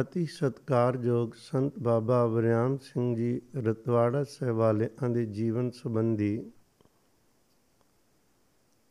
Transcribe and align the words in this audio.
ਅਤੀ 0.00 0.26
ਸਤਕਾਰਯੋਗ 0.26 1.30
ਸੰਤ 1.36 1.78
ਬਾਬਾ 1.78 2.26
ਵਰਿਆਮ 2.26 2.76
ਸਿੰਘ 2.78 3.16
ਜੀ 3.16 3.40
ਰਤਵਾੜਾ 3.56 4.24
ਸਾਹਿਬ 4.24 4.56
ਵਾਲਿਆਂ 4.56 5.10
ਦੇ 5.10 5.24
ਜੀਵਨ 5.26 5.70
ਸੰਬੰਧੀ। 5.70 6.50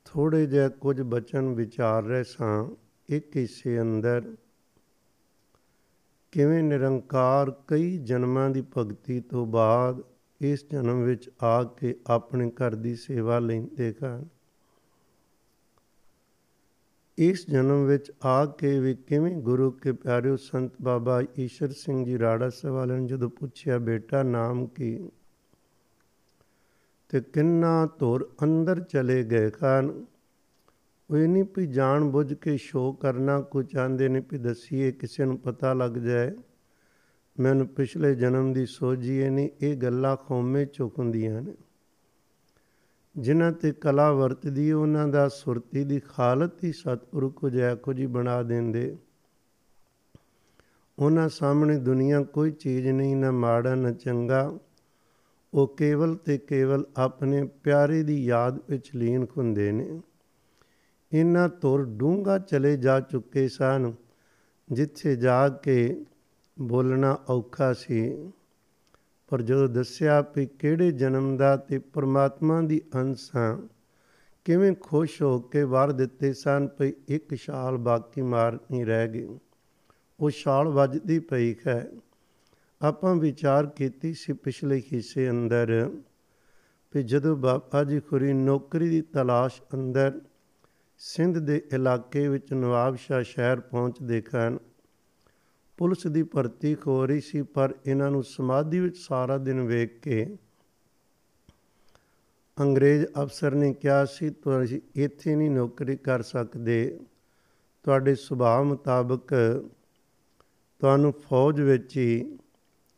ਥੋੜੇ 0.06 0.46
ਜਿਹਾ 0.46 0.70
ਕੁਝ 0.70 1.02
ਬਚਨ 1.02 1.54
ਵਿਚਾਰ 1.54 2.04
ਰਹੇ 2.04 2.24
ਸਾਂ। 2.24 2.76
ਇੱਕ 3.10 3.38
ਹਿੱਸੇ 3.38 3.82
ਅੰਦਰ, 3.82 4.36
ਕਿਵੇਂ 6.32 6.64
ਨਿਰੰਕਾਰ 6.64 7.52
ਕਈ 7.68 7.98
ਜਨਮਾਂ 7.98 8.50
ਦੀ 8.50 8.64
ਭਗਤੀ 8.78 9.20
ਤੋਂ 9.22 9.46
ਬਾਅਦ 9.46 10.04
ਇਸ 10.42 10.66
ਜਨਮ 10.72 11.04
ਵਿੱਚ 11.04 11.30
ਆ 11.44 11.64
ਕੇ 11.64 11.96
ਆਪਣੇ 12.08 12.52
ਘਰ 12.52 12.76
ਦੀ 12.76 12.96
ਸੇਵਾ 12.96 13.40
ਲੈਂਦੇ 13.40 13.94
ਹਨ। 14.04 14.28
ਇਸ 17.18 17.50
ਜਨਮ 17.50 17.86
ਵਿੱਚ 17.86 18.12
ਆ 18.26 18.46
ਕੇ 18.46 18.80
ਵੀ 18.80 18.96
ਕਿਵੇਂ 18.96 19.36
ਗੁਰੂ 19.36 19.72
ਕੇ 19.72 19.92
ਪਿਆਰਿਓ 19.92 20.36
ਸੰਤ 20.36 20.72
ਬਾਬਾ 20.82 21.24
ਈਸ਼ਰ 21.40 21.70
ਸਿੰਘ 21.72 22.06
ਜੀ 22.06 22.20
ਰਾੜਾ 22.20 22.50
ਸਵਾਲਾਂ 22.50 22.98
ਨੇ 22.98 23.08
ਜਦੋਂ 23.08 23.30
ਪੁੱਛਿਆ, 23.30 23.78
ਬੇਟਾ, 23.78 24.24
ਨਾਮ 24.24 24.68
ਕੀ? 24.68 25.10
ਤੇ 27.10 27.22
ਕਿੰਨਾ 27.22 27.90
ਧੁਰ 28.00 28.30
ਅੰਦਰ 28.44 28.80
ਚਲੇ 28.80 29.24
ਗਏ 29.24 29.50
ਖਾਨ 29.50 30.06
ਉਹ 31.10 31.16
ਨਹੀਂ 31.16 31.44
ਵੀ 31.58 31.68
ਜਾਣ 31.68 32.04
ਬੁੱਝ 32.04 32.34
ਕੇ 32.34 32.58
ਸ਼ੋਅ 32.58 33.02
ਕਰਨਾ 33.02 33.42
ਕੋ 33.42 33.64
ਚਾਹੁੰਦੇ 33.64 34.10
ਨੇ 34.10 34.20
ਵੀ 34.20 34.38
ਦਸੀਏ, 34.38 34.92
ਕਿਸੇ 34.92 35.26
ਨੂੰ 35.26 35.38
ਪਤਾ 35.38 35.74
ਲੱਗ 35.74 35.92
ਜਾਏ। 35.92 36.32
ਮੈਨੂੰ 37.40 37.68
ਪਿਛਲੇ 37.68 38.16
ਜਨਮ 38.16 38.54
ਦੀ 38.54 38.66
ਸੋਝੀ 38.66 39.30
ਨਹੀਂ, 39.30 39.50
ਇਹ 39.62 39.78
ਗੱਲਾਂ 39.78 40.16
ਖੋਮੇ 40.16 40.66
ਚੁੱਕਦੀਆਂ 40.66 41.42
ਨੇ। 41.42 41.54
ਜਿਨ੍ਹਾਂ 43.18 43.52
ਤੇ 43.52 43.72
ਕਲਾ 43.72 44.12
ਵਰਤਦੀ, 44.12 44.72
ਉਹਨਾਂ 44.72 45.08
ਦਾ 45.08 45.28
ਸੁਰਤੀ 45.30 45.84
ਦੀ 45.84 46.00
ਖਾਲਤ 46.00 46.64
ਹੀ 46.64 46.72
ਸਤਿਗੁਰੂ 46.72 47.30
ਕੋ 47.30 47.50
ਜੈ 47.50 47.76
ਕੋ 47.76 47.94
ਜੀ 47.94 48.06
ਬਣਾ 48.06 48.44
ਦਿੰਦੇ। 48.44 48.98
ਉਹਨਾਂ 51.00 51.30
ਸਾਹਮਣੇ 51.30 51.78
ਦੁਨੀਆ 51.78 52.24
ਕੋਈ 52.24 52.52
ਚੀਜ਼ 52.52 52.88
ਨਹੀਂ, 52.88 53.16
ਨਾ 53.16 53.32
ਮਾੜਾ, 53.32 53.76
ਨਾ 53.76 53.92
ਚੰਗਾ। 53.92 54.58
ਉਹ 55.54 55.68
ਕੇਵਲ 55.68 56.16
ਤੇ 56.16 56.38
ਕੇਵਲ 56.38 56.86
ਆਪਣੇ 56.98 57.44
ਪਿਆਰੇ 57.64 58.04
ਦੀ 58.04 58.26
ਯਾਦ 58.26 58.60
ਵਿੱਚ 58.70 58.92
ਲੀਨ 58.96 59.26
ਹੁੰਦੇ 59.38 59.72
ਨੇ। 59.72 60.02
ਇਹਨਾਂ 61.14 61.50
ਤੁਰ 61.50 61.86
ਡੂੰਗਾ 61.86 62.38
ਚਲੇ 62.40 62.78
ਜਾ 62.78 63.00
ਚੁੱਕੇ 63.00 63.48
ਸਨ, 63.48 63.94
ਜਿੱਥੇ 64.72 65.16
ਜਾ 65.16 65.50
ਕੇ 65.50 66.06
ਬੋਲਣਾ 66.62 67.20
ਔਖਾ 67.30 67.74
ਸੀ। 67.74 68.32
ਪਰ 69.32 69.42
ਜਦੋਂ 69.42 69.70
ਦੱਸਿਆ 69.70 70.26
ਵੀ 70.36 70.46
ਕਿਹੜੇ 70.46 70.92
ਜਨਮ 70.92 71.38
ਦਾ 71.38 71.58
ਤੇ 71.58 71.80
ਪ੍ਰਮਾਤਮਾ 71.80 72.62
ਦੀ 72.62 72.82
ਅੰਸਾਂ 72.96 73.58
ਕਿਵੇਂ 74.46 74.74
ਖੁਸ਼ 74.82 75.22
ਹੋ 75.22 75.40
ਕੇ 75.40 75.64
ਵਰ 75.64 75.92
ਦਿੱਤੇ 75.92 76.34
ਸਨ, 76.34 76.68
ਭਈ 76.68 76.94
ਇੱਕ 77.08 77.36
ਛਾਲ 77.36 77.78
ਬਾਕੀ 77.78 78.22
ਮਾਰ 78.22 78.54
ਨਹੀਂ 78.54 78.86
ਰਹਿ 78.86 79.08
ਗਈ। 79.08 79.40
ਉਹ 80.20 80.30
ਛਾਲ 80.30 80.68
ਵੱਜਦੀ 80.68 81.20
ਪਈ 81.20 81.56
ਹੈ। 81.68 81.88
ਆਪਾਂ 82.82 83.16
ਵਿਚਾਰ 83.16 83.66
ਕੀਤੀ 83.66 84.14
ਸੀ 84.14 84.34
ਪਿਛਲੇ 84.34 84.84
ਹਿੱਸੇ 84.94 85.30
ਅੰਦਰ 85.30 85.92
ਕਿ 86.92 87.04
ਜਦੋਂ 87.04 87.38
ਬਾਬਾ 87.38 87.84
ਜੀ 87.84 88.00
ਖੁਰੀ 88.00 88.34
ਨੌਕਰੀ 88.34 88.90
ਦੀ 88.90 89.02
ਤਲਾਸ਼ 89.02 89.62
ਅੰਦਰ 89.74 90.22
ਸਿੰਧ 90.98 91.38
ਦੇ 91.38 91.62
ਇਲਾਕੇ 91.74 92.28
ਵਿੱਚ 92.28 92.54
ਨਵਾਬ 92.54 92.96
ਸ਼ਾਹ 92.96 93.24
ਸ਼ਹਿਰ 93.24 93.60
ਪਹੁੰਚਦੇ 93.60 94.24
ਹਨ 94.36 94.60
ਪੁਲਿਸ 95.82 96.08
ਦੀ 96.08 96.24
ਭਰਤੀ 96.24 96.78
ਹੋ 96.88 97.06
ਰਹੀ 97.06 97.22
ਸੀ, 97.22 97.42
ਪਰ 97.42 97.76
ਇਹਨਾਂ 97.86 98.12
ਨੂੰ 98.12 98.24
ਸਮਾਧੀ 98.24 98.80
ਵਿੱਚ 98.80 98.98
ਸਾਰਾ 98.98 99.38
ਦਿਨ 99.38 99.62
ਵੇਖ 99.62 100.00
ਕੇ 100.00 100.38
ਅੰਗਰੇਜ਼ 102.60 103.06
ਅਫਸਰ 103.24 103.56
ਨੇ 103.56 103.74
ਕਿਹਾ 103.74 104.06
ਸੀ, 104.06 104.30
ਤੁਸੀਂ 104.30 104.82
ਇੱਥੇ 104.96 105.36
ਨਹੀਂ 105.36 105.52
ਨੌਕਰੀ 105.52 105.96
ਕਰ 105.96 106.22
ਸਕਦੇ। 106.22 107.00
ਤੁਹਾਡੇ 107.84 108.16
ਸੁਭਾਅ 108.16 108.64
ਮੁਤਾਬਕ 108.64 109.34
ਤੁਹਾਨੂੰ 110.80 111.14
ਫੌਜ 111.14 111.62
ਵਿੱਚ 111.62 111.98
ਹੀ 111.98 112.38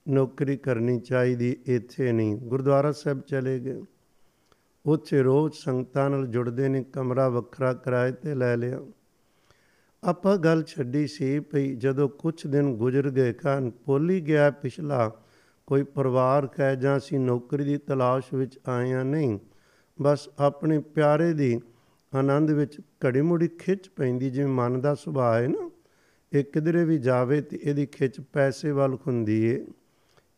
ਨੌਕਰੀ 0.09 0.57
ਕਰਨੀ 0.57 0.99
ਚਾਹੀਦੀ, 0.99 1.57
ਇੱਥੇ 1.65 2.11
ਨਹੀਂ। 2.11 2.35
ਗੁਰਦੁਆਰਾ 2.35 2.91
ਸਾਹਿਬ 2.91 3.21
ਚਲੇ 3.21 3.59
ਗਏ। 3.59 3.83
ਉੱਥੇ 4.85 5.23
ਰੋਜ਼ 5.23 5.53
ਸੰਗਤਾਂ 5.53 6.09
ਨਾਲ 6.09 6.27
ਜੁੜਦੇ 6.27 6.69
ਨੇ, 6.69 6.83
ਕਮਰਾ 6.83 7.29
ਵੱਖਰਾ 7.29 7.73
ਕਿਰਾਏ 7.73 8.11
ਤੇ 8.11 8.35
ਲੈ 8.35 8.57
ਲਿਆ। 8.57 8.79
ਆਪਾਂ 10.03 10.37
ਗੱਲ 10.37 10.63
ਛੱਡੀ 10.63 11.07
ਸੀ 11.07 11.39
ਭਈ 11.39 11.75
ਜਦੋਂ 11.75 12.07
ਕੁਝ 12.09 12.47
ਦਿਨ 12.47 12.73
ਗੁਜ਼ਰ 12.75 13.09
ਗਏ 13.09 13.33
ਖਾਨ 13.33 13.71
ਭੁੱਲ 13.85 14.11
ਗਿਆ 14.19 14.49
ਪਿਛਲਾ, 14.51 15.11
ਕੋਈ 15.67 15.83
ਪਰਿਵਾਰ 15.83 16.47
ਕਹੇ 16.47 16.75
ਜਾਂ 16.75 16.97
ਅਸੀਂ 16.97 17.19
ਨੌਕਰੀ 17.19 17.63
ਦੀ 17.63 17.77
ਤਲਾਸ਼ 17.77 18.33
ਵਿੱਚ 18.33 18.59
ਆਏ 18.67 18.91
ਆ 18.91 19.03
ਨਹੀਂ, 19.03 19.39
ਬਸ 20.01 20.29
ਆਪਣੇ 20.39 20.79
ਪਿਆਰੇ 20.79 21.33
ਦੀ 21.33 21.59
ਆਨੰਦ 22.13 22.51
ਵਿੱਚ 22.51 22.79
ਘੜੀ 23.05 23.21
ਮੁੜੀ 23.21 23.47
ਖਿੱਚ 23.47 23.89
ਪੈਂਦੀ 23.89 24.29
ਜਿਵੇਂ 24.29 24.47
ਮਨ 24.47 24.79
ਦਾ 24.81 24.93
ਸੁਭਾਅ 24.95 25.41
ਹੈ 25.41 25.47
ਨਾ, 25.47 25.69
ਇਹ 26.31 26.43
ਕਿਧਰੇ 26.43 26.83
ਵੀ 26.85 26.97
ਜਾਵੇ 26.97 27.41
ਤੇ 27.41 27.59
ਇਹਦੀ 27.63 27.85
ਖਿੱਚ 27.85 28.19
ਪੈਸੇ 28.33 28.71
ਵੱਲ 28.71 28.97
ਹੁੰਦੀ 29.07 29.43
ਏ। 29.45 29.65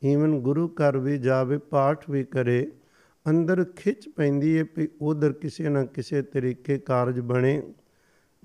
ਈਵਨ 0.03 0.39
ਗੁਰੂ 0.39 0.67
ਘਰ 0.69 0.97
ਵੀ 0.97 1.17
ਜਾਵੇ, 1.17 1.57
ਪਾਠ 1.57 2.09
ਵੀ 2.09 2.23
ਕਰੇ, 2.23 2.71
ਅੰਦਰ 3.25 3.63
ਖਿੱਚ 3.75 4.07
ਪੈਂਦੀ 4.09 4.51
ਏ 4.51 4.63
ਵੀ 4.77 4.87
ਉਧਰ 5.01 5.33
ਕਿਸੇ 5.33 5.69
ਨਾ 5.69 5.83
ਕਿਸੇ 5.85 6.21
ਤਰੀਕੇ 6.21 6.77
ਕਾਰਜ 6.77 7.19
ਬਣੇ। 7.19 7.61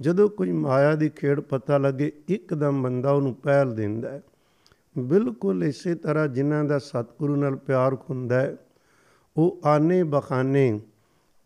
ਜਦੋਂ 0.00 0.28
ਕੋਈ 0.28 0.52
ਮਾਇਆ 0.52 0.94
ਦੀ 0.94 1.08
ਖੇਡ 1.08 1.40
ਪਤਾ 1.40 1.78
ਲੱਗੇ, 1.78 2.12
ਇੱਕਦਮ 2.28 2.82
ਬੰਦਾ 2.82 3.10
ਉਹਨੂੰ 3.10 3.34
ਪਹਿਲ 3.34 3.74
ਦਿੰਦਾ 3.74 4.10
ਹੈ। 4.10 4.22
ਬਿਲਕੁਲ 4.98 5.64
ਇਸੇ 5.64 5.94
ਤਰ੍ਹਾਂ 5.94 6.28
ਜਿਨ੍ਹਾਂ 6.28 6.64
ਦਾ 6.64 6.78
ਸਤਿਗੁਰੂ 6.78 7.36
ਨਾਲ 7.36 7.56
ਪਿਆਰ 7.56 7.94
ਹੁੰਦਾ 7.94 8.40
ਹੈ, 8.40 8.56
ਉਹ 9.36 9.60
ਆਨੇ 9.64 10.02
ਬਖਾਨੇ 10.02 10.80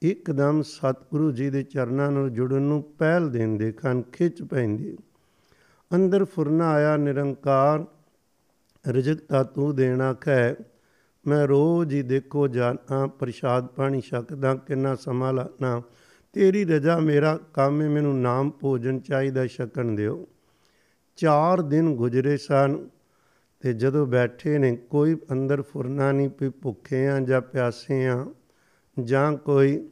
ਇੱਕਦਮ 0.03 0.63
ਸਤਿਗੁਰੂ 0.63 1.31
ਜੀ 1.31 1.51
ਦੇ 1.51 1.63
ਚਰਨਾਂ 1.63 2.11
ਨਾਲ 2.11 2.31
ਜੁੜਨ 2.31 2.63
ਨੂੰ 2.63 2.83
ਪਹਿਲ 2.99 3.31
ਦਿੰਦੇ 3.31 3.73
ਖਾਨ 3.73 4.03
ਖਿੱਚ 4.03 4.43
ਪੈਂਦੀ। 4.43 4.97
ਅੰਦਰ 5.95 6.25
ਫੁਰਨਾ 6.25 6.71
ਆਇਆ, 6.71 6.97
ਨਿਰੰਕਾਰ 6.97 7.85
ਰਜਕਤਾ 8.89 9.43
ਤੂੰ 9.43 9.75
ਦੇਣਾ 9.77 10.13
ਕਹਿ 10.13 10.55
ਮੈਂ 11.27 11.47
ਰੋਜ਼ 11.49 11.95
ਹੀ 11.95 12.03
ਦੇਖੋ 12.03 12.49
ਜਾਣਾ 12.49 13.07
ਪ੍ਰਸ਼ਾਦ 13.07 13.67
ਪਾਣੀ 13.67 14.01
ਛਕਦਾ, 14.01 14.55
ਕਿੰਨਾ 14.55 14.95
ਸਮਾਂ 14.95 15.33
ਲਾਣਾ 15.33 15.83
ਤੇਰੀ 16.35 16.65
ਰਜ਼ਾ 16.65 16.99
ਮੇਰਾ 16.99 17.39
ਕੰਮ 17.55 17.83
ਹੈ, 17.83 17.89
ਮੈਨੂੰ 17.89 18.21
ਨਾਮ 18.21 18.51
ਭੋਜਨ 18.51 19.01
ਚਾਹੀਦਾ, 19.01 19.47
ਛਕਣ 19.47 19.85
ਦਿਓ। 19.85 20.29
ਚਾਰ 21.17 21.63
ਦਿਨ 21.63 21.95
ਗੁਜ਼ਰੇ 21.95 22.37
ਸਨ 22.37 22.89
ਤੇ 23.61 23.73
ਜਦੋਂ 23.73 24.07
ਬੈਠੇ 24.07 24.59
ਨੇ, 24.59 24.77
ਕੋਈ 24.77 25.17
ਅੰਦਰ 25.33 25.63
ਫੁਰਨਾ 25.63 26.13
ਨਹੀਂ 26.13 26.29
ਪਈ 26.29 26.49
ਭੁੱਖੇ 26.49 27.09
ਆ 27.09 27.21
ਜਾਂ 27.21 27.41
ਪਿਆਸੇ 27.41 28.07
ਆ, 28.07 28.27
ਜਾਂ 29.03 29.33
ਕੋਈ 29.33 29.89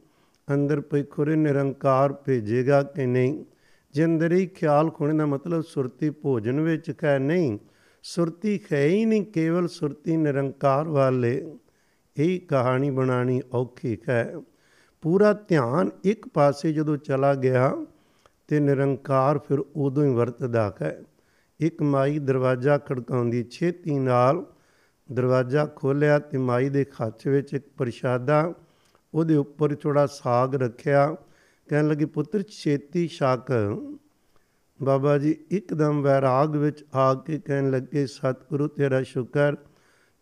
ਅੰਦਰ 0.53 0.81
ਪਈ 0.81 1.03
ਖੁਰੇ 1.03 1.35
ਨਿਰੰਕਾਰ 1.35 2.13
ਭੇਜੇਗਾ 2.13 2.83
ਕਿ 2.83 3.05
ਨਹੀਂ? 3.05 3.45
ਜੇ 3.93 4.05
ਅੰਦਰ 4.05 4.33
ਹੀ 4.33 4.47
ਖਿਆਲ 4.47 4.89
ਖੁਣੇ 4.89 5.17
ਦਾ 5.17 5.25
ਮਤਲਬ 5.25 5.61
ਸੁਰਤੀ 5.61 6.09
ਭੋਜਨ 6.09 6.59
ਵਿੱਚ 6.59 6.93
ਹੈ 7.03 7.19
ਨਹੀਂ, 7.19 7.59
ਸੁਰਤੀ 8.03 8.59
ਹੈ 8.73 8.85
ਹੀ 8.85 9.05
ਨਹੀਂ, 9.05 9.25
ਕੇਵਲ 9.25 9.67
ਸੁਰਤੀ 9.67 10.17
ਨਿਰੰਕਾਰ 10.17 10.87
ਵਾਲੇ। 10.87 11.55
ਇਹ 12.17 12.39
ਕਹਾਣੀ 12.39 12.89
ਬਣਾਣੀ 12.89 13.41
ਔਖੀ 13.53 13.97
ਹੈ 14.09 14.33
ਪੂਰਾ 15.03 15.33
ਧਿਆਨ 15.33 15.89
ਇੱਕ 16.03 16.27
ਪਾਸੇ 16.27 16.73
ਜਦੋਂ 16.73 16.97
ਚਲਾ 16.97 17.35
ਗਿਆ 17.35 17.85
ਤੇ 18.47 18.59
ਨਿਰੰਕਾਰ 18.59 19.37
ਫਿਰ 19.37 19.59
ਉਦੋਂ 19.75 20.03
ਹੀ 20.05 20.13
ਵਰਤਦਾ 20.13 20.73
ਹੈ। 20.81 21.03
ਇੱਕ 21.59 21.81
ਮਾਈ 21.81 22.19
ਦਰਵਾਜ਼ਾ 22.19 22.77
ਖੜਕਾਉਂਦੀ, 22.77 23.43
ਛੇਤੀ 23.43 23.99
ਨਾਲ 23.99 24.45
ਦਰਵਾਜ਼ਾ 25.11 25.65
ਖੋਲਿਆ 25.65 26.19
ਤੇ 26.19 26.37
ਮਾਈ 26.37 26.69
ਦੇ 26.69 26.83
ਖਾਚ 26.83 27.27
ਵਿੱਚ 27.27 27.53
ਇੱਕ 27.53 27.65
ਪ੍ਰਸ਼ਾਦਾ 27.77 28.53
ਉਹਦੇ 29.13 29.35
ਉੱਪਰ 29.35 29.75
ਥੋੜਾ 29.75 30.05
ਸਾਗ 30.05 30.55
ਰੱਖਿਆ। 30.55 31.15
ਕਹਿਣ 31.69 31.87
ਲੱਗੀ, 31.87 32.05
ਪੁੱਤਰ, 32.05 32.43
ਛੇਤੀ 32.43 33.07
ਛਕ। 33.07 33.77
ਬਾਬਾ 34.83 35.17
ਜੀ 35.17 35.35
ਇੱਕਦਮ 35.51 36.01
ਵੈਰਾਗ 36.01 36.55
ਵਿੱਚ 36.55 36.85
ਆ 36.95 37.13
ਕੇ 37.13 37.39
ਕਹਿਣ 37.39 37.71
ਲੱਗੇ, 37.71 38.05
ਸਤਿਗੁਰੂ, 38.05 38.67
ਤੇਰਾ 38.67 39.03
ਸ਼ੁਕਰ। 39.03 39.55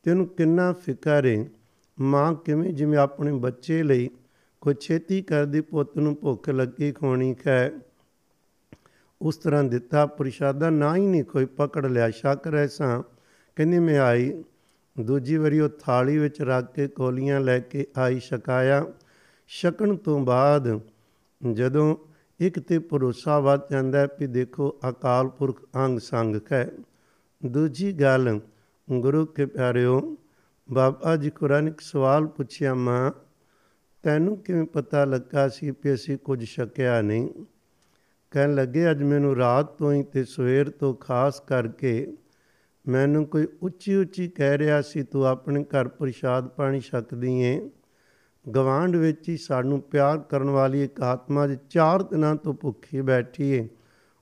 ਤੈਨੂੰ 0.04 0.28
ਕਿੰਨਾ 0.28 0.74
ਫਿਕਰ 0.74 1.26
ਹੈ 1.26 1.46
ਮਾਂ 2.00 2.34
ਕਿਵੇਂ 2.34 2.74
ਜਿਵੇਂ 2.74 3.00
ਆਪਣੇ 3.00 3.32
ਬੱਚੇ 3.32 3.84
ਲਈ 3.84 4.10
ਕੋਈ 4.62 4.74
ਛੇਤੀ 4.82 5.22
ਕਰਦੀ 5.22 5.62
ਪੁੱਤ 5.62 5.98
ਨੂੰ 5.98 6.16
ਭੁੱਖ 6.16 6.50
ਲੱਗੀ 6.50 6.92
ਖੋਣੀ 6.92 7.36
ਹੈ 7.48 7.72
ਉਸ 9.22 9.38
ਤਰ੍ਹਾਂ 9.38 9.64
ਦਿੱਤਾ 9.64 10.06
ਪ੍ਰਸ਼ਾਦਾ, 10.06 10.70
ਨਾ 10.70 10.96
ਹੀ 10.96 11.06
ਨਹੀਂ 11.06 11.24
ਕੋਈ 11.24 11.46
ਪਕੜ 11.46 11.86
ਲਿਆ, 11.86 12.10
ਸ਼ੱਕ 12.10 12.48
ਰਹਿਸਾਂ 12.48 13.02
ਕਹਿੰਦੀ, 13.58 13.80
ਮੈਂ 13.80 14.00
ਆਈ। 14.00 14.44
ਦੂਜੀ 14.96 15.38
ਵਾਰੀ 15.38 15.60
ਉਹ 15.60 15.70
ਥਾਲੀ 15.80 16.18
ਵਿੱਚ 16.18 16.42
ਰੱਖ 16.42 16.72
ਕੇ 16.74 16.88
ਕੋਲੀਆਂ 16.88 17.40
ਲੈ 17.40 17.60
ਕੇ 17.60 17.86
ਆਈ, 17.98 18.20
ਛਕਾਇਆ। 18.20 18.86
ਛਕਣ 19.50 19.96
ਤੋਂ 19.96 20.20
ਬਾਅਦ 20.26 20.80
ਜਦੋਂ 21.42 21.96
ਇੱਕ 22.40 22.60
ਤੇ 22.60 22.80
ਭਰੋਸਾ 22.80 23.40
ਵੱਧ 23.40 23.62
ਜਾਂਦਾ 23.72 24.06
ਵੀ 24.20 24.28
ਦੇਖੋ 24.28 24.70
ਅਕਾਲ 24.90 25.28
ਪੁਰਖ 25.30 25.62
ਅੰਗ 25.76 26.00
ਸੰਗ 26.00 26.36
ਹੈ 26.52 26.68
ਦੂਜੀ 27.42 27.92
ਗੱਲ, 27.94 28.40
ਗੁਰੂ 28.88 29.26
ਕੇ 29.26 29.46
ਪਿਆਰਿਓ, 29.46 30.00
ਬਾਬਾ 30.70 31.16
ਜੀ 31.16 31.30
ਕੁਰਾਨ 31.30 31.68
ਇੱਕ 31.68 31.82
ਸਵਾਲ 31.82 32.26
ਪੁੱਛਿਆ, 32.28 32.74
ਮਾਂ 32.74 33.12
ਤੈਨੂੰ 34.04 34.38
ਕਿਵੇਂ 34.38 34.66
ਪਤਾ 34.66 35.06
ਲੱਗਾ 35.06 35.50
ਸੀ 35.50 35.72
ਕਿ 35.72 35.94
ਅਸੀਂ 35.94 36.18
ਕੁਝ 36.18 36.46
ਛਕਿਆ 36.46 37.02
ਨਹੀਂ? 37.02 37.30
ਕਹਿਣ 38.32 38.56
ਲੱਗੇ, 38.56 38.92
ਅੱਜ 38.92 39.04
ਮੈਨੂੰ 39.04 39.36
ਰਾਤ 39.36 39.66
ਤੋਂ 39.66 39.94
ਹੀ 39.94 40.04
ਤੇ 40.04 40.24
ਸਵੇਰ 40.24 40.70
ਤੋਂ 40.70 40.94
ਖਾਸ 40.94 41.40
ਕਰਕੇ 41.40 42.14
ਮੈਨੂੰ 42.88 43.26
ਕੋਈ 43.26 43.48
ਉੱਚੀ 43.62 43.96
ਉੱਚੀ 43.96 44.28
ਕਹਿ 44.28 44.58
ਰਿਹਾ 44.58 44.82
ਸੀ, 44.82 45.04
ਤੂੰ 45.04 45.26
ਆਪਣੇ 45.26 45.64
ਘਰ 45.64 45.88
ਪ੍ਰਸ਼ਾਦ 45.88 46.48
ਪਾਣੀ 46.48 46.80
ਛਕਦੀ 46.80 47.40
ਏ? 47.40 47.70
ਗਵਾਂਡ 48.56 48.96
ਵਿੱਚ 48.96 49.30
ਹੀ 49.30 49.38
ਸਾਨੂੰ 49.38 49.82
ਪਿਆਰ 49.82 50.18
ਕਰਨ 50.18 50.50
ਵਾਲੀ 50.50 50.84
ਇੱਕ 50.84 51.02
ਆਤਮਾ 51.02 51.48
ਜੇ 51.48 51.58
ਚਾਰ 51.70 52.04
ਦਿਨਾਂ 52.04 52.36
ਤੋਂ 52.36 52.54
ਭੁੱਖੀ 52.54 53.02
ਬੈਠੀ 53.02 53.50
ਏ। 53.50 53.70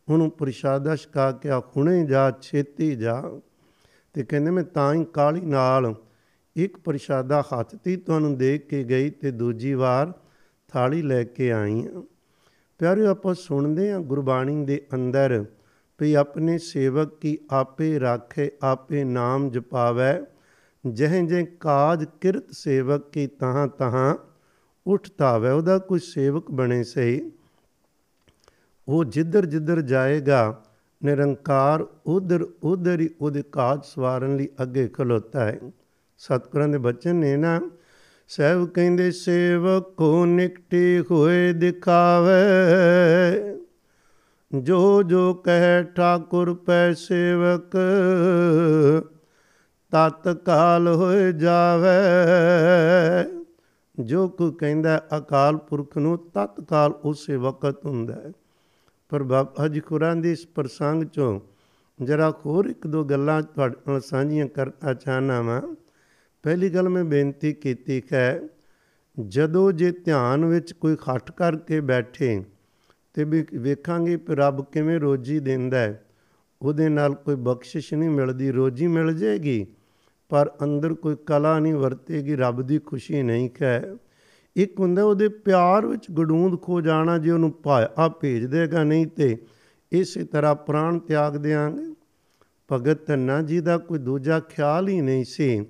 ਉਹਨੂੰ 0.09 0.31
ਪ੍ਰਸ਼ਾਦਾ 0.31 0.95
ਛਕਾ 0.95 1.31
ਕੇ 1.31 1.49
ਆ 1.49 1.59
ਹੁਣੇ 1.59 2.05
ਜਾ, 2.05 2.31
ਛੇਤੀ 2.41 2.95
ਜਾ। 2.95 3.23
ਤੇ 4.13 4.23
ਕਹਿੰਦੇ, 4.23 4.51
ਮੈਂ 4.51 4.63
ਤਾਂ 4.63 4.93
ਹੀ 4.93 5.05
ਕਾਲੀ 5.05 5.41
ਨਾਲ 5.41 5.95
ਇੱਕ 6.63 6.77
ਪ੍ਰਸ਼ਾਦਾ 6.77 7.41
ਹੱਥ 7.41 7.75
ਤੇ 7.75 7.95
ਤੁਹਾਨੂੰ 7.95 8.38
ਦੇਖ 8.38 8.67
ਕੇ 8.67 8.83
ਗਈ 8.83 9.09
ਤੇ 9.09 9.31
ਦੂਜੀ 9.31 9.73
ਵਾਰ 9.73 10.13
ਥਾਲੀ 10.67 11.01
ਲੈ 11.01 11.23
ਕੇ 11.23 11.51
ਆਈ। 11.51 11.88
ਆ 11.88 12.03
ਪਿਆਰਿਓ, 12.79 13.07
ਆਪਾਂ 13.07 13.33
ਸੁਣਦੇ 13.33 13.91
ਆ 13.91 14.00
ਗੁਰਬਾਣੀ 14.00 14.65
ਦੇ 14.65 14.88
ਅੰਦਰ 14.94 15.45
ਵੀ 16.01 16.13
ਆਪਣੇ 16.13 16.57
ਸੇਵਕ 16.57 17.19
ਕੀ 17.19 17.38
ਆਪੇ 17.51 18.00
ਰਾਖੇ, 18.00 18.51
ਆਪੇ 18.63 19.03
ਨਾਮ 19.03 19.50
ਜਪਾਵੇ। 19.50 20.25
ਜਹ 20.91 21.25
ਜਹ 21.25 21.45
ਕਾਜ 21.59 22.06
ਕਿਰਤ 22.21 22.51
ਸੇਵਕ 22.51 23.09
ਕੀ 23.12 23.27
ਤਹਾਂ 23.27 23.67
ਤਹਾਂ 23.67 24.15
ਉਠਤਾ 24.88 25.38
ਵੇ 25.38 25.50
ਉਹਦਾ 25.50 25.77
ਕੋਈ 25.77 26.00
ਸੇਵਕ 26.00 26.51
ਬਣੇ 26.51 26.83
ਸਹੀ। 26.83 27.31
ਉਹ 28.88 29.05
ਜਿੱਧਰ 29.05 29.45
ਜਿੱਧਰ 29.45 29.81
ਜਾਏਗਾ, 29.81 30.63
ਨਿਰੰਕਾਰ 31.03 31.85
ਉਧਰ 32.05 32.47
ਉਧਰ 32.63 33.00
ਹੀ 33.00 33.09
ਉਹਦੇ 33.21 33.44
ਕਾਜ 33.51 33.79
ਸਵਾਰਨ 33.83 34.35
ਲਈ 34.35 34.50
ਅੱਗੇ 34.62 34.88
ਖਲੋਤਾ 34.88 35.45
ਹੈ। 35.45 35.59
ਸਤਿਗੁਰਾਂ 36.19 36.68
ਦੇ 36.68 36.77
ਬਚਨ 36.77 37.16
ਨੇ 37.16 37.38
ਨਾ, 37.38 37.62
ਸਹਿਬ 38.27 38.66
ਕਹਿੰਦੇ, 38.66 39.12
ਸੇਵਕ 39.12 39.94
ਕੋ 39.98 40.25
ਨਿਕਟੇ 40.25 41.04
ਹੋਏ 41.12 41.54
ਦਿਖਾਵੇ। 41.54 42.36
ਜੋ 44.62 45.04
ਜੋ 45.04 45.33
ਕਹਿ 45.33 45.83
ਠਾਕੁਰ 45.95 46.54
ਪੈ 46.54 46.94
ਸੇਵਕ, 46.94 47.77
ਤਤ 49.92 50.27
ਕਾਲ 50.27 50.88
ਹੋਏ 50.88 51.31
ਜਾਵੇ। 51.31 51.89
ਜੋ 54.00 54.27
ਕੋ 54.27 54.51
ਕਹਿੰਦਾ, 54.51 55.04
ਅਕਾਲ 55.18 55.57
ਪੁਰਖ 55.57 55.98
ਨੂੰ 55.98 56.18
ਤਤ 56.18 56.62
ਕਾਲ 56.62 56.92
ਉਸੇ 56.92 57.36
ਵਕਤ 57.36 57.86
ਹੁੰਦਾ 57.86 58.13
ਹੈ। 58.13 58.31
ਪਰ 59.10 59.24
ਬਾਬਾ 59.24 59.68
ਜੀ 59.68 59.80
ਕੁਰਾਨ 59.80 60.22
ਦੇ 60.22 60.31
ਇਸ 60.31 60.48
ਪ੍ਰਸੰਗ 60.48 61.04
ਚੋਂ 61.04 61.39
ਜਰਾ 62.01 62.33
ਹੋਰ 62.45 62.65
ਇੱਕ 62.65 62.88
ਦੋ 62.88 63.04
ਗੱਲਾਂ 63.04 63.42
ਤੁਹਾਡੇ 63.42 63.75
ਨਾਲ 63.88 64.01
ਸਾਂਝੀਆਂ 64.01 64.48
ਕਰਨਾ 64.48 64.94
ਚਾਹਨਾ 64.94 65.42
ਵਾਂ। 65.42 65.75
ਪਹਿਲੀ 66.44 66.69
ਗੱਲ 66.69 66.89
ਮੈਂ 66.89 67.03
ਬੇਨਤੀ 67.03 67.53
ਕੀਤੀ 67.53 68.01
ਹੈ, 68.13 68.41
ਜਦੋਂ 69.18 69.71
ਜੇ 69.71 69.91
ਧਿਆਨ 69.91 70.45
ਵਿੱਚ 70.45 70.71
ਕੋਈ 70.74 70.95
ਖੱਟ 70.95 71.31
ਕਰਕੇ 71.31 71.80
ਬੈਠੇ 71.81 72.44
ਤੇ 73.13 73.24
ਵੀ 73.24 73.45
ਵੇਖਾਂਗੇ 73.53 74.18
ਕਿ 74.18 74.36
ਰੱਬ 74.36 74.63
ਕਿਵੇਂ 74.71 75.00
ਰੋਜੀ 75.00 75.39
ਦਿੰਦਾ 75.39 75.77
ਹੈ, 75.77 76.03
ਉਹਦੇ 76.62 76.89
ਨਾਲ 76.89 77.13
ਕੋਈ 77.15 77.36
ਬਖਸ਼ਿਸ਼ 77.36 77.94
ਨਹੀਂ 77.94 78.09
ਮਿਲਦੀ, 78.09 78.51
ਰੋਜੀ 78.51 78.88
ਮਿਲ 78.88 79.13
ਜੇਗੀ 79.13 79.65
ਪਰ 80.31 80.51
ਅੰਦਰ 80.63 80.94
ਕੋਈ 80.94 81.15
ਕਲਾ 81.25 81.57
ਨਹੀਂ 81.59 81.74
ਵਰਤੇਗੀ, 81.74 82.36
ਰੱਬ 82.36 82.62
ਦੀ 82.62 82.80
ਖੁਸ਼ੀ 82.80 83.24
ਨਹੀਂ 83.24 83.50
ਹੈ। 83.62 83.95
ਇੱਕ 84.56 84.80
ਹੁੰਦਾ 84.80 85.03
ਉਹਦੇ 85.03 85.27
ਪਿਆਰ 85.30 85.86
ਵਿੱਚ 85.86 86.09
ਗਡੂੰਦ 86.12 86.59
ਖੋ 86.62 86.80
ਜਾਣਾ, 86.81 87.18
ਜੇ 87.18 87.31
ਉਹਨੂੰ 87.31 87.53
ਆ 87.97 88.07
ਭੇਜ 88.21 88.45
ਦੇਗਾ 88.45 88.83
ਨਹੀਂ 88.83 89.07
ਤੇ 89.07 89.38
ਇਸੇ 89.91 90.24
ਤਰ੍ਹਾਂ 90.24 90.56
ਪ੍ਰਾਣ 90.56 91.00
ਤਿਆਗ 91.00 91.38
ਦੇਾਂਗੇ 91.38 91.94
ਭਗਤ 92.69 93.06
ਧੰਨਾ 93.07 93.41
ਜੀ 93.41 93.59
ਦਾ 93.59 93.77
ਕੋਈ 93.77 94.00
ਦੂਜਾ 94.00 94.39
ਖਿਆਲ 94.39 94.88
ਹੀ 94.88 95.00
ਨਹੀਂ 95.01 95.24
ਸੀ। 95.25 95.65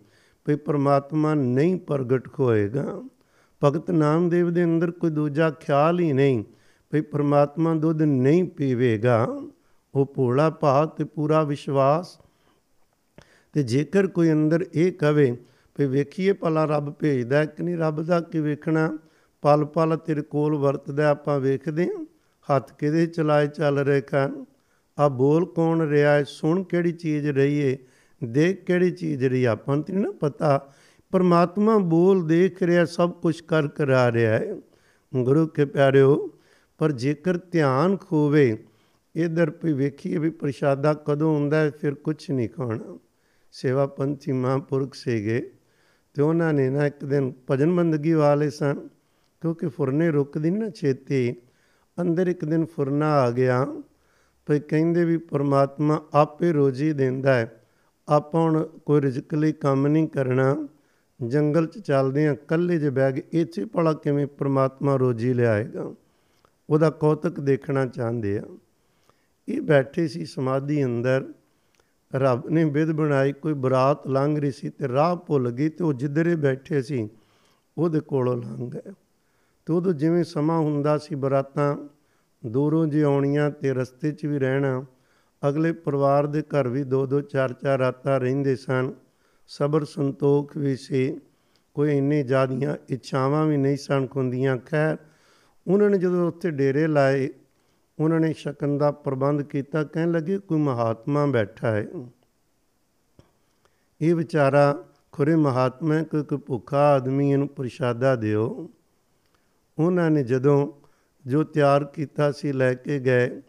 ਵੀ 0.49 0.55
ਪਰਮਾਤਮਾ 0.55 1.33
ਨਹੀਂ 1.33 1.75
ਪ੍ਰਗਟ 1.79 2.27
ਹੋਏਗਾ। 2.39 3.03
ਭਗਤ 3.63 3.91
ਨਾਮਦੇਵ 3.91 4.51
ਦੇ 4.51 4.63
ਅੰਦਰ 4.63 4.91
ਕੋਈ 4.91 5.09
ਦੂਜਾ 5.09 5.49
ਖਿਆਲ 5.51 5.99
ਹੀ 5.99 6.13
ਨਹੀਂ 6.13 6.43
ਵੀ 6.93 7.01
ਪਰਮਾਤਮਾ 7.01 7.73
ਦੁੱਧ 7.73 8.01
ਨਹੀਂ 8.01 8.43
ਪੀਵੇਗਾ। 8.43 9.27
ਉਹ 9.95 10.05
ਭੋਲਾ 10.05 10.49
ਭਾਵ 10.49 10.87
ਤੇ 10.87 11.03
ਪੂਰਾ 11.03 11.43
ਵਿਸ਼ਵਾਸ। 11.43 12.17
ਤੇ 13.53 13.63
ਜੇਕਰ 13.63 14.07
ਕੋਈ 14.07 14.31
ਅੰਦਰ 14.31 14.65
ਇਹ 14.73 14.91
ਕਵੇ 14.91 15.37
ਵੀ 15.79 15.85
ਵੇਖੀਏ 15.85 16.33
ਭਲਾ 16.33 16.65
ਰੱਬ 16.65 16.93
ਭੇਜਦਾ 16.93 17.45
ਕਿ 17.45 17.63
ਨਹੀਂ, 17.63 17.77
ਰੱਬ 17.77 18.01
ਦਾ 18.01 18.21
ਕੀ 18.21 18.39
ਵੇਖਣਾ? 18.39 18.97
ਪਲ 19.41 19.65
ਪਲ 19.65 19.97
ਤੇਰੇ 19.97 20.21
ਕੋਲ 20.21 20.55
ਵਰਤਦਾ 20.55 21.09
ਆਪਾਂ 21.09 21.39
ਵੇਖਦੇ 21.39 21.85
ਹਾਂ, 21.85 22.05
ਹੱਥ 22.49 22.73
ਕਿਹਦੇ 22.77 23.07
ਚਲਾਏ 23.07 23.47
ਚੱਲ 23.47 23.79
ਰਹੇ 23.79 24.01
ਕਨ 24.01 24.45
ਆ 24.99 25.07
ਬੋਲ 25.07 25.45
ਕੌਣ 25.45 25.81
ਰਿਹਾ 25.81 26.11
ਹੈ? 26.11 26.23
ਸੁਣ 26.23 26.63
ਕਿਹੜੀ 26.63 26.91
ਚੀਜ਼ 26.91 27.27
ਰਹੀ 27.27 27.71
ਹੈ? 27.71 27.77
ਦੇਖ 28.23 28.65
ਕਿਹੜੀ 28.65 28.91
ਚੀਜ਼ 28.91 29.25
ਰਹੀ 29.25 29.45
ਆਪਾਂ 29.45 29.77
ਨੂੰ 29.77 29.99
ਨਹੀਂ 29.99 30.13
ਪਤਾ, 30.13 30.73
ਪਰਮਾਤਮਾ 31.11 31.77
ਬੋਲ 31.77 32.27
ਦੇਖ 32.27 32.63
ਰਿਹਾ, 32.63 32.85
ਸਭ 32.85 33.11
ਕੁਝ 33.11 33.41
ਕਰ 33.41 33.67
ਕਰਾ 33.67 34.11
ਰਿਹਾ 34.11 34.33
ਹੈ। 34.33 34.55
ਗੁਰੂ 35.15 35.47
ਕੇ 35.47 35.65
ਪਿਆਰਿਓ, 35.65 36.29
ਪਰ 36.77 36.91
ਜੇਕਰ 36.91 37.37
ਧਿਆਨ 37.37 37.97
ਖੋਵੇ, 37.97 38.63
ਇਧਰ 39.15 39.53
ਵੀ 39.63 39.73
ਵੇਖੀਏ 39.73 40.17
ਵੀ 40.17 40.29
ਪ੍ਰਸ਼ਾਦਾ 40.29 40.93
ਕਦੋਂ 40.93 41.35
ਹੁੰਦਾ 41.35 41.57
ਹੈ, 41.57 41.71
ਫਿਰ 41.71 41.93
ਕੁਝ 41.93 42.31
ਨਹੀਂ 42.31 42.49
ਖਾਣਾ। 42.49 42.97
ਸੇਵਾ 43.51 43.85
ਪੰਥੀ 43.85 44.31
ਮਹਾਂਪੁਰਖ 44.31 44.93
ਸੀਗੇ, 44.93 45.51
ਤੇ 46.13 46.21
ਉਹਨਾਂ 46.21 46.53
ਨੇ 46.53 46.69
ਨਾ 46.69 46.87
ਇੱਕ 46.87 47.05
ਦਿਨ 47.05 47.33
ਭਜਨ 47.51 47.75
ਬੰਦਗੀ 47.75 48.13
ਵਾਲੇ 48.13 48.49
ਸਨ, 48.49 48.87
ਕਿਉਂਕਿ 49.41 49.67
ਫੁਰਨੇ 49.67 50.11
ਰੁਕਦੀ 50.11 50.49
ਨਾ 50.49 50.69
ਛੇਤੀ, 50.69 51.35
ਅੰਦਰ 52.01 52.27
ਇੱਕ 52.27 52.45
ਦਿਨ 52.45 52.65
ਫੁਰਨਾ 52.65 53.11
ਆ 53.11 53.31
ਗਿਆ 53.31 53.67
ਭਈ 54.45 54.59
ਕਹਿੰਦੇ 54.59 55.05
ਵੀ 55.05 55.17
ਪ੍ਰਮਾਤਮਾ 55.17 56.05
ਆਪੇ 56.13 56.51
ਰੋਜੀ 56.51 56.93
ਦਿੰਦਾ 56.93 57.33
ਹੈ। 57.33 57.58
ਆਪਾਂ 58.09 58.41
ਹੁਣ 58.41 58.67
ਕੋਈ 58.85 59.01
ਰਿਜ਼ਕ 59.01 59.33
ਲਈ 59.33 59.51
ਕੰਮ 59.51 59.87
ਨਹੀਂ 59.87 60.07
ਕਰਨਾ। 60.07 60.67
ਜੰਗਲ 61.27 61.65
'ਚ 61.65 61.79
ਚੱਲਦੇ 61.79 62.27
ਆ 62.27 62.35
ਕੱਲੇ 62.35 62.77
ਜੇ 62.77 62.89
ਬੈਗ 62.89 63.17
ਇੱਥੇ 63.31 63.65
ਪੜਾ 63.65 63.93
ਕਿਵੇਂ 63.93 64.27
ਪ੍ਰਮਾਤਮਾ 64.27 64.95
ਰੋਜੀ 64.95 65.33
ਲਿਆਏਗਾ? 65.33 65.93
ਉਹਦਾ 66.69 66.89
ਕੌਤਕ 66.89 67.39
ਦੇਖਣਾ 67.39 67.85
ਚਾਹੁੰਦੇ 67.85 68.37
ਆ। 68.37 68.43
ਇਹ 69.49 69.61
ਬੈਠੇ 69.61 70.07
ਸੀ 70.07 70.25
ਸਮਾਧੀ 70.25 70.85
ਅੰਦਰ। 70.85 71.33
ਰੱਬ 72.15 72.49
ਨੇ 72.49 72.63
ਵਿਧ 72.63 72.91
ਬਣਾਈ, 72.91 73.33
ਕੋਈ 73.33 73.53
ਬਰਾਤ 73.53 74.07
ਲੰਘ 74.07 74.39
ਰਹੀ 74.39 74.51
ਸੀ 74.51 74.69
ਤੇ 74.69 74.87
ਰਾਹ 74.87 75.15
ਭੁੱਲ 75.15 75.51
ਗਈ 75.51 75.69
ਤੇ 75.69 75.83
ਉਹ 75.83 75.93
ਜਿੱਧਰੇ 75.93 76.35
ਬੈਠੇ 76.35 76.81
ਸੀ, 76.81 77.09
ਉਹਦੇ 77.77 77.99
ਕੋਲੋਂ 77.99 78.37
ਲੰਘ 78.37 78.71
ਗਏ। 78.71 78.93
ਤੇ 79.65 79.73
ਉਦੋਂ 79.73 79.93
ਜਿਵੇਂ 79.93 80.23
ਸਮਾਂ 80.23 80.59
ਹੁੰਦਾ 80.59 80.97
ਸੀ 80.97 81.15
ਬਰਾਤਾਂ, 81.15 81.77
ਦੂਰੋਂ 82.45 82.87
ਜੀ 82.87 83.01
ਆਉਣੀਆਂ 83.01 83.51
ਤੇ 83.51 83.73
ਰਸਤੇ 83.73 84.11
'ਚ 84.11 84.25
ਵੀ 84.25 84.39
ਰਹਿਣਾ 84.39 84.85
ਅਗਲੇ 85.47 85.71
ਪਰਿਵਾਰ 85.71 86.27
ਦੇ 86.27 86.41
ਘਰ 86.41 86.67
ਵੀ 86.67 86.83
ਦੋ 86.83 87.05
ਦੋ 87.05 87.21
ਚਾਰ 87.21 87.53
ਚਾਰ 87.53 87.79
ਰਾਤਾਂ 87.79 88.19
ਰਹਿੰਦੇ 88.19 88.55
ਸਨ। 88.55 88.91
ਸਬਰ 89.47 89.85
ਸੰਤੋਖ 89.85 90.57
ਵੀ 90.57 90.75
ਸੀ। 90.75 91.19
ਕੋਈ 91.73 91.97
ਇੰਨੀ 91.97 92.23
ਜ਼ਿਆਦੀਆਂ 92.23 92.77
ਇੱਛਾਵਾਂ 92.89 93.45
ਵੀ 93.45 93.57
ਨਹੀਂ 93.57 93.77
ਸਨ 93.77 94.07
ਹੁੰਦੀਆਂ 94.15 94.57
ਖੈਰ, 94.57 94.97
ਉਹਨਾਂ 95.67 95.89
ਨੇ 95.89 95.97
ਜਦੋਂ 95.97 96.27
ਉੱਥੇ 96.27 96.51
ਡੇਰੇ 96.51 96.87
ਲਾਏ, 96.87 97.29
ਉਹਨਾਂ 97.99 98.19
ਨੇ 98.19 98.33
ਸ਼ਕਨ 98.33 98.77
ਦਾ 98.77 98.91
ਪ੍ਰਬੰਧ 98.91 99.41
ਕੀਤਾ, 99.41 99.83
ਕਹਿਣ 99.83 100.11
ਲੱਗੇ, 100.11 100.37
ਕੋਈ 100.37 100.59
ਮਹਾਤਮਾ 100.59 101.25
ਬੈਠਾ 101.25 101.71
ਹੈ। 101.71 101.87
ਇਹ 104.01 104.15
ਵਿਚਾਰਾ 104.15 104.83
ਖੁਰੇ 105.11 105.35
ਮਹਾਤਮਾ 105.35 106.03
ਕੋਈ 106.03 106.23
ਕੋਈ 106.23 106.37
ਭੁੱਖਾ 106.37 106.77
ਆਦਮੀ 106.77 107.31
ਇਹਨੂੰ 107.31 107.47
ਪ੍ਰਸ਼ਾਦਾ 107.47 108.15
ਦਿਓ। 108.15 108.69
ਉਹਨਾਂ 109.79 110.11
ਨੇ 110.11 110.23
ਜਦੋਂ 110.23 110.71
ਜੋ 111.27 111.43
ਤਿਆਰ 111.43 111.83
ਕੀਤਾ 111.83 112.31
ਸੀ, 112.31 112.51
ਲੈ 112.51 112.73
ਕੇ 112.73 112.99
ਗਏ। 112.99 113.41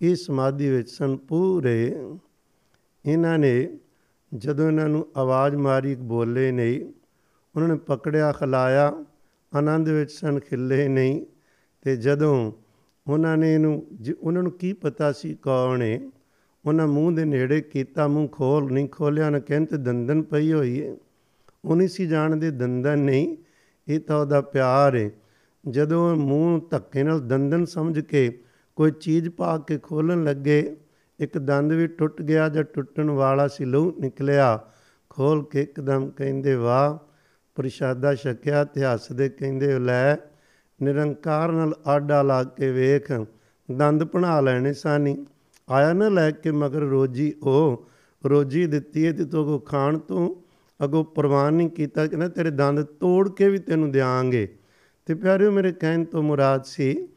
ਇਹ 0.00 0.14
ਸਮਾਧੀ 0.16 0.68
ਵਿੱਚ 0.70 0.90
ਸਨ 0.90 1.16
ਪੂਰੇ। 1.16 1.94
ਇਹਨਾਂ 3.04 3.38
ਨੇ 3.38 3.78
ਜਦੋਂ 4.32 4.66
ਇਹਨਾਂ 4.68 4.88
ਨੂੰ 4.88 5.06
ਆਵਾਜ਼ 5.16 5.54
ਮਾਰੀ 5.56 5.94
ਬੋਲੇ 5.94 6.50
ਨਹੀਂ, 6.52 6.80
ਉਹਨਾਂ 7.54 7.68
ਨੇ 7.68 7.76
ਪਕੜਿਆ, 7.86 8.30
ਖਲਾਇਆ, 8.32 8.92
ਆਨੰਦ 9.52 9.88
ਵਿੱਚ 9.88 10.12
ਸਨ, 10.12 10.38
ਖਿੱਲੇ 10.40 10.86
ਨਹੀਂ। 10.88 11.24
ਤੇ 11.84 11.96
ਜਦੋਂ 11.96 12.52
ਉਹਨਾਂ 13.06 13.36
ਨੇ 13.36 13.52
ਇਹਨੂੰ 13.54 13.86
ਉਹਨਾਂ 14.20 14.42
ਨੂੰ 14.42 14.52
ਕੀ 14.52 14.72
ਪਤਾ 14.72 15.10
ਸੀ 15.12 15.34
ਕੌਣ 15.34 15.82
ਹੈ 15.82 16.00
ਉਹਨਾਂ 16.64 16.86
ਮੂੰਹ 16.86 17.12
ਦੇ 17.12 17.24
ਨੇੜੇ 17.24 17.60
ਕੀਤਾ, 17.60 18.06
ਮੂੰਹ 18.08 18.28
ਖੋਲ, 18.28 18.72
ਨਹੀਂ 18.72 18.88
ਖੋਲਿਆ 18.88 19.30
ਨਾ 19.30 19.38
ਕਹਿੰਦੇ 19.38 19.76
ਦੰਦਨ 19.76 20.22
ਪਈ 20.22 20.52
ਹੋਈ 20.52 20.80
ਹੈ 20.82 20.96
ਉਹ 21.64 21.76
ਨਹੀਂ 21.76 21.88
ਸੀ 21.88 22.06
ਜਾਣਦੇ 22.06 22.50
ਦੰਦਨ 22.50 22.98
ਨਹੀਂ, 22.98 23.36
ਇਹ 23.88 24.00
ਤਾਂ 24.00 24.16
ਉਹਦਾ 24.16 24.40
ਪਿਆਰ 24.40 24.96
ਹੈ 24.96 25.10
ਜਦੋਂ 25.64 26.16
ਮੂੰਹ 26.16 26.60
ਧੱਕੇ 26.70 27.02
ਨਾਲ 27.02 27.20
ਦੰਦਨ 27.20 27.64
ਸਮਝ 27.64 28.00
ਕੇ 28.00 28.38
ਕੋਈ 28.76 28.90
ਚੀਜ਼ 28.90 29.28
ਪਾ 29.28 29.58
ਕੇ 29.58 29.78
ਖੋਲਣ 29.78 30.24
ਲੱਗੇ, 30.24 30.76
ਇੱਕ 31.20 31.38
ਦੰਦ 31.38 31.72
ਵੀ 31.72 31.86
ਟੁੱਟ 31.86 32.22
ਗਿਆ 32.22 32.48
ਜਾਂ 32.48 32.64
ਟੁੱਟਣ 32.64 33.10
ਵਾਲਾ 33.10 33.48
ਸੀ, 33.48 33.64
ਲਹੂ 33.64 33.92
ਨਿਕਲਿਆ। 34.00 34.60
ਖੋਲ 35.10 35.44
ਕੇ 35.44 35.62
ਇੱਕਦਮ 35.62 36.10
ਕਹਿੰਦੇ, 36.10 36.54
ਵਾਹ! 36.54 36.98
ਪ੍ਰਸ਼ਾਦਾ 37.54 38.14
ਛਕਿਆ 38.14 38.64
ਤੇ 38.64 38.84
ਹੱਸਦੇ 38.84 39.28
ਕਹਿੰਦੇ, 39.28 39.78
ਲੈ, 39.78 40.16
ਨਿਰੰਕਾਰ 40.82 41.52
ਨਾਲ 41.52 41.74
ਆਡਾ 41.86 42.22
ਲਾ 42.22 42.44
ਕੇ 42.44 42.72
ਵੇਖ, 42.72 43.26
ਦੰਦ 43.76 44.04
ਬਣਾ 44.04 44.40
ਲੈਣੇ 44.40 44.72
ਸਾਨੀ। 44.72 45.26
ਆਇਆ 45.70 45.92
ਨਾ 45.92 46.08
ਲੈ 46.08 46.30
ਕੇ 46.30 46.50
ਮਗਰ 46.50 46.80
ਰੋਜੀ 46.80 47.34
ਉਹ 47.42 47.88
ਰੋਜੀ 48.26 48.66
ਦਿੱਤੀ 48.66 49.06
ਹੈ 49.06 49.12
ਤੇ 49.12 49.24
ਤੋ 49.24 49.44
ਕੋ 49.44 49.58
ਖਾਣ 49.58 49.98
ਤੋਂ 49.98 50.34
ਅਗੋ 50.84 51.04
ਪ੍ਰਵਾਨ 51.04 51.54
ਨਹੀਂ 51.54 51.70
ਕੀਤਾ 51.70 52.06
ਕਿ 52.06 52.16
ਨਾ 52.16 52.28
ਤੇਰੇ 52.28 52.50
ਦੰਦ 52.50 52.82
ਤੋੜ 52.82 53.28
ਕੇ 53.28 53.48
ਵੀ 53.48 53.58
ਤੈਨੂੰ 53.58 53.90
ਦੇਾਂਗੇ 53.90 54.58
ਤੇ 55.06 55.14
ਪਿਆਰਿਓ, 55.14 55.50
ਮੇਰੇ 55.50 55.72
ਕਹਿਣ 55.72 56.04
ਤੋਂ 56.04 56.22
ਮੁਰਾਦ 56.22 56.64
ਸੀ 56.64 57.08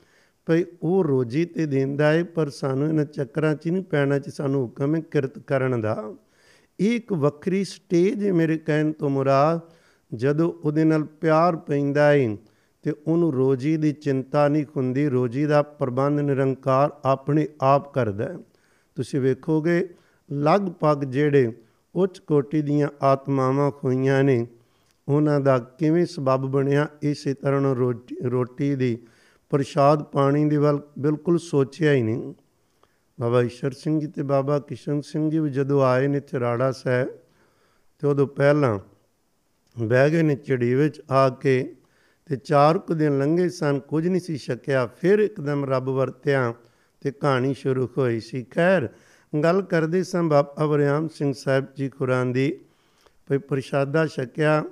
ਭਈ 0.49 0.63
ਉਹ 0.83 1.03
ਰੋਜੀ 1.03 1.45
ਤੇ 1.45 1.65
ਦਿੰਦਾ 1.65 2.11
ਹੈ 2.11 2.23
ਪਰ 2.23 2.49
ਸਾਨੂੰ 2.49 2.87
ਇਹਨਾਂ 2.87 3.05
ਚੱਕਰਾਂ 3.05 3.55
'ਚ 3.55 3.67
ਨਹੀਂ 3.67 3.83
ਪੈਣਾ 3.83 4.19
ਚ 4.19 4.29
ਸਾਨੂੰ 4.29 4.61
ਹੁਕਮ 4.61 4.95
ਹੈ 4.95 5.01
ਕਿਰਤ 5.01 5.39
ਕਰਨ 5.39 5.81
ਦਾ। 5.81 6.13
ਇਹ 6.79 6.95
ਇੱਕ 6.95 7.13
ਵੱਖਰੀ 7.13 7.63
ਸਟੇਜ 7.63 8.25
ਹੈ 8.25 8.33
ਮੇਰੇ 8.33 8.57
ਕਹਿਣ 8.57 8.91
ਤੋਂ 8.91 9.09
ਮੁਰਾਦ। 9.09 9.59
ਜਦੋਂ 10.15 10.53
ਉਹਦੇ 10.63 10.83
ਨਾਲ 10.83 11.03
ਪਿਆਰ 11.03 11.55
ਪੈਂਦਾ 11.55 12.11
ਹੈ 12.11 12.37
ਤੇ 12.81 12.93
ਉਹਨੂੰ 13.07 13.33
ਰੋਜੀ 13.33 13.77
ਦੀ 13.77 13.91
ਚਿੰਤਾ 13.91 14.47
ਨਹੀਂ 14.47 14.65
ਹੁੰਦੀ, 14.77 15.09
ਰੋਜੀ 15.09 15.45
ਦਾ 15.45 15.61
ਪ੍ਰਬੰਧ 15.61 16.19
ਨਿਰੰਕਾਰ 16.19 16.91
ਆਪਣੇ 17.05 17.47
ਆਪ 17.61 17.93
ਕਰਦਾ 17.93 18.39
ਤੁਸੀਂ 18.95 19.19
ਵੇਖੋਗੇ, 19.19 19.89
ਲਗਭਗ 20.33 21.03
ਜਿਹੜੇ 21.03 21.53
ਉੱਚ 21.95 22.19
ਕੋਟੀ 22.19 22.61
ਦੀਆਂ 22.61 22.87
ਆਤਮਾਵਾਂ 23.01 23.71
ਖੋਈਆਂ 23.71 24.23
ਨੇ, 24.23 24.47
ਉਹਨਾਂ 25.07 25.39
ਦਾ 25.39 25.59
ਕਿਵੇਂ 25.59 26.05
ਸਬਬ 26.05 26.45
ਬਣਿਆ, 26.45 26.87
ਇਸੇ 27.01 27.33
ਤਰ੍ਹਾਂ 27.33 27.75
ਰੋਟੀ 27.75 28.15
ਰੋਟੀ 28.23 28.75
ਦੀ 28.75 28.97
ਪ੍ਰਸ਼ਾਦ 29.49 30.03
ਪਾਣੀ 30.03 30.45
ਦੇ 30.45 30.57
ਵੱਲ 30.57 30.81
ਬਿਲਕੁਲ 30.99 31.37
ਸੋਚਿਆ 31.39 31.93
ਹੀ 31.93 32.01
ਨਹੀਂ। 32.01 32.33
ਬਾਬਾ 33.17 33.41
ਈਸ਼ਰ 33.41 33.71
ਸਿੰਘ 33.71 33.99
ਜੀ 33.99 34.07
ਤੇ 34.07 34.23
ਬਾਬਾ 34.23 34.59
ਕਿਸ਼ਨ 34.59 35.01
ਸਿੰਘ 35.01 35.29
ਜੀ 35.31 35.39
ਵੀ 35.39 35.49
ਜਦੋਂ 35.49 35.83
ਆਏ 35.83 36.07
ਨੇ 36.07 36.19
ਚਰਾੜਾ 36.19 36.71
ਸਾਹਿਬ, 36.71 37.09
ਤੇ 37.99 38.07
ਉਦੋਂ 38.07 38.27
ਪਹਿਲਾਂ 38.27 38.79
ਬਹਿ 39.75 40.09
ਗਏ 40.11 40.21
ਨੇ 40.21 40.35
ਚੜੀ 40.35 40.73
ਵਿੱਚ 40.73 41.01
ਆ 41.11 41.29
ਕੇ 41.29 41.75
ਤੇ 42.29 42.35
ਚਾਰ 42.35 42.77
ਕੁ 42.77 42.93
ਦਿਨ 42.93 43.17
ਲੰਘੇ 43.19 43.49
ਸਨ, 43.49 43.79
ਕੁਝ 43.79 44.07
ਨਹੀਂ 44.07 44.21
ਸੀ 44.21 44.37
ਛਕਿਆ। 44.37 44.85
ਫਿਰ 44.87 45.19
ਇੱਕਦਮ 45.19 45.65
ਰੱਬ 45.65 45.89
ਵਰਤਿਆ 45.89 46.53
ਤੇ 47.01 47.11
ਕਹਾਣੀ 47.11 47.53
ਸ਼ੁਰੂ 47.53 47.87
ਹੋਈ 47.97 48.19
ਸੀ। 48.19 48.43
ਖੈਰ, 48.43 48.89
ਗੱਲ 49.33 49.61
ਕਰਦੇ 49.61 50.03
ਸਾਂ 50.03 50.23
ਬਾਬਾ 50.23 50.63
ਅਵਰਿਆਮ 50.63 51.07
ਸਿੰਘ 51.07 51.33
ਸਾਹਿਬ 51.33 51.65
ਜੀ 51.75 51.89
ਖੁਰਾਨ 51.89 52.31
ਦੀ 52.33 52.59
ਭਈ 53.27 53.37
ਪ੍ਰਸ਼ਾਦਾ 53.37 54.05
ਛਕਿਆ, 54.07 54.63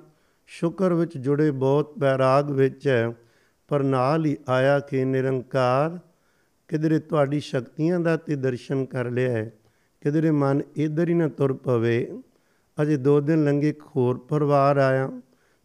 ਸ਼ੁਕਰ 0.46 0.94
ਵਿੱਚ 0.94 1.16
ਜੁੜੇ 1.18 1.50
ਬਹੁਤ 1.50 1.98
ਬੈਰਾਗ 1.98 2.50
ਵਿੱਚ 2.50 2.88
ਹੈ। 2.88 3.12
ਪਰ 3.68 3.82
ਨਾਲ 3.82 4.26
ਹੀ 4.26 4.36
ਆਇਆ 4.48 4.78
ਕਿ 4.80 5.04
ਨਿਰੰਕਾਰ 5.04 5.98
ਕਿਧਰੇ 6.68 6.98
ਤੁਹਾਡੀ 6.98 7.40
ਸ਼ਕਤੀਆਂ 7.40 8.00
ਦਾ 8.00 8.16
ਤੇ 8.16 8.36
ਦਰਸ਼ਨ 8.36 8.84
ਕਰ 8.84 9.10
ਲਿਆ 9.10 9.30
ਹੈ, 9.32 9.52
ਕਿਧਰੇ 10.02 10.30
ਮਨ 10.30 10.62
ਇਧਰ 10.76 11.08
ਹੀ 11.08 11.14
ਨਾ 11.14 11.28
ਤੁਰ 11.28 11.52
ਪਵੇ। 11.52 12.20
ਅਜੇ 12.82 12.96
ਦੋ 12.96 13.20
ਦਿਨ 13.20 13.44
ਲੰਘੇ 13.44 13.68
ਇੱਕ 13.68 13.82
ਹੋਰ 13.96 14.18
ਪਰਿਵਾਰ 14.18 14.76
ਆਇਆ। 14.76 15.10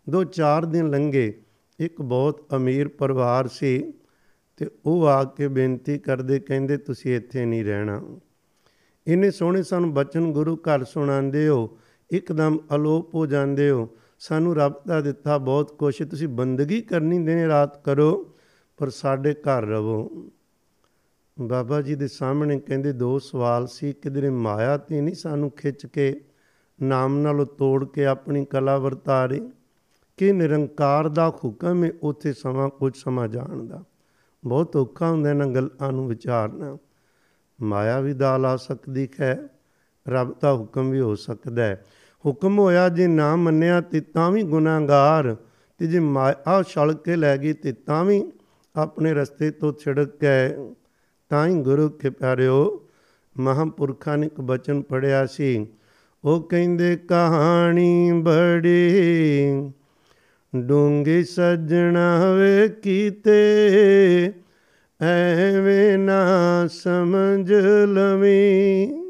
ਦੋ 0.08 0.24
ਚਾਰ 0.24 0.66
ਦਿਨ 0.66 0.90
ਲੰਘੇ, 0.90 1.34
ਇੱਕ 1.80 2.02
ਬਹੁਤ 2.02 2.46
ਅਮੀਰ 2.56 2.88
ਪਰਿਵਾਰ 2.88 3.48
ਸੀ 3.48 3.94
ਤੇ 4.58 4.70
ਉਹ 4.86 5.08
ਆ 5.08 5.24
ਕੇ 5.24 5.48
ਬੇਨਤੀ 5.48 5.98
ਕਰਦੇ 5.98 6.40
ਕਹਿੰਦੇ, 6.40 6.78
ਤੁਸੀਂ 6.78 7.16
ਇੱਥੇ 7.16 7.46
ਨਹੀਂ 7.46 7.66
ਰਹਿਣਾ। 7.66 8.02
ਇੰਨੇ 9.08 9.32
ਸੋਹਣੇ 9.32 9.64
ਸਾਨੂੰ 9.64 9.94
ਬਚਨ 9.94 10.32
ਗੁਰੂ 10.32 10.56
ਘਰ 10.58 10.84
ਸੁਣਾਉਂਦੇ 10.84 11.48
ਹੋ, 11.48 11.78
ਇੱਕਦਮ 12.12 12.60
ਅਲੋਪ 12.76 13.16
ਹੋ 13.16 13.26
ਜਾਂਦੇ 13.26 13.70
ਹੋ। 13.70 13.90
ਸਾਨੂੰ 14.24 14.56
ਰੱਬ 14.56 14.74
ਦਾ 14.88 15.02
ਦਿੱਤਾ 15.02 15.38
ਬਹੁਤ 15.38 15.78
ਕੁਛ। 15.78 16.02
ਤੁਸੀਂ 16.02 16.28
ਬੰਦਗੀ 16.28 16.82
ਕਰਨੀ 16.82 17.20
ਦਿਨ 17.20 17.48
ਰਾਤ 17.48 17.84
ਕਰੋ, 17.84 18.36
ਪਰ 18.78 18.90
ਸਾਡੇ 18.90 19.34
ਘਰ 19.34 19.66
ਰਵੋ। 19.66 20.30
ਬਾਬਾ 21.42 21.82
ਜੀ 21.82 21.96
ਦੇ 21.96 22.08
ਸਾਹਮਣੇ 22.08 22.60
ਕਹਿੰਦੇ, 22.60 22.94
ਦੋ 22.94 23.20
ਸਵਾਲ 23.20 23.68
ਸੀ, 23.68 23.94
ਕਿਧਰੇ 23.94 24.30
ਮਾਇਆ 24.30 24.78
ਤੇ 24.78 25.02
ਨਹੀਂ 25.02 25.16
ਸਾਨੂੰ 25.16 25.52
ਖਿੱਚ 25.52 25.86
ਕੇ, 25.86 26.22
ਨਾਮ 26.84 27.18
ਨਾਲੋਂ 27.18 27.46
ਤੋੜ 27.46 27.86
ਕੇ 27.86 28.06
ਆਪਣੀ 28.06 28.46
ਕਲਾ 28.46 28.78
ਵਰਤਾ 28.78 29.26
ਰਹੀ 29.26 29.52
ਕਿ 30.18 30.32
ਨਿਰੰਕਾਰ 30.32 31.10
ਦਾ 31.10 31.30
ਹੁਕਮ 31.30 31.84
ਹੈ 31.84 31.92
ਉੱਥੇ 32.02 32.34
ਸਮਾਂ 32.34 32.70
ਕੁਝ 32.70 32.98
ਸਮਾਂ 32.98 33.28
ਜਾਣ 33.28 33.64
ਦਾ? 33.64 33.84
ਬਹੁਤ 34.46 34.76
ਔਖਾ 34.76 35.10
ਹੁੰਦਾ 35.10 35.30
ਇਹਨਾਂ 35.30 35.48
ਗੱਲਾਂ 35.48 35.92
ਨੂੰ 35.92 36.08
ਵਿਚਾਰਨਾ। 36.08 36.78
ਮਾਇਆ 37.62 38.00
ਵੀ 38.00 38.14
ਦਾਲ 38.14 38.46
ਆ 38.46 38.56
ਸਕਦੀ 38.56 39.10
ਹੈ 39.20 39.48
ਰੱਬ 40.08 40.36
ਦਾ 40.42 40.54
ਹੁਕਮ 40.54 40.90
ਵੀ 40.90 41.00
ਹੋ 41.00 41.16
ਸਕਦਾ 41.16 41.64
ਹੈ। 41.64 41.86
ਹੁਕਮ 42.26 42.60
ਹੋਇਆ 42.60 42.90
ਜੇ 42.90 43.08
ਨਾ 43.08 43.36
ਮੰਨਿਆ 43.36 43.82
ਤੇ 43.82 44.02
ਤਾਂ 44.02 44.32
ਵੀ 44.32 44.44
ਗੁਨਾਹਗਾਰ। 44.44 45.36
ਤੇ 45.78 45.88
ਜੇ 45.88 46.00
ਮਾਇਆ 46.00 46.64
ਛਲ 46.68 46.94
ਕੇ 46.94 47.16
ਲੈ 47.16 47.38
ਗਈ 47.38 47.54
ਤੇ 47.54 47.72
ਤਾਂ 47.72 48.06
ਵੀ 48.06 48.32
ਆਪਣੇ 48.76 49.14
ਰਸਤੇ 49.14 49.52
ਤੋਂ 49.52 49.74
ਛਿੜਕ 49.74 50.10
ਗਏ 50.22 50.74
ਤਾਂ 51.30 51.48
ਹੀ 51.48 51.54
ਗੁਰੂ 51.54 51.90
ਕੇ 51.90 52.10
ਪਿਆਰਿਓ, 52.10 52.88
ਮਹਾਂਪੁਰਖਾਂ 53.40 54.18
ਨੇ 54.18 54.28
ਇੱਕ 54.28 54.42
ਬਚਨ 54.42 54.82
ਪੜਿਆ 54.82 55.26
ਸੀ। 55.26 55.68
ਉਹ 56.24 56.42
ਕਹਿੰਦੇ, 56.42 56.96
ਕਹਾਣੀ 56.96 58.12
ਬੜੀ 58.16 59.44
ਡੂੰਗੀ 60.56 61.24
ਸੱਜਣਾ 61.24 62.34
ਵੇ 62.34 62.70
ਕੀਤੇ, 62.70 63.54
ਐਵੇਂ 65.02 65.98
ਨਾ 65.98 66.24
ਸਮਝ 66.68 67.54
ਲਵੀਂ। 67.86 69.03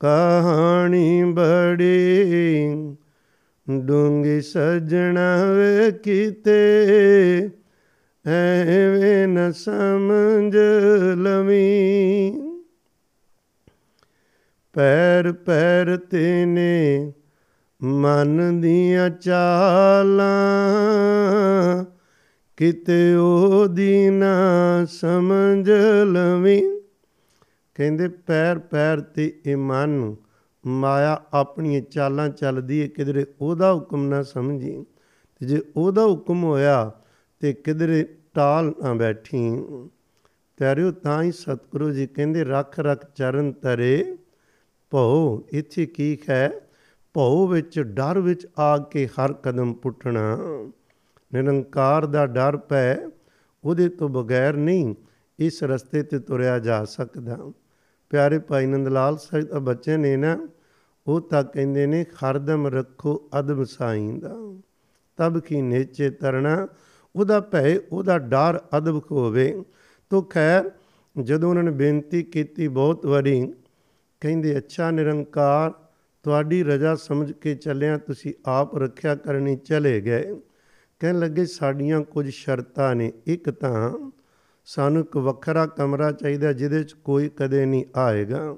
ਕਹਾਣੀ 0.00 1.24
ਬੜੀ 1.24 2.66
ਡੂੰਗੀ 3.70 4.40
ਸੱਜਣਾ 4.40 5.52
ਵੇ 5.52 5.92
ਕੀਤੇ, 5.92 7.50
ਐਵੇਂ 8.26 9.28
ਨਾ 9.28 9.50
ਸਮਝ 9.50 10.56
ਲਵੀਂ। 11.16 12.32
ਪੈਰ 14.72 15.32
ਪੈਰ 15.32 15.96
ਤੇ 15.96 16.44
ਨੇ 16.46 17.12
ਮਨ 17.82 18.60
ਦੀਆਂ 18.60 19.10
ਚਾਲਾਂ, 19.10 20.34
ਕਿਤੇ 22.56 23.14
ਉਹਦੀ 23.14 24.10
ਨਾ 24.10 24.34
ਸਮਝ 24.90 25.70
ਲਵੀਂ। 26.04 26.75
ਕਹਿੰਦੇ, 27.76 28.08
ਪੈਰ 28.08 28.58
ਪੈਰ 28.58 29.00
ਤੇ 29.00 29.40
ਇਹ 29.46 29.56
ਮਨ 29.56 30.16
ਮਾਇਆ 30.66 31.22
ਆਪਣੀਆਂ 31.32 31.80
ਚਾਲਾਂ 31.80 32.28
ਚੱਲਦੀ 32.28 32.82
ਹੈ 32.82 32.86
ਕਿਧਰੇ 32.86 33.26
ਉਹਦਾ 33.40 33.74
ਹੁਕਮ 33.74 34.06
ਨਾ 34.08 34.22
ਸਮਝੀ। 34.22 34.84
ਤੇ 35.40 35.46
ਜੇ 35.46 35.62
ਉਹਦਾ 35.76 36.04
ਹੁਕਮ 36.06 36.44
ਹੋਇਆ 36.44 36.92
ਤੇ 37.40 37.52
ਕਿਧਰੇ 37.52 38.16
ਟਾਲ 38.34 38.74
ਨਾ 38.82 38.94
ਬੈਠੀ। 38.94 39.40
ਪਿਆਰਿਓ 40.56 40.90
ਤਾਂ 40.90 41.22
ਹੀ 41.22 41.32
ਸਤਿਗੁਰੂ 41.32 41.90
ਜੀ 41.90 42.06
ਕਹਿੰਦੇ, 42.06 42.44
ਰੱਖ 42.44 42.80
ਰੱਖ 42.80 43.12
ਚਰਨ 43.14 43.52
ਤਰੇ, 43.52 44.16
ਭਉ, 44.90 45.42
ਇੱਥੇ 45.52 45.86
ਕੀ 45.86 46.18
ਹੈ 46.30 46.52
ਭਉ 47.14 47.46
ਵਿੱਚ, 47.46 47.80
ਡਰ 47.80 48.18
ਵਿੱਚ 48.18 48.46
ਆ 48.58 48.78
ਕੇ 48.78 49.06
ਹਰ 49.06 49.32
ਕਦਮ 49.32 49.74
ਪੁੱਟਣਾ। 49.74 50.38
ਨਿਰੰਕਾਰ 51.34 52.06
ਦਾ 52.06 52.26
ਡਰ 52.26 52.56
ਪੈ, 52.56 52.96
ਉਹਦੇ 53.64 53.88
ਤੋਂ 53.88 54.08
ਬਗੈਰ 54.08 54.56
ਨਹੀਂ 54.56 54.94
ਇਸ 55.38 55.62
ਰਸਤੇ 55.64 56.02
ਤੇ 56.02 56.18
ਤੁਰਿਆ 56.18 56.58
ਜਾ 56.58 56.84
ਸਕਦਾ। 56.84 57.52
ਪਿਆਰੇ 58.16 58.38
ਭਾਈ 58.38 58.66
ਨੰਦ 58.66 58.88
ਲਾਲ 58.88 59.16
ਸਾਹਿਬ 59.16 59.44
ਦਾ 59.44 59.58
ਬੱਚੇ 59.58 59.96
ਨੇ 59.96 60.16
ਨਾ, 60.16 60.48
ਉਹ 61.06 61.20
ਤਾਂ 61.20 61.44
ਕਹਿੰਦੇ 61.44 61.86
ਨੇ 61.86 62.02
ਹਰਦਮ 62.02 62.66
ਰੱਖੋ 62.66 63.30
ਅਦਬ 63.38 63.64
ਸਾਈਂ 63.64 64.12
ਦਾ। 64.12 64.60
ਤਬ 65.16 65.38
ਕੀ 65.38 65.62
ਨੇਚੇ 65.62 66.10
ਤਰਣਾ, 66.10 66.68
ਉਹਦਾ 67.16 67.40
ਭੈ 67.40 67.76
ਉਹਦਾ 67.92 68.18
ਡਰ 68.18 68.60
ਅਦਬ 68.76 69.02
ਹੋਵੇ। 69.10 69.64
ਤੋ 70.10 70.22
ਖੈਰ, 70.22 70.70
ਜਦੋਂ 71.22 71.50
ਉਹਨਾਂ 71.50 71.62
ਨੇ 71.62 71.70
ਬੇਨਤੀ 71.70 72.22
ਕੀਤੀ 72.22 72.68
ਬਹੁਤ 72.68 73.06
ਵਾਰੀ, 73.06 73.54
ਕਹਿੰਦੇ, 74.20 74.58
ਅੱਛਾ 74.58 74.90
ਨਿਰੰਕਾਰ, 74.90 75.72
ਤੁਹਾਡੀ 76.22 76.62
ਰਜ਼ਾ 76.64 76.94
ਸਮਝ 76.94 77.32
ਕੇ 77.32 77.54
ਚੱਲਿਆ, 77.54 77.98
ਤੁਸੀਂ 77.98 78.34
ਆਪ 78.46 78.78
ਰੱਖਿਆ 78.78 79.14
ਕਰਨੀ 79.14 79.56
ਚਲੇ 79.56 80.00
ਗਏ। 80.00 80.40
ਕਹਿਣ 81.00 81.18
ਲੱਗੇ, 81.18 81.46
ਸਾਡੀਆਂ 81.46 82.00
ਕੁਝ 82.00 82.28
ਸ਼ਰਤਾਂ 82.28 82.94
ਨੇ, 82.94 83.12
ਇੱਕ 83.26 83.50
ਤਾਂ 83.50 84.10
ਸਾਨੂੰ 84.66 85.02
ਇੱਕ 85.02 85.16
ਵੱਖਰਾ 85.16 85.66
ਕਮਰਾ 85.66 86.12
ਚਾਹੀਦਾ 86.12 86.52
ਜਿਹਦੇ 86.52 86.84
'ਚ 86.84 86.92
ਕੋਈ 86.92 87.28
ਕਦੇ 87.28 87.66
ਨਹੀਂ 87.66 87.84
ਆਏਗਾ। 87.96 88.56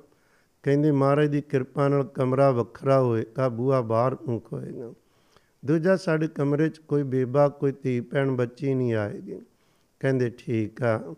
ਕਹਿੰਦੇ 0.63 0.91
ਮਹਾਰਾਜ 0.93 1.29
ਦੀ 1.29 1.41
ਕਿਰਪਾ 1.41 1.89
ਨਾਲ 1.89 2.05
ਕਮਰਾ 2.05 2.51
ਵੱਖਰਾ 2.51 3.01
ਹੋਏਗਾ 3.01 3.49
ਬੂਆ 3.49 3.81
ਬਾਹਰ 3.81 4.13
ਨੂੰ 4.13 4.43
ਹੋਏਗਾ। 4.53 4.93
ਦੂਜਾ, 5.65 5.97
ਸਾਡੇ 5.97 6.29
ਕਮਰੇ 6.29 6.69
'ਚ 6.69 6.79
ਕੋਈ 6.79 7.03
ਬੇਬਾ, 7.03 7.49
ਕੋਈ 7.49 7.73
ਧੀ, 7.73 8.01
ਭੈਣ, 8.01 8.31
ਬੱਚੀ 8.31 8.75
ਨਹੀਂ 8.75 8.95
ਆਏਗੀ। 8.95 9.41
ਕਹਿੰਦੇ 10.01 10.31
ਠੀਕ 10.39 10.83
ਆ, 10.83 11.15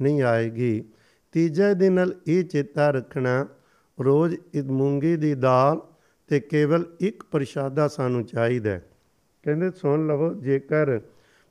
ਨਹੀਂ 0.00 0.22
ਆਏਗੀ। 0.22 0.84
ਤੀਜਾ 1.32 1.72
ਦਿਨ 1.72 1.92
ਨਾਲ 1.92 2.14
ਇਹ 2.26 2.44
ਚੇਤਾ 2.44 2.90
ਰੱਖਣਾ, 2.90 3.46
ਰੋਜ਼ 4.00 4.36
ਇੱਕ 4.54 4.66
ਮੂੰਗੀ 4.66 5.16
ਦੀ 5.16 5.34
ਦਾਲ 5.34 5.80
ਤੇ 6.26 6.40
ਕੇਵਲ 6.40 6.84
ਇੱਕ 7.00 7.22
ਪ੍ਰਸ਼ਾਦਾ 7.22 7.88
ਸਾਨੂੰ 7.88 8.26
ਚਾਹੀਦਾ 8.26 8.78
ਕਹਿੰਦੇ, 9.42 9.70
ਸੁਣ 9.70 10.06
ਲਵੋ, 10.06 10.34
ਜੇਕਰ 10.34 11.00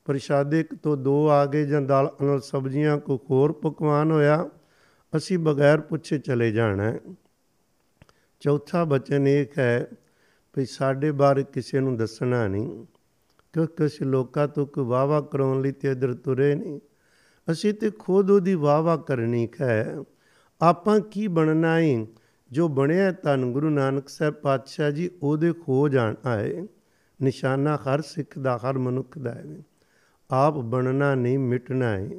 ਪ੍ਰਸ਼ਾਦੇ 0.06 0.60
ਇੱਕ 0.60 0.76
ਤੋਂ 0.76 0.98
ਦੋ 0.98 1.30
ਆ 1.30 1.46
ਗਏ 1.46 1.66
ਜਾਂ 1.66 1.82
ਦਾਲ 1.82 2.16
ਨਾਲ 2.22 2.42
ਸਬਜ਼ੀਆਂ 2.42 2.98
ਕੋ 2.98 3.22
ਹੋਰ 3.30 3.52
ਪਕਵਾਨ 3.52 4.12
ਹੋਇਆ, 4.12 4.50
ਅਸੀਂ 5.18 5.40
ਬਗੈਰ 5.40 5.82
ਪੁੱਛੇ 5.82 6.20
ਚਲੇ 6.20 6.52
ਜਾਣਾ। 6.52 6.84
ਹੈ 6.84 7.00
ਚੌਥਾ 8.40 8.84
ਬਚਨ 8.84 9.28
ਇਹ 9.28 9.46
ਹੈ 9.58 9.88
ਵੀ 10.58 10.66
ਸਾਡੇ 10.66 11.12
ਬਾਰੇ 11.12 11.44
ਕਿਸੇ 11.44 11.80
ਨੂੰ 11.80 11.98
ਦੱਸਣਾ 11.98 12.48
ਨਹੀਂ 12.48 12.86
ਕਿ 13.54 13.66
ਕਿਸੇ 13.66 14.06
ਲੋਕਾਂ 14.06 14.48
ਤੋਂ 14.48 14.68
ਕੋਈ 14.68 14.86
ਵਾਵਾ 14.86 15.22
ਕਰਾਉਣ 15.22 15.62
ਲਈ 15.62 15.72
ਤੇ 15.72 15.92
ਇਧਰ 15.92 16.14
ਤੁਰੇ 16.14 16.56
ਨਹੀਂ। 16.56 16.80
ਅਸੀਂ 17.52 17.74
ਤੇ 17.74 17.92
ਖੁਦ 17.92 18.32
ਉਹਦੀ 18.32 18.56
ਵਾਵਾ 18.56 18.98
ਕਰਨੀ 18.98 19.50
ਹੈ। 19.62 19.98
ਆਪਾਂ 20.62 21.00
ਕੀ 21.00 21.28
ਬਣਨਾ 21.28 21.80
ਹੈ 21.80 22.06
ਜੋ 22.52 22.68
ਬਣਿਆ 22.68 23.12
ਤਨ 23.12 23.52
ਗੁਰੂ 23.52 23.70
ਨਾਨਕ 23.70 24.10
ਸਾਹਿਬ 24.10 24.34
ਪਾਤਸ਼ਾਹ 24.34 24.92
ਜੀ, 24.92 25.10
ਉਹਦੇ 25.24 25.54
ਖੋ 25.54 25.90
ਜਾਣ 25.90 26.16
ਆਏ। 26.26 26.68
ਨਿਸ਼ਾਨਾ 27.22 27.76
ਹਰ 27.76 28.02
ਸਿੱਖ 28.02 28.40
ਦਾ, 28.40 28.58
ਹਰ 28.58 28.78
ਮਨੁੱਖ 28.78 29.18
ਦਾ 29.18 29.32
ਹੈ। 29.32 29.46
ਆਪ 30.36 30.54
ਬਣਨਾ 30.54 31.16
ਨਹੀਂ 31.16 31.40
ਮਿਟਣਾ 31.40 31.86
ਹੈ 31.86 32.10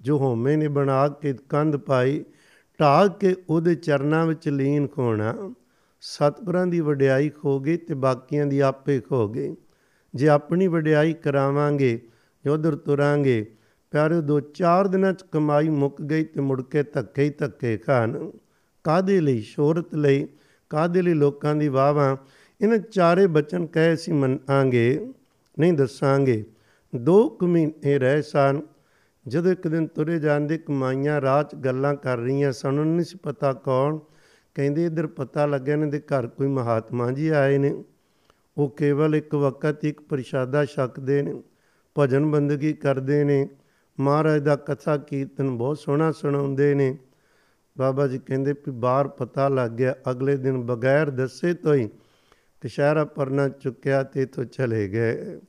ਜੋ 0.00 0.18
ਹੋਮੇ 0.18 0.56
ਨੇ 0.56 0.68
ਬਣਾ 0.68 1.08
ਕੇ 1.08 1.34
ਕੰਧ 1.48 1.76
ਪਾਈ, 1.76 2.24
ਢਾਹ 2.80 3.08
ਕੇ 3.08 3.36
ਉਹਦੇ 3.50 3.74
ਚਰਨਾਂ 3.74 4.26
ਵਿੱਚ 4.26 4.48
ਲੀਨ 4.48 4.88
ਹੋਣਾ 4.98 5.54
ਸਤਿਗੁਰਾਂ 6.00 6.66
ਦੀ 6.66 6.80
ਵਡਿਆਈ 6.80 7.28
ਖੋ 7.28 7.60
ਗਈ 7.60 7.76
ਤੇ 7.76 7.94
ਬਾਕੀਆਂ 7.94 8.46
ਦੀ 8.46 8.60
ਆਪੇ 8.60 9.00
ਖੋ 9.00 9.28
ਗਈ 9.28 9.56
ਜੇ 10.14 10.28
ਆਪਣੀ 10.28 10.66
ਵਡਿਆਈ 10.66 11.12
ਕਰਾਵਾਂਗੇ, 11.12 12.00
ਜੋ 12.44 12.54
ਉਧਰ 12.54 12.76
ਤੁਰਾਂਗੇ 12.76 13.54
ਪਿਆਰੇ 13.90 14.20
ਦੋ 14.20 14.40
ਚਾਰ 14.40 14.88
ਦਿਨਾਂ 14.88 15.12
ਚ 15.12 15.22
ਕਮਾਈ 15.32 15.68
ਮੁੱਕ 15.68 16.02
ਗਈ 16.02 16.24
ਤੇ 16.24 16.40
ਮੁੜ 16.40 16.62
ਕੇ 16.62 16.82
ਧੱਕੇ 16.82 17.24
ਹੀ 17.24 17.30
ਧੱਕੇ 17.30 17.76
ਖਾਣ। 17.76 18.30
ਕਾਦੇ 18.84 19.20
ਲਈ? 19.20 19.40
ਸ਼ੋਹਰਤ 19.40 19.94
ਲਈ। 19.94 20.26
ਕਾਦੇ 20.70 21.02
ਲਈ 21.02 21.14
ਲੋਕਾਂ 21.14 21.54
ਦੀ 21.54 21.68
ਵਾਹਾਂ 21.68 22.16
ਇਹਨਾਂ 22.60 22.78
ਚਾਰੇ 22.78 23.26
ਬਚਨ 23.26 23.66
ਕਹੇ 23.66 23.96
ਸੀ 23.96 24.12
ਮੰਨਾਂਗੇ, 24.12 25.12
ਨਹੀਂ 25.58 25.72
ਦੱਸਾਂਗੇ। 25.72 26.44
ਦੋ 26.96 27.28
ਕੁ 27.28 27.46
ਮਹੀਨੇ 27.46 27.98
ਰਹਿ 27.98 28.22
ਸਨ। 28.22 28.60
ਜਦੋਂ 29.28 29.52
ਇੱਕ 29.52 29.68
ਦਿਨ 29.68 29.86
ਤੁਰੇ 29.86 30.18
ਜਾਂਦੇ 30.18 30.58
ਕਮਾਈਆਂ 30.58 31.20
ਰਾਤ 31.20 31.54
ਗੱਲਾਂ 31.54 31.94
ਕਰ 31.94 32.18
ਰਹੀਆਂ 32.18 32.52
ਸਨ। 32.52 32.68
ਉਹਨਾਂ 32.68 32.84
ਨਹੀਂ 32.84 33.04
ਸੀ 33.04 33.18
ਪਤਾ 33.22 33.52
ਕੌਣ। 33.52 33.98
ਕਹਿੰਦੇ, 34.54 34.84
ਇਧਰ 34.84 35.06
ਪਤਾ 35.06 35.46
ਲੱਗਿਆ 35.46 35.74
ਇਹਨਾਂ 35.74 35.86
ਦੇ 35.86 36.00
ਘਰ 36.00 36.26
ਕੋਈ 36.26 36.46
ਮਹਾਤਮਾ 36.46 37.10
ਜੀ 37.10 37.28
ਆਏ 37.28 37.58
ਨੇ। 37.58 37.84
ਉਹ 38.58 38.68
ਕੇਵਲ 38.68 39.16
ਇੱਕ 39.16 39.34
ਵਕਤ 39.34 39.84
ਇੱਕ 39.84 40.00
ਪ੍ਰਸ਼ਾਦਾ 40.00 40.64
ਛਕਦੇ 40.64 41.22
ਨੇ, 41.22 41.42
ਭਜਨ 41.98 42.30
ਬੰਦਗੀ 42.30 42.72
ਕਰਦੇ 42.72 43.24
ਨੇ। 43.24 43.48
ਮਹਾਰਾਜ 44.00 44.42
ਦਾ 44.42 44.56
ਕਥਾ 44.56 44.96
ਕੀਰਤਨ 44.96 45.50
ਬਹੁਤ 45.50 45.78
ਸੋਹਣਾ 45.78 46.12
ਸੁਣਾਉਂਦੇ 46.12 46.74
ਨੇ। 46.74 46.98
ਬਾਬਾ 47.78 48.06
ਜੀ 48.06 48.18
ਕਹਿੰਦੇ, 48.18 48.52
ਵੀ 48.52 48.70
ਬਾਹਰ 48.70 49.08
ਪਤਾ 49.08 49.48
ਲੱਗ 49.48 49.70
ਗਿਆ, 49.70 49.94
ਅਗਲੇ 50.10 50.36
ਦਿਨ 50.36 50.62
ਬਗੈਰ 50.62 51.10
ਦੱਸੇ 51.10 51.54
ਤੋਂ 51.54 51.74
ਹੀ 51.74 51.88
ਕਸ਼ਹਿਰਾ 52.60 53.04
ਪਰਨਾ 53.04 53.48
ਚੁੱਕਿਆ 53.48 54.02
ਤੇ 54.02 54.22
ਇਥੋਂ 54.22 54.44
ਚਲੇ 54.44 54.88
ਗਏ। 54.88 55.40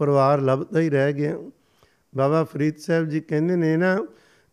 ਪਰਿਵਾਰ 0.00 0.40
ਲੱਭਦਾ 0.40 0.80
ਹੀ 0.80 0.90
ਰਹਿ 0.90 1.12
ਗਿਆ। 1.12 1.36
ਬਾਬਾ 2.16 2.44
ਫਰੀਦ 2.44 2.76
ਸਾਹਿਬ 2.76 3.08
ਜੀ 3.08 3.20
ਕਹਿੰਦੇ 3.20 3.56
ਨੇ 3.56 3.76
ਨਾ, 3.76 3.96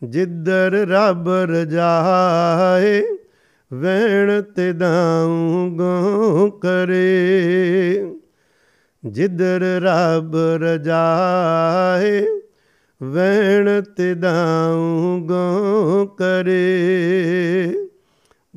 ਜਿੱਧਰ 0.04 0.86
ਰੱਬ 0.88 1.30
ਰਜਾਏ 1.30 3.02
ਵੈਣ 3.74 4.42
ਤੇ 4.56 4.72
ਦਾਉ 4.74 5.70
ਗੋ 5.70 6.50
ਕਰੇ। 6.50 8.16
ਜਿੱਧਰ 9.04 9.64
ਰੱਬ 9.82 10.36
ਰਜਾਏ 10.36 12.26
ਵੈਣ 13.04 13.82
ਤੇ 13.82 14.14
ਦਾਉ 14.16 15.20
ਗੋ 15.22 16.06
ਕਰੇ। 16.06 17.88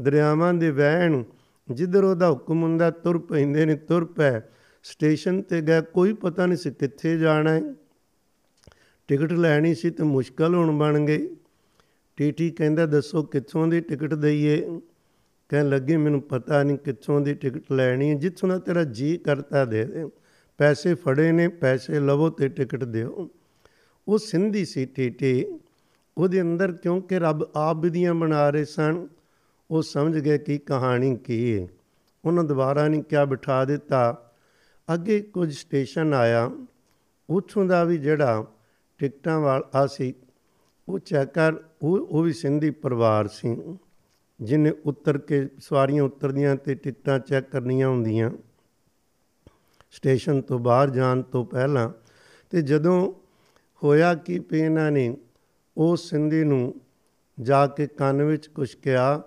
ਦਰਿਆਵਾਂ 0.01 0.55
ਦੇ 0.55 0.71
ਵਹਿਣ, 0.71 1.23
ਜਿੱਧਰ 1.69 2.05
ਉਹਦਾ 2.05 2.31
ਹੁਕਮ 2.31 2.63
ਹੁੰਦਾ, 2.63 2.91
ਤੁਰ 2.91 3.19
ਪੈਂਦੇ 3.19 3.65
ਨੇ, 3.67 3.75
ਤੁਰ 3.75 4.05
ਪੈ। 4.05 4.41
ਸਟੇਸ਼ਨ 4.83 5.43
ਤੇ 5.43 5.61
ਗਏ, 5.61 5.81
ਕੋਈ 5.81 6.13
ਪਤਾ 6.13 6.47
ਨਹੀਂ 6.47 6.59
ਸੀ 6.59 6.71
ਕਿੱਥੇ 6.71 7.19
ਜਾਣਾ 7.19 7.53
ਹੈ। 7.53 7.63
ਟਿਕਟ 9.09 9.33
ਲੈਣੀ 9.33 9.75
ਸੀ 9.75 9.91
ਤੇ 9.91 10.03
ਮੁਸ਼ਕਲ 10.03 10.55
ਹੁਣ 10.55 10.79
ਬਣ 10.79 11.01
ਗਈ। 11.01 11.37
ਟੀਟੀ 12.17 12.51
ਕਹਿੰਦਾ, 12.51 12.87
ਦੱਸੋ 12.87 13.23
ਕਿੱਥੋਂ 13.23 13.67
ਦੀ 13.67 13.81
ਟਿਕਟ 13.81 14.15
ਦਈਏ? 14.15 14.81
ਕਹਿਣ 15.49 15.69
ਲੱਗੇ, 15.69 15.97
ਮੈਨੂੰ 15.97 16.23
ਪਤਾ 16.23 16.63
ਨਹੀਂ 16.63 16.79
ਕਿੱਥੋਂ 16.79 17.21
ਦੀ 17.21 17.35
ਟਿਕਟ 17.35 17.73
ਲੈਣੀ 17.73 18.11
ਹੈ। 18.11 18.15
ਜਿੱਥੋਂ 18.15 18.49
ਦਾ 18.49 18.59
ਤੇਰਾ 18.59 18.85
ਜੀ 18.85 19.17
ਕਰਤਾ 19.17 19.65
ਦੇ 19.65 19.85
ਦੇ। 19.85 20.09
ਪੈਸੇ 20.59 20.95
ਫੜੇ 20.95 21.33
ਨੇ, 21.33 21.49
ਪੈਸੇ 21.49 22.01
ਲਵੋ 22.01 22.31
ਤੇ 22.31 22.49
ਟਿਕਟ 22.49 22.85
ਦਿਓ। 22.85 23.31
ਉਹ 24.09 24.19
ਸਿੰਧੀ 24.19 24.65
ਸੀ 24.65 24.87
ਟੀਟੀ। 24.87 25.45
ਉਹਦੇ 26.19 26.41
ਅੰਦਰ 26.41 26.73
ਕਿਉਂਕਿ 26.73 27.19
ਰੱਬ 27.19 27.51
ਆਪ 27.55 27.77
ਵਿਧੀਆਂ 27.77 28.15
ਬਣਾ 28.15 28.51
ਰਹੇ 28.51 28.65
ਸਨ, 28.65 29.09
ਉਹ 29.71 29.83
ਸਮਝ 29.83 30.19
ਗਏ 30.19 30.39
ਕਿ 30.39 30.59
ਕਹਾਣੀ 30.59 31.17
ਕੀ 31.17 31.63
ਹੈ। 31.63 31.69
ਉਹਨਾਂ 32.25 32.45
ਦੁਬਾਰਾ 32.45 32.89
ਨਹੀਂ 32.89 33.03
ਕਿਹਾ, 33.03 33.25
ਬਿਠਾ 33.25 33.65
ਦਿੱਤਾ। 33.65 34.30
ਅੱਗੇ 34.95 35.21
ਕੁਝ 35.21 35.53
ਸਟੇਸ਼ਨ 35.53 36.15
ਆਇਆ, 36.15 36.51
ਉੱਥੋਂ 37.31 37.65
ਦਾ 37.65 37.85
ਵੀ 37.85 37.99
ਜਿਹੜਾ 37.99 38.47
ਟਿਕਟਾਂ 38.99 39.41
ਵਾਲਾ 39.41 39.87
ਸੀ, 39.87 40.15
ਉਹ 40.89 40.99
ਚੈੱਕ 40.99 41.35
ਕਰ, 41.35 41.55
ਉਹ 41.83 41.99
ਉਹ 41.99 42.23
ਵੀ 42.23 42.33
ਸਿੰਧੀ 42.33 42.71
ਪਰਿਵਾਰ 42.71 43.29
ਸੀ, 43.29 43.57
ਜਿਹਨੇ 44.41 44.73
ਉੱਤਰ 44.85 45.19
ਕੇ 45.19 45.49
ਸਵਾਰੀਆਂ 45.59 46.03
ਉਤਰਦੀਆਂ 46.03 46.57
ਤੇ 46.57 46.75
ਟਿਕਟਾਂ 46.75 47.19
ਚੈੱਕ 47.19 47.51
ਕਰਨੀਆਂ 47.51 47.89
ਹੁੰਦੀਆਂ। 47.89 48.31
ਸਟੇਸ਼ਨ 49.91 50.41
ਤੋਂ 50.41 50.59
ਬਾਹਰ 50.59 50.91
ਜਾਣ 50.91 51.23
ਤੋਂ 51.23 51.45
ਪਹਿਲਾਂ 51.45 51.91
ਤੇ 52.51 52.63
ਜਦੋਂ 52.63 53.13
ਹੋਇਆ 53.83 54.15
ਕਿ 54.15 54.39
ਪੇ 54.39 54.59
ਇਹਨਾਂ 54.59 54.91
ਨੇ 54.91 55.17
ਉਹ 55.77 55.97
ਸਿੰਧੀ 55.97 56.45
ਨੂੰ 56.45 56.81
ਜਾ 57.41 57.67
ਕੇ 57.67 57.87
ਕੰਨ 57.87 58.23
ਵਿੱਚ 58.23 58.47
ਕੁਛ 58.47 58.77
ਕਿਹਾ, 58.77 59.23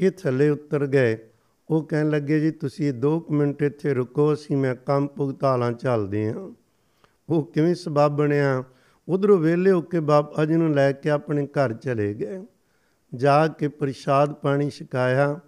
ਇਹ 0.00 0.10
ਥੱਲੇ 0.10 0.50
ਉਤਰ 0.50 0.86
ਗਏ। 0.86 1.27
ਉਹ 1.70 1.82
ਕਹਿਣ 1.84 2.10
ਲੱਗੇ, 2.10 2.40
ਜੀ, 2.40 2.50
ਤੁਸੀਂ 2.50 2.92
2 2.92 3.26
ਮਿੰਟ 3.30 3.62
ਇੱਥੇ 3.62 3.94
ਰੁਕੋ, 3.94 4.32
ਅਸੀਂ 4.32 4.56
ਮੈਂ 4.56 4.74
ਕੰਮ 4.74 5.06
ਭੁਗਤਾਲਾਂ 5.06 5.72
ਚੱਲਦੇ 5.72 6.32
ਹਾਂ 6.32 6.52
ਉਹ 7.28 7.42
ਕਿਵੇਂ 7.46 7.74
ਸਬਬ 7.74 8.16
ਬਣਿਆ? 8.16 8.64
ਉਧਰੋਂ 9.08 9.38
ਵੇਲੇ 9.38 9.70
ਹੋ 9.70 9.80
ਕੇ 9.80 10.00
ਬਾਬਾ 10.00 10.44
ਜੀ 10.44 10.54
ਨੂੰ 10.54 10.74
ਲੈ 10.74 10.92
ਕੇ 10.92 11.10
ਆਪਣੇ 11.10 11.46
ਘਰ 11.46 11.72
ਚਲੇ 11.72 12.14
ਗਏ। 12.14 12.40
ਜਾ 13.14 13.46
ਕੇ 13.46 13.68
ਪ੍ਰਸ਼ਾਦ 13.68 14.32
ਪਾਣੀ 14.32 14.70
ਛਕਾਇਆ। 14.70 15.40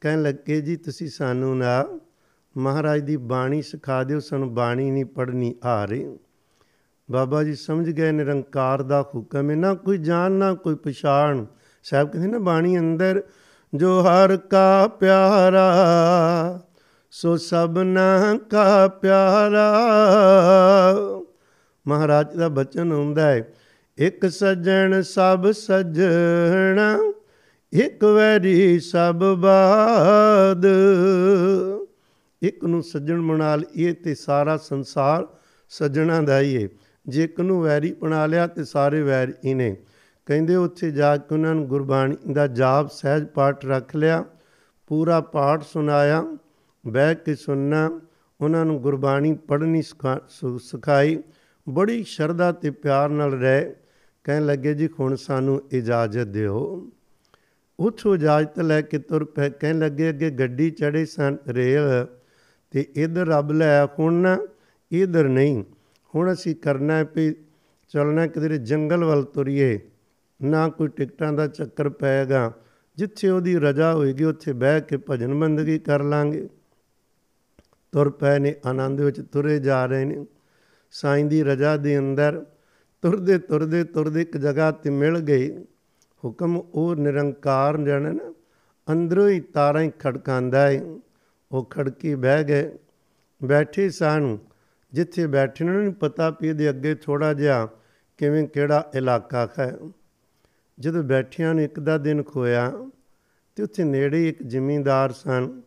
ਕਹਿਣ 0.00 0.22
ਲੱਗੇ, 0.22 0.60
ਜੀ, 0.60 0.76
ਤੁਸੀਂ 0.76 1.08
ਸਾਨੂੰ 1.08 1.58
ਨਾ 1.58 1.98
ਮਹਾਰਾਜ 2.56 3.00
ਦੀ 3.00 3.16
ਬਾਣੀ 3.16 3.62
ਸਿਖਾ 3.62 4.04
ਦਿਓ, 4.04 4.20
ਸਾਨੂੰ 4.20 4.54
ਬਾਣੀ 4.54 4.90
ਨਹੀਂ 4.90 5.04
ਪੜਨੀ 5.04 5.54
ਆ 5.64 5.84
ਰਹੀ। 5.84 6.18
ਬਾਬਾ 7.10 7.44
ਜੀ 7.44 7.54
ਸਮਝ 7.54 7.90
ਗਏ 7.90 8.12
ਨਿਰੰਕਾਰ 8.12 8.82
ਦਾ 8.82 9.02
ਹੁਕਮ। 9.14 9.50
ਹੈ 9.50 9.56
ਨਾ 9.56 9.74
ਕੋਈ 9.74 9.98
ਜਾਣ 9.98 10.32
ਨਾ 10.32 10.54
ਕੋਈ 10.54 10.74
ਪਛਾਣ। 10.74 11.46
ਸਾਹਿਬ 11.82 12.08
ਕਹਿੰਦੇ 12.08 12.28
ਨਾ, 12.28 12.38
ਬਾਣੀ 12.38 12.78
ਅੰਦਰ 12.78 13.22
ਜੋ 13.74 14.02
ਹਰ 14.02 14.36
ਕਾ 14.36 14.86
ਪਿਆਰਾ, 14.88 15.66
ਸੋ 17.10 17.36
ਸਭਨਾ 17.36 18.38
ਕਾ 18.50 18.88
ਪਿਆਰਾ। 18.88 19.72
ਮਹਾਰਾਜ 21.88 22.36
ਦਾ 22.36 22.48
ਬਚਨ 22.48 22.92
ਹੁੰਦਾ 22.92 23.26
ਹੈ, 23.26 23.52
ਇੱਕ 23.98 24.26
ਸੱਜਣ 24.26 25.02
ਸਭ 25.02 25.50
ਸੱਜਣਾ, 25.50 27.12
ਇੱਕ 27.72 28.04
ਵੈਰੀ 28.04 28.80
ਸਭ 28.80 29.14
ਬਾਦ। 29.14 30.66
ਇੱਕ 32.42 32.64
ਨੂੰ 32.64 32.82
ਸੱਜਣ 32.82 33.20
ਬਣਾ 33.22 33.56
ਲਈਏ 33.56 33.92
ਤੇ 33.92 34.14
ਸਾਰਾ 34.14 34.56
ਸੰਸਾਰ 34.56 35.26
ਸੱਜਣਾ 35.68 36.20
ਦਾ 36.20 36.40
ਹੀ 36.40 36.64
ਹੈ। 36.64 36.68
ਜੇ 37.08 37.24
ਇੱਕ 37.24 37.40
ਨੂੰ 37.40 37.62
ਵੈਰੀ 37.62 37.92
ਬਣਾ 37.92 38.26
ਲਿਆ 38.26 38.46
ਤੇ 38.46 38.64
ਸਾਰੇ 38.64 39.02
ਵੈਰ 39.02 39.32
ਹੀ 39.44 39.54
ਨੇ। 39.54 39.76
ਕਹਿੰਦੇ 40.28 40.56
ਉੱਥੇ 40.56 40.90
ਜਾ 40.90 41.16
ਕੇ 41.16 41.34
ਉਹਨਾਂ 41.34 41.54
ਨੂੰ 41.54 41.66
ਗੁਰਬਾਣੀ 41.66 42.16
ਦਾ 42.32 42.46
ਜਾਪ 42.46 42.90
ਸਹਿਜ 42.92 43.24
ਪਾਠ 43.26 43.64
ਰੱਖ 43.66 43.94
ਲਿਆ, 43.96 44.24
ਪੂਰਾ 44.90 45.20
ਪਾਠ 45.20 45.62
ਸੁਣਾਇਆ, 45.62 46.22
ਬਹਿ 46.84 47.14
ਕੇ 47.14 47.34
ਸੁਣਨਾ, 47.34 48.00
ਉਹਨਾਂ 48.40 48.64
ਨੂੰ 48.64 48.80
ਗੁਰਬਾਣੀ 48.80 49.32
ਪੜ੍ਹਨੀ 49.48 49.82
ਸਿਖਾਈ, 49.82 51.18
ਬੜੀ 51.66 52.02
ਸ਼ਰਧਾ 52.04 52.50
ਤੇ 52.52 52.70
ਪਿਆਰ 52.70 53.08
ਨਾਲ 53.10 53.32
ਰਹਿ, 53.32 53.72
ਕਹਿਣ 54.24 54.46
ਲੱਗੇ, 54.46 54.74
ਜੀ, 54.74 54.88
ਹੁਣ 55.00 55.16
ਸਾਨੂੰ 55.16 55.60
ਇਜਾਜ਼ਤ 55.72 56.26
ਦਿਓ। 56.26 56.60
ਉੱਥੋਂ 57.78 58.14
ਇਜਾਜ਼ਤ 58.14 58.60
ਲੈ 58.60 58.80
ਕੇ 58.82 58.98
ਤੁਰ 58.98 59.24
ਪਏ, 59.24 59.50
ਕਹਿਣ 59.50 59.78
ਲੱਗੇ, 59.78 60.08
ਅੱਗੇ 60.08 60.30
ਗੱਡੀ 60.30 60.70
ਚੜੇ 60.70 61.04
ਸਨ 61.06 61.36
ਰੇਲ 61.48 62.06
ਤੇ 62.70 62.86
ਇਧਰ 62.96 63.26
ਰੱਬ 63.26 63.52
ਲੈ 63.52 63.84
ਹੁਣ 63.98 64.36
ਇਧਰ 64.90 65.28
ਨਹੀਂ, 65.28 65.64
ਹੁਣ 66.14 66.32
ਅਸੀਂ 66.32 66.56
ਕਰਨਾ 66.56 67.04
ਪਈ 67.04 67.32
ਚੱਲਣਾ 67.92 68.26
ਕਿਧਰੇ 68.26 68.58
ਜੰਗਲ 68.58 69.04
ਵੱਲ 69.04 69.22
ਤੁਰੀਏ। 69.24 69.78
ਨਾ 70.42 70.68
ਕੋਈ 70.68 70.88
ਟਿਕਟਾਂ 70.88 71.32
ਦਾ 71.32 71.46
ਚੱਕਰ 71.46 71.88
ਪਏਗਾ। 71.88 72.52
ਜਿੱਥੇ 72.96 73.28
ਉਹਦੀ 73.28 73.58
ਰਜਾ 73.58 73.94
ਹੋਏਗੀ, 73.94 74.24
ਉੱਥੇ 74.24 74.52
ਬਹਿ 74.52 74.80
ਕੇ 74.80 74.96
ਭਜਨ 75.10 75.34
ਬੰਦਗੀ 75.34 75.78
ਕਰ 75.78 76.02
ਲਾਂਗੇ। 76.02 76.48
ਤੁਰ 77.92 78.10
ਪਏ 78.10 78.38
ਨੇ, 78.38 78.54
ਆਨੰਦ 78.66 79.00
ਵਿੱਚ 79.00 79.20
ਤੁਰੇ 79.20 79.58
ਜਾ 79.58 79.86
ਰਹੇ 79.86 80.04
ਨੇ। 80.04 80.26
ਸਾਈਂ 80.90 81.24
ਦੀ 81.24 81.42
ਰਜਾ 81.42 81.76
ਦੇ 81.76 81.98
ਅੰਦਰ 81.98 82.44
ਤੁਰਦੇ 83.02 83.38
ਤੁਰਦੇ 83.38 83.84
ਤੁਰਦੇ 83.84 84.22
ਇੱਕ 84.22 84.36
ਜਗ੍ਹਾ 84.36 84.70
ਤੇ 84.70 84.90
ਮਿਲ 84.90 85.18
ਗਏ 85.18 85.64
ਹੁਕਮ 86.24 86.56
ਉਹ 86.56 86.96
ਨਿਰੰਕਾਰ 86.96 87.76
ਜਣ 87.76 88.14
ਨਾ 88.14 88.34
ਅੰਦਰੋਂ 88.92 89.28
ਹੀ 89.28 89.40
ਤਾਰਾਂ 89.40 89.82
ਹੀ 89.82 89.90
ਖੜਕਾਂਦਾ 89.98 90.66
ਹੈ 90.68 90.82
ਉਹ 91.52 91.64
ਖੜਕੀ 91.64 92.14
ਬਹਿ 92.14 92.44
ਗਏ। 92.44 92.78
ਬੈਠੇ 93.44 93.90
ਸਨ 93.90 94.38
ਜਿੱਥੇ 94.92 95.26
ਬੈਠੇ 95.26 95.64
ਨੂੰ 95.64 95.82
ਨਹੀਂ 95.82 95.92
ਪਤਾ 95.92 96.30
ਪੀ 96.30 96.52
ਦੇ 96.52 96.70
ਅੱਗੇ 96.70 96.94
ਥੋੜਾ 96.94 97.32
ਜਿਹਾ 97.32 97.68
ਕਿਵੇਂ 98.18 98.48
ਕਿਹੜਾ 98.48 98.90
ਇਲਾਕਾ 98.94 99.48
ਹੈ। 99.58 99.76
ਜਦੋਂ 100.80 101.02
ਬੈਠਿਆਂ 101.02 101.54
ਨੂੰ 101.54 101.64
ਇੱਕ 101.64 101.80
ਦਾ 101.80 101.98
ਦਿਨ 101.98 102.22
ਖੋਇਆ 102.22 102.90
ਤੇ 103.56 103.62
ਉੱਥੇ 103.62 103.84
ਨੇੜੇ 103.84 104.28
ਇੱਕ 104.28 104.42
ਜ਼ਿਮੀਂਦਾਰ 104.42 105.12
ਸਨ। 105.12 105.62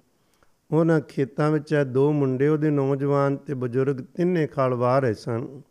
ਉਹਨਾਂ 0.72 1.02
ਖੇਤਾਂ 1.02 1.52
ਵਿੱਚ 1.52 1.76
ਦੋ 1.88 2.12
ਮੁੰਡੇ, 2.12 2.48
ਉਹਦੇ 2.48 2.70
ਨੌਜਵਾਨ 2.70 3.38
ਤੇ 3.38 3.54
ਬਜ਼ੁਰਗ 3.54 4.06
ਤਿੰਨੇ 4.16 4.48
ਖਾਲ 4.48 4.74
ਵਾਹ 4.74 5.00
ਰਹੇ 5.00 5.14
ਸਨ। 5.14 5.62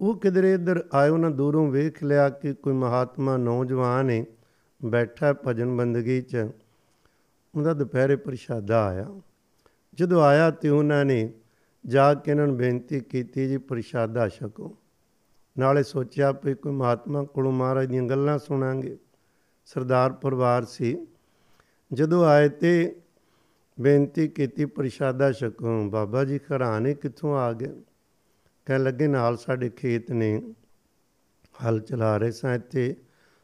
ਉਹ 0.00 0.20
ਕਿਧਰੇ 0.20 0.52
ਇੱਧਰ 0.52 0.84
ਆਏ, 0.94 1.08
ਉਹਨਾਂ 1.08 1.30
ਦੂਰੋਂ 1.30 1.70
ਵੇਖ 1.70 2.04
ਲਿਆ 2.04 2.28
ਕਿ 2.28 2.54
ਕੋਈ 2.54 2.72
ਮਹਾਤਮਾ 2.72 3.36
ਨੌਜਵਾਨ 3.36 4.10
ਹੈ 4.10 4.24
ਬੈਠਾ 4.84 5.34
ਭਜਨ 5.46 5.76
ਬੰਦਗੀ 5.76 6.22
'ਚ। 6.22 6.36
ਉਹਦਾ 7.54 7.74
ਦੁਪਹਿਰੇ 7.74 8.16
ਪ੍ਰਸ਼ਾਦਾ 8.16 8.84
ਆਇਆ। 8.84 9.20
ਜਦੋਂ 9.94 10.22
ਆਇਆ 10.22 10.50
ਤੇ 10.50 10.68
ਉਹਨਾਂ 10.68 11.04
ਨੇ 11.04 11.32
ਜਾ 11.86 12.14
ਕੇ 12.14 12.30
ਇਹਨਾਂ 12.30 12.46
ਨੂੰ 12.46 12.56
ਬੇਨਤੀ 12.56 13.00
ਕੀਤੀ 13.00 13.48
ਜੀ, 13.48 13.56
ਪ੍ਰਸ਼ਾਦਾ 13.56 14.28
ਛਕੋ। 14.28 14.76
ਨਾਲੇ 15.58 15.82
ਸੋਚਿਆ 15.82 16.34
ਵੀ 16.44 16.54
ਕੋਈ 16.54 16.72
ਮਹਾਤਮਾ 16.72 17.24
ਕੋਲੋਂ 17.24 17.52
ਮਹਾਰਾਜ 17.52 17.86
ਦੀਆਂ 17.86 18.02
ਗੱਲਾਂ 18.02 18.38
ਸੁਣਾਂਗੇ। 18.38 18.98
ਸਰਦਾਰ 19.66 20.12
ਪਰਿਵਾਰ 20.12 20.64
ਸੀ। 20.64 21.06
ਜਦੋਂ 21.92 22.24
ਆਏ 22.24 22.48
ਤੇ 22.48 22.96
ਬੇਨਤੀ 23.80 24.28
ਕੀਤੀ, 24.28 24.64
ਪ੍ਰਸ਼ਾਦਾ 24.64 25.32
ਛਕੋ। 25.32 25.90
ਬਾਬਾ 25.90 26.24
ਜੀ 26.24 26.38
ਘਰਾਣੇ 26.38 26.94
ਕਿੱਥੋਂ 26.94 27.36
ਆ 27.36 27.52
ਗਏ। 27.52 27.82
ਕਹਿ 28.66 28.78
ਲੱਗੇ, 28.78 29.06
ਨਾਲ 29.06 29.36
ਸਾਡੇ 29.36 29.68
ਖੇਤ 29.68 30.12
ਨੇ। 30.12 30.54
ਹਲ 31.68 31.80
ਚਲਾ 31.80 32.16
ਰਹੇ 32.16 32.30
ਸਾਂ 32.30 32.54
ਇੱਥੇ। 32.54 32.96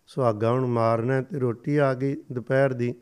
ਸੁਹਾਗਾ 0.07 0.53
ਹੁਣ 0.53 0.67
ਮਾਰਨਾ 0.67 1.23
ਤੇ 1.23 1.39
ਰੋਟੀ 1.39 1.77
ਆ 1.77 1.95
ਗਈ 1.95 2.17
ਦੁਪਹਿਰ 2.33 2.73
ਦੀ। 2.73 2.95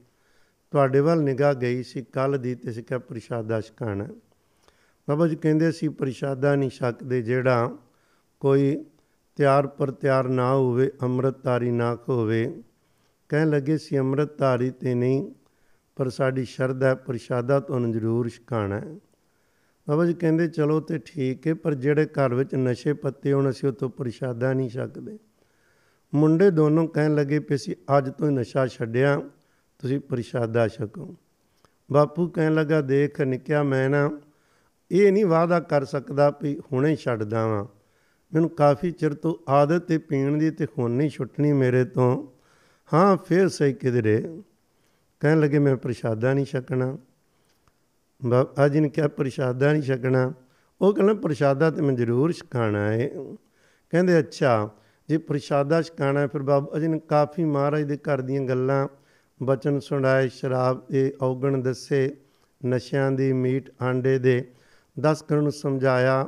ਤੁਹਾਡੇ 0.70 1.00
ਵੱਲ 1.00 1.22
ਨਿਗਾਹ 1.22 1.54
ਗਈ 1.54 1.82
ਸੀ 1.82 2.02
ਕੱਲ 2.02 2.38
ਦੀ 2.38 2.54
ਤੇ 2.54 2.72
ਸਿੱਖਿਆ 2.72 2.98
ਪ੍ਰਸ਼ਾਦਾ 2.98 3.60
ਛਕਾਣਾ 3.60 4.08
ਬਾਬਾ 5.08 5.28
ਜੀ 5.28 5.36
ਕਹਿੰਦੇ 5.36 5.72
ਸੀ, 5.72 5.88
ਪ੍ਰਸ਼ਾਦਾ 5.88 6.56
ਨਹੀਂ 6.56 6.70
ਛਕਦੇ 6.70 7.22
ਜਿਹੜਾ 7.22 7.78
ਕੋਈ 8.40 8.84
ਤਿਆਰ 9.36 9.66
ਪਰ 9.66 9.90
ਤਿਆਰ 9.90 10.28
ਨਾ 10.28 10.54
ਹੋਵੇ 10.54 10.90
ਅੰਮ੍ਰਿਤਧਾਰੀ 11.02 11.70
ਨਾ 11.70 11.98
ਹੋਵੇ। 12.08 12.62
ਕਹਿਣ 13.28 13.50
ਲੱਗੇ, 13.50 13.78
ਸੀ 13.78 13.98
ਅੰਮ੍ਰਿਤਧਾਰੀ 13.98 14.70
ਤੇ 14.70 14.94
ਨਹੀਂ, 14.94 15.34
ਪਰ 15.96 16.08
ਸਾਡੀ 16.08 16.44
ਸ਼ਰਧਾ 16.44 16.94
ਪ੍ਰਸ਼ਾਦਾ 16.94 17.60
ਤੁਹਾਨੂੰ 17.60 17.92
ਜ਼ਰੂਰ 17.92 18.28
ਛਕਾਣਾ 18.28 18.80
ਹੈ। 18.80 18.96
ਬਾਬਾ 19.88 20.06
ਜੀ 20.06 20.14
ਕਹਿੰਦੇ, 20.14 20.48
ਚਲੋ 20.48 20.80
ਤੇ 20.80 20.98
ਠੀਕ 20.98 21.46
ਹੈ 21.46 21.54
ਪਰ 21.54 21.74
ਜਿਹੜੇ 21.74 22.06
ਘਰ 22.06 22.34
ਵਿੱਚ 22.34 22.54
ਨਸ਼ੇ 22.54 22.92
ਪੱਤੇ 22.92 23.32
ਹੋਣ, 23.32 23.50
ਅਸੀਂ 23.50 23.68
ਉਤੋਂ 23.68 23.90
ਪ੍ਰਸ਼ਾਦਾ 23.90 24.52
ਨਹੀਂ 24.52 24.70
ਛਕਦੇ। 24.70 25.18
ਮੁੰਡੇ 26.14 26.50
ਦੋਨੋਂ 26.50 26.88
ਕਹਿਣ 26.88 27.14
ਲੱਗੇ 27.14 27.38
ਪਏ 27.38 27.56
ਸੀ 27.56 27.74
ਅੱਜ 27.98 28.10
ਤੋਂ 28.10 28.30
ਨਸ਼ਾ 28.30 28.66
ਛੱਡਿਆ, 28.66 29.20
ਤੁਸੀਂ 29.78 30.00
ਪ੍ਰਸ਼ਾਦਾ 30.00 30.68
ਛਕੋ। 30.68 31.16
ਬਾਪੂ 31.92 32.28
ਕਹਿਣ 32.28 32.54
ਲੱਗਾ, 32.54 32.80
ਦੇਖ 32.80 33.20
ਨਿਕਿਆ 33.20 33.62
ਮੈਂ 33.62 33.90
ਨਾ, 33.90 34.20
ਇਹ 34.90 35.12
ਨਹੀਂ 35.12 35.26
ਵਾਅਦਾ 35.26 35.60
ਕਰ 35.60 35.84
ਸਕਦਾ 35.84 36.38
ਵੀ 36.42 36.60
ਹੁਣੇ 36.72 36.96
ਛੱਡਦਾ 36.96 37.46
ਵਾਂ। 37.46 37.79
ਮੈਨੂੰ 38.34 38.50
ਕਾਫੀ 38.50 38.90
ਚਿਰ 38.90 39.14
ਤੋਂ 39.14 39.34
ਆਦਤ 39.48 39.82
ਤੇ 39.82 39.98
ਪੀਣ 39.98 40.38
ਦੀ 40.38 40.50
ਤੇ 40.50 40.66
ਹੁਣ 40.78 40.90
ਨਹੀਂ 40.90 41.10
ਛੁੱਟਣੀ 41.10 41.52
ਮੇਰੇ 41.52 41.84
ਤੋਂ। 41.84 42.26
ਹਾਂ, 42.94 43.16
ਫੇਰ 43.16 43.48
ਸਹੀ 43.48 43.72
ਕਿਧਰੇ। 43.72 44.42
ਕਹਿਣ 45.20 45.40
ਲੱਗੇ 45.40 45.58
ਮੈਂ 45.58 45.76
ਪ੍ਰਸ਼ਾਦਾ 45.76 46.34
ਨਹੀਂ 46.34 46.44
ਛਕਣਾ। 46.44 46.98
ਬਾਬਾ 48.24 48.68
ਜੀ 48.68 48.80
ਨੇ 48.80 48.88
ਕਿਹਾ 48.88 49.08
ਪ੍ਰਸ਼ਾਦਾ 49.08 49.72
ਨਹੀਂ 49.72 49.82
ਛਕਣਾ। 49.82 50.32
ਉਹ 50.80 50.94
ਕਹਿੰਦਾ, 50.94 51.14
ਪ੍ਰਸ਼ਾਦਾ 51.14 51.70
ਤੇ 51.70 51.82
ਮੈਂ 51.82 51.92
ਜ਼ਰੂਰ 51.92 52.32
ਛਕਾਣਾ 52.32 52.92
ਹੈ 52.92 53.10
ਕਹਿੰਦੇ, 53.90 54.18
ਅੱਛਾ, 54.18 54.70
ਜੇ 55.08 55.18
ਪ੍ਰਸ਼ਾਦਾ 55.18 55.82
ਛਕਾਣਾ, 55.82 56.26
ਫਿਰ 56.26 56.42
ਬਾਬਾ 56.42 56.78
ਜੀ 56.78 56.86
ਨੇ 56.86 56.98
ਕਾਫੀ 56.98 57.44
ਮਹਾਰਾਜ 57.44 57.82
ਦੇ 57.82 57.96
ਘਰ 57.96 58.20
ਦੀਆਂ 58.20 58.40
ਗੱਲਾਂ, 58.40 58.88
ਬਚਨ 59.42 59.80
ਸੁਣਾਏ, 59.80 60.28
ਸ਼ਰਾਬ 60.28 60.86
ਦੇ 60.90 61.14
ਔਗਣ 61.22 61.58
ਦੱਸੇ, 61.58 62.16
ਨਸ਼ਿਆਂ 62.66 63.12
ਦੀ 63.12 63.32
ਮੀਟ 63.32 63.70
ਆਂਡੇ 63.82 64.18
ਦੇ, 64.18 64.50
ਦਸ 65.00 65.22
ਕਰਨ 65.22 65.42
ਨੂੰ 65.42 65.52
ਸਮਝਾਇਆ। 65.52 66.26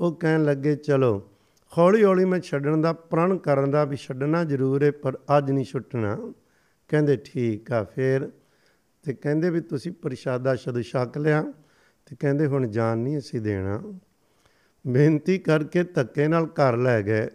ਉਹ 0.00 0.16
ਕਹਿਣ 0.16 0.44
ਲੱਗੇ, 0.44 0.76
ਚਲੋ 0.76 1.22
ਹੌਲੀ 1.78 2.04
ਹੌਲੀ 2.04 2.24
ਮੈਂ 2.24 2.40
ਛੱਡਣ 2.40 2.80
ਦਾ 2.80 2.92
ਪ੍ਰਣ 2.92 3.36
ਕਰਨ 3.36 3.70
ਦਾ 3.70 3.84
ਵੀ 3.84 3.96
ਛੱਡਣਾ 3.96 4.44
ਜ਼ਰੂਰ 4.44 4.82
ਹੈ 4.82 4.90
ਪਰ 4.90 5.18
ਅੱਜ 5.38 5.50
ਨਹੀਂ 5.50 5.64
ਛੁੱਟਣਾ। 5.64 6.32
ਕਹਿੰਦੇ 6.88 7.16
ਠੀਕ 7.24 7.72
ਆ 7.72 7.84
ਫੇਰ। 7.84 8.30
ਤੇ 9.02 9.12
ਕਹਿੰਦੇ 9.12 9.50
ਵੀ 9.50 9.60
ਤੁਸੀਂ 9.60 9.92
ਪ੍ਰਸ਼ਾਦਾ 9.92 10.54
ਸ਼ਦ 10.54 10.80
ਛਕ 10.80 11.18
ਲਿਆ। 11.18 11.42
ਤੇ 12.06 12.16
ਕਹਿੰਦੇ 12.16 12.46
ਹੁਣ 12.46 12.66
ਜਾਨ 12.66 12.98
ਨਹੀਂ 12.98 13.18
ਅਸੀਂ 13.18 13.40
ਦੇਣਾ। 13.40 13.82
ਬੇਨਤੀ 14.86 15.38
ਕਰਕੇ 15.38 15.82
ਧੱਕੇ 15.82 16.28
ਨਾਲ 16.28 16.44
ਘਰ 16.46 16.76
ਲੈ 16.76 17.02
ਗਏ। 17.02 17.28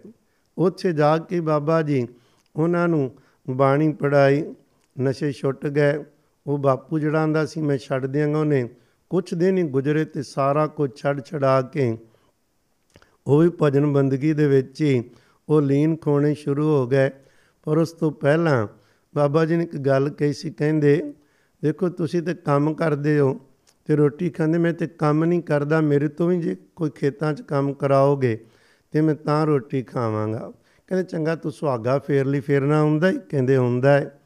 ਉੱਥੇ 0.58 0.92
ਜਾ 0.92 1.18
ਕੇ 1.18 1.40
ਬਾਬਾ 1.40 1.82
ਜੀ 1.82 2.08
ਉਹਨਾਂ 2.56 2.88
ਨੂੰ 2.88 3.14
ਬਾਣੀ 3.50 3.92
ਪੜਾਈ 3.92 4.54
ਨਸ਼ੇ 5.00 5.32
ਛੁੱਟ 5.32 5.66
ਗਏ। 5.66 6.04
ਉਹ 6.46 6.58
ਬਾਪੂ 6.58 6.98
ਜਿਹੜਾ 6.98 7.22
ਆਂਦਾ 7.22 7.46
ਸੀ, 7.46 7.60
ਮੈਂ 7.60 7.78
ਛੱਡ 7.78 8.06
ਦਿਆਂਗਾ 8.06 8.38
ਉਹਨੇ। 8.38 8.68
ਕੁਛ 9.10 9.34
ਦਿਨ 9.34 9.58
ਹੀ 9.58 9.62
ਗੁਜ਼ਰੇ 9.62 10.04
ਤੇ 10.04 10.22
ਸਾਰਾ 10.22 10.66
ਕੁਝ 10.66 10.90
ਛੱਡ 10.96 11.24
ਛਡਾ 11.24 11.62
ਕੇ 11.62 11.98
ਉਹ 13.26 13.42
ਵੀ 13.42 13.50
ਭਜਨ 13.62 13.92
ਬੰਦਗੀ 13.92 14.32
ਦੇ 14.32 14.46
ਵਿੱਚ 14.46 14.82
ਹੀ 14.82 15.10
ਉਹ 15.48 15.62
ਲੀਨ 15.62 15.96
ਖੋਣੇ 15.96 16.34
ਸ਼ੁਰੂ 16.34 16.68
ਹੋ 16.68 16.86
ਗਏ। 16.86 17.10
ਪਰ 17.62 17.78
ਉਸ 17.78 17.92
ਤੋਂ 17.92 18.10
ਪਹਿਲਾਂ 18.12 18.66
ਬਾਬਾ 19.14 19.44
ਜੀ 19.44 19.56
ਨੇ 19.56 19.64
ਇੱਕ 19.64 19.76
ਗੱਲ 19.76 20.08
ਕਹੀ 20.08 20.32
ਸੀ, 20.32 20.50
ਕਹਿੰਦੇ, 20.50 21.12
ਦੇਖੋ, 21.62 21.88
ਤੁਸੀਂ 21.88 22.22
ਤੇ 22.22 22.34
ਕੰਮ 22.34 22.74
ਕਰਦੇ 22.74 23.18
ਹੋ 23.18 23.40
ਤੇ 23.84 23.96
ਰੋਟੀ 23.96 24.30
ਖਾਂਦੇ, 24.30 24.58
ਮੈਂ 24.58 24.72
ਤੇ 24.72 24.86
ਕੰਮ 24.86 25.24
ਨਹੀਂ 25.24 25.42
ਕਰਦਾ, 25.42 25.80
ਮੇਰੇ 25.80 26.08
ਤੋਂ 26.08 26.28
ਵੀ 26.28 26.40
ਜੇ 26.40 26.56
ਕੋਈ 26.76 26.90
ਖੇਤਾਂ 26.90 27.32
'ਚ 27.32 27.42
ਕੰਮ 27.42 27.72
ਕਰਾਓਗੇ 27.72 28.44
ਤੇ 28.92 29.00
ਮੈਂ 29.00 29.14
ਤਾਂ 29.14 29.46
ਰੋਟੀ 29.46 29.82
ਖਾਵਾਂਗਾ। 29.82 30.52
ਕਹਿੰਦੇ, 30.86 31.04
ਚੰਗਾ, 31.04 31.36
ਤੂੰ 31.36 31.52
ਸੁਹਾਗਾ 31.52 31.98
ਫੇਰ 31.98 32.26
ਲਈ 32.26 32.40
ਫੇਰਨਾ 32.40 32.82
ਹੁੰਦਾ 32.82 33.10
ਹੀ 33.10 33.18
ਕਹਿੰਦੇ, 33.30 33.56
ਹੁੰਦਾ 33.56 33.92
ਹੈ 33.92 34.20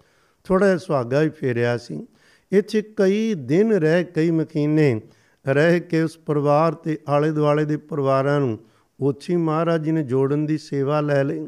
ਥੋੜਾ 0.45 0.67
ਜਿਹਾ 0.67 0.79
ਸੁਹਾਗਾ 0.79 1.23
ਹੀ 1.23 1.29
ਫੇਰਿਆ 1.29 1.77
ਸੀ। 1.77 2.07
ਇੱਥੇ 2.53 2.83
ਕਈ 2.83 3.35
ਦਿਨ 3.35 3.73
ਰਹਿ 3.73 4.05
ਕਈ 4.05 4.31
ਮਕੀਨੇ 4.31 5.01
ਰਹਿ 5.49 5.81
ਕੇ 5.81 6.03
ਉਸ 6.03 6.19
ਪਰਿਵਾਰ 6.19 6.73
ਤੇ 6.75 6.99
ਆਲੇ 7.09 7.33
ਦੁਆਲੇ 7.33 7.65
ਦੇ 7.65 7.77
ਪਰਿਵਾਰਾਂ 7.77 8.41
ਨੂੰ 8.41 8.59
ਉੱਚੀ 9.01 9.37
ਮਹਾਰਾਜ 9.37 9.85
ਜੀ 9.85 9.93
ਨੇ 9.93 10.03
ਜੋੜਨ 10.03 10.47
ਦੀ 10.47 10.59
ਸੇਵਾ 10.59 11.01
ਲੈ 11.01 11.23
ਲਈ। 11.25 11.47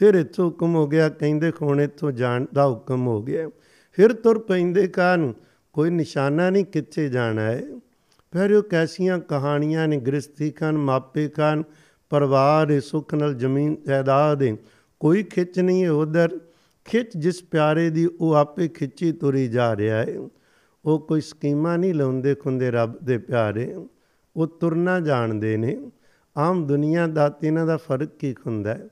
ਫਿਰ 0.00 0.14
ਇੱਥੋਂ 0.14 0.46
ਹੁਕਮ 0.46 0.74
ਹੋ 0.74 0.86
ਗਿਆ, 0.86 1.08
ਕਹਿੰਦੇ 1.08 1.50
ਖੋਣ 1.50 1.80
ਇੱਥੋਂ 1.80 2.12
ਜਾਣ 2.12 2.46
ਦਾ 2.54 2.66
ਹੁਕਮ 2.68 3.06
ਹੋ 3.06 3.22
ਗਿਆ। 3.22 3.48
ਫਿਰ 3.92 4.12
ਤੁਰ 4.12 4.38
ਪੈਂਦੇ 4.38 4.86
ਕਾਨ 4.88 5.32
ਕੋਈ 5.72 5.90
ਨਿਸ਼ਾਨਾ 5.90 6.50
ਨਹੀਂ 6.50 6.64
ਕਿੱਥੇ 6.64 7.08
ਜਾਣਾ 7.08 7.42
ਹੈ 7.42 7.62
ਫਿਰ 8.32 8.52
ਉਹ 8.52 8.62
ਕੈਸੀਆਂ 8.62 9.18
ਕਹਾਣੀਆਂ 9.18 9.88
ਨੇ 9.88 9.96
ਗ੍ਰਸਤੀ 9.96 10.50
ਖਾਨ 10.50 10.78
ਮਾਪੇ 10.78 11.28
ਖਾਨ 11.28 11.62
ਪਰਿਵਾਰ 12.10 12.80
ਸੁੱਖ 12.80 13.14
ਨਾਲ 13.14 13.34
ਜ਼ਮੀਨ 13.34 13.76
ਜਾਇਦਾਦ 13.86 14.42
ਕੋਈ 15.00 15.22
ਖਿੱਚ 15.22 15.58
ਨਹੀਂ 15.60 15.84
ਹੈ 15.84 15.90
ਉਧਰ। 15.90 16.38
ਖਿੱਚ 16.84 17.16
ਜਿਸ 17.16 17.42
ਪਿਆਰੇ 17.42 17.90
ਦੀ, 17.90 18.06
ਉਹ 18.20 18.34
ਆਪੇ 18.34 18.68
ਖਿੱਚੀ 18.68 19.12
ਤੁਰੀ 19.12 19.48
ਜਾ 19.48 19.76
ਰਿਹਾ 19.76 19.96
ਹੈ 19.96 20.16
ਉਹ 20.84 20.98
ਕੋਈ 20.98 21.20
ਸਕੀਮਾਂ 21.20 21.78
ਨਹੀਂ 21.78 21.94
ਲਾਉਂਦੇ 21.94 22.34
ਖੁੰਦੇ 22.34 22.70
ਰੱਬ 22.70 22.98
ਦੇ 23.04 23.18
ਪਿਆਰੇ। 23.18 23.74
ਉਹ 24.36 24.46
ਤੁਰਨਾ 24.46 25.00
ਜਾਣਦੇ 25.00 25.56
ਨੇ। 25.56 25.76
ਆਮ 26.38 26.66
ਦੁਨੀਆ 26.66 27.06
ਦਾ 27.06 27.28
ਤੇ 27.28 27.46
ਇਹਨਾਂ 27.46 27.66
ਦਾ 27.66 27.76
ਫ਼ਰਕ 27.76 28.08
ਕੀ 28.18 28.34
ਹੁੰਦਾ 28.46 28.74
ਹੈ? 28.74 28.88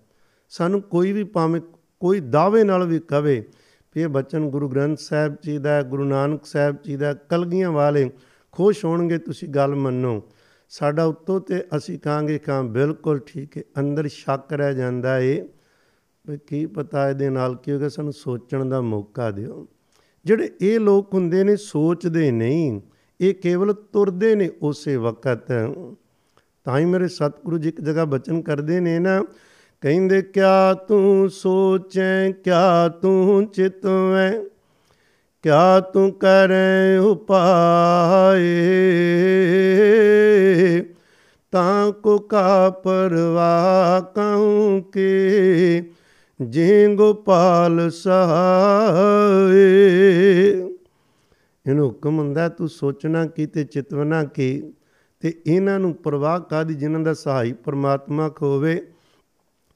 ਸਾਨੂੰ 0.48 0.82
ਕੋਈ 0.82 1.12
ਵੀ 1.12 1.24
ਭਾਵੇਂ 1.24 1.60
ਕੋਈ 2.00 2.20
ਦਾਅਵੇ 2.20 2.64
ਨਾਲ 2.64 2.86
ਵੀ 2.86 2.98
ਕਵੇ 2.98 3.44
ਵੀ 3.96 4.02
ਇਹ 4.02 4.08
ਬਚਨ 4.08 4.50
ਗੁਰੂ 4.50 4.68
ਗ੍ਰੰਥ 4.68 4.98
ਸਾਹਿਬ 4.98 5.36
ਜੀ 5.42 5.58
ਦਾ 5.58 5.82
ਗੁਰੂ 5.82 6.04
ਨਾਨਕ 6.04 6.44
ਸਾਹਿਬ 6.44 6.76
ਜੀ 6.84 6.96
ਦਾ 6.96 7.14
ਕਲਗੀਆਂ 7.14 7.70
ਵਾਲੇ 7.70 8.10
ਖੁਸ਼ 8.52 8.84
ਹੋਣਗੇ, 8.84 9.18
ਤੁਸੀਂ 9.18 9.48
ਗੱਲ 9.48 9.74
ਮੰਨੋ। 9.74 10.22
ਸਾਡਾ 10.68 11.04
ਉੱਤੋਂ 11.04 11.40
ਤੇ 11.40 11.64
ਅਸੀਂ 11.76 11.98
ਕਹਾਂਗੇ 11.98 12.38
ਕਾਂ 12.38 12.64
ਬਿਲਕੁਲ 12.64 13.18
ਠੀਕ 13.18 13.58
ਹੈ, 13.58 13.62
ਅੰਦਰ 13.78 14.08
ਸ਼ੱਕ 14.08 14.52
ਰਹਿ 14.52 14.74
ਜਾਂਦਾ 14.74 15.18
ਏ। 15.18 15.48
ਵੀ 16.28 16.38
ਕੀ 16.46 16.66
ਪਤਾ 16.66 17.10
ਇਹਦੇ 17.10 17.30
ਨਾਲ 17.30 17.56
ਕੀ 17.56 17.72
ਹੋਗਾ 17.72 17.88
ਸਾਨੂੰ 17.88 18.12
ਸੋਚਣ 18.12 18.64
ਦਾ 18.64 18.80
ਮੌਕਾ 18.80 19.30
ਦਿਓ। 19.30 19.68
ਜਿਹੜੇ 20.24 20.50
ਇਹ 20.60 20.80
ਲੋਕ 20.80 21.14
ਹੁੰਦੇ 21.14 21.44
ਨੇ, 21.44 21.56
ਸੋਚਦੇ 21.56 22.30
ਨਹੀਂ, 22.30 22.80
ਇਹ 23.20 23.34
ਕੇਵਲ 23.34 23.72
ਤੁਰਦੇ 23.72 24.34
ਨੇ 24.34 24.50
ਉਸੇ 24.62 24.96
ਵਕਤ। 24.96 25.52
ਤਾਂ 26.66 26.78
ਹੀ 26.78 26.84
ਮੇਰੇ 26.84 27.08
ਸਤਿਗੁਰੂ 27.08 27.58
ਜੀ 27.58 27.68
ਇੱਕ 27.68 27.80
ਜਗ੍ਹਾ 27.80 28.04
ਬਚਨ 28.04 28.42
ਕਰਦੇ 28.42 28.80
ਨੇ 28.80 28.98
ਨਾ, 28.98 29.24
ਕਹਿੰਦੇ, 29.80 30.22
ਕਿਆ 30.22 30.74
ਤੂੰ 30.74 31.30
ਸੋਚੈ, 31.30 32.30
ਕਿਆ 32.30 32.88
ਤੂੰ 32.88 33.46
ਚਿਤਵੈ, 33.46 34.44
ਕਿਆ 35.42 35.80
ਤੂੰ 35.80 36.12
ਕਰੈ 36.12 36.98
ਉਪਾਏ? 36.98 38.44
ਤਾਂ 41.50 41.92
ਕੋ 41.92 42.18
ਕਾ 42.18 42.70
ਪਰਵਾ 42.70 44.00
ਕਹੂੰ 44.14 44.82
ਕੇ 44.82 45.90
ਜੇ 46.40 46.94
ਗੋਪਾਲ 46.94 47.90
ਸਹਾਏ? 47.90 49.70
ਇਹਨੂੰ 51.66 51.86
ਹੁਕਮ 51.86 52.18
ਹੁੰਦਾ, 52.18 52.48
ਤੂੰ 52.48 52.68
ਸੋਚਣਾ 52.68 53.26
ਕੀ 53.26 53.46
ਤੇ 53.46 53.64
ਚਿਤਵਨਾ 53.64 54.24
ਕੀ? 54.24 54.62
ਤੇ 55.26 55.42
ਇਹਨਾਂ 55.46 55.78
ਨੂੰ 55.80 55.94
ਪਰਵਾਹ 55.94 56.40
ਕਾਦੀ 56.40 56.74
ਜਿਨ੍ਹਾਂ 56.74 57.00
ਦਾ 57.00 57.14
ਸਹਾਈ 57.14 57.52
ਪਰਮਾਤਮਾ 57.52 58.28
ਖੋਵੇ 58.28 58.86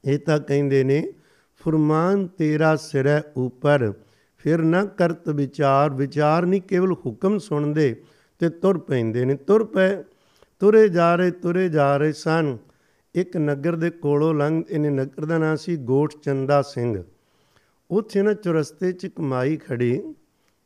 ਇਹ 0.05 0.19
ਤਾਂ 0.19 0.39
ਕਹਿੰਦੇ 0.39 0.83
ਨੇ, 0.83 1.13
ਫਰਮਾਨ 1.61 2.27
ਤੇਰਾ 2.27 2.75
ਸਿਰੈ 2.75 3.21
ਉਪਰ, 3.37 3.93
ਫਿਰ 4.37 4.61
ਨਾ 4.61 4.85
ਕਰਤ 4.85 5.29
ਵਿਚਾਰ 5.29 5.89
ਵਿਚਾਰ 5.89 6.45
ਨਹੀਂ 6.45 6.61
ਕੇਵਲ 6.61 6.91
ਹੁਕਮ 6.91 7.37
ਸੁਣਦੇ 7.37 8.03
ਤੇ 8.39 8.49
ਤੁਰ 8.49 8.77
ਪੈਂਦੇ 8.77 9.25
ਨੇ। 9.25 9.35
ਤੁਰ 9.35 9.63
ਪਏ 9.63 9.89
ਤੁਰੇ 10.59 10.89
ਜਾ 10.89 11.15
ਰਹੇ, 11.15 11.31
ਤੁਰੇ 11.31 11.69
ਜਾ 11.69 11.97
ਰਹੇ 11.97 12.13
ਸਨ। 12.13 12.57
ਇੱਕ 13.15 13.37
ਨਗਰ 13.37 13.75
ਦੇ 13.75 13.89
ਕੋਲੋਂ 13.89 14.33
ਲੰਘ, 14.33 14.63
ਇਹਨੇ 14.69 14.89
ਨਗਰ 14.89 15.25
ਦਾ 15.25 15.37
ਨਾਂ 15.37 15.55
ਸੀ 15.57 15.77
ਗੋਠ 15.77 16.13
ਚੰਦਾ 16.23 16.61
ਸਿੰਘ। 16.61 17.03
ਉੱਥੇ 17.91 18.21
ਨਾ 18.21 18.33
ਚੁਰਸਤੇ 18.33 18.91
'ਚ 18.91 19.07
ਕਮਾਈ 19.07 19.57
ਖੜੀ 19.57 20.01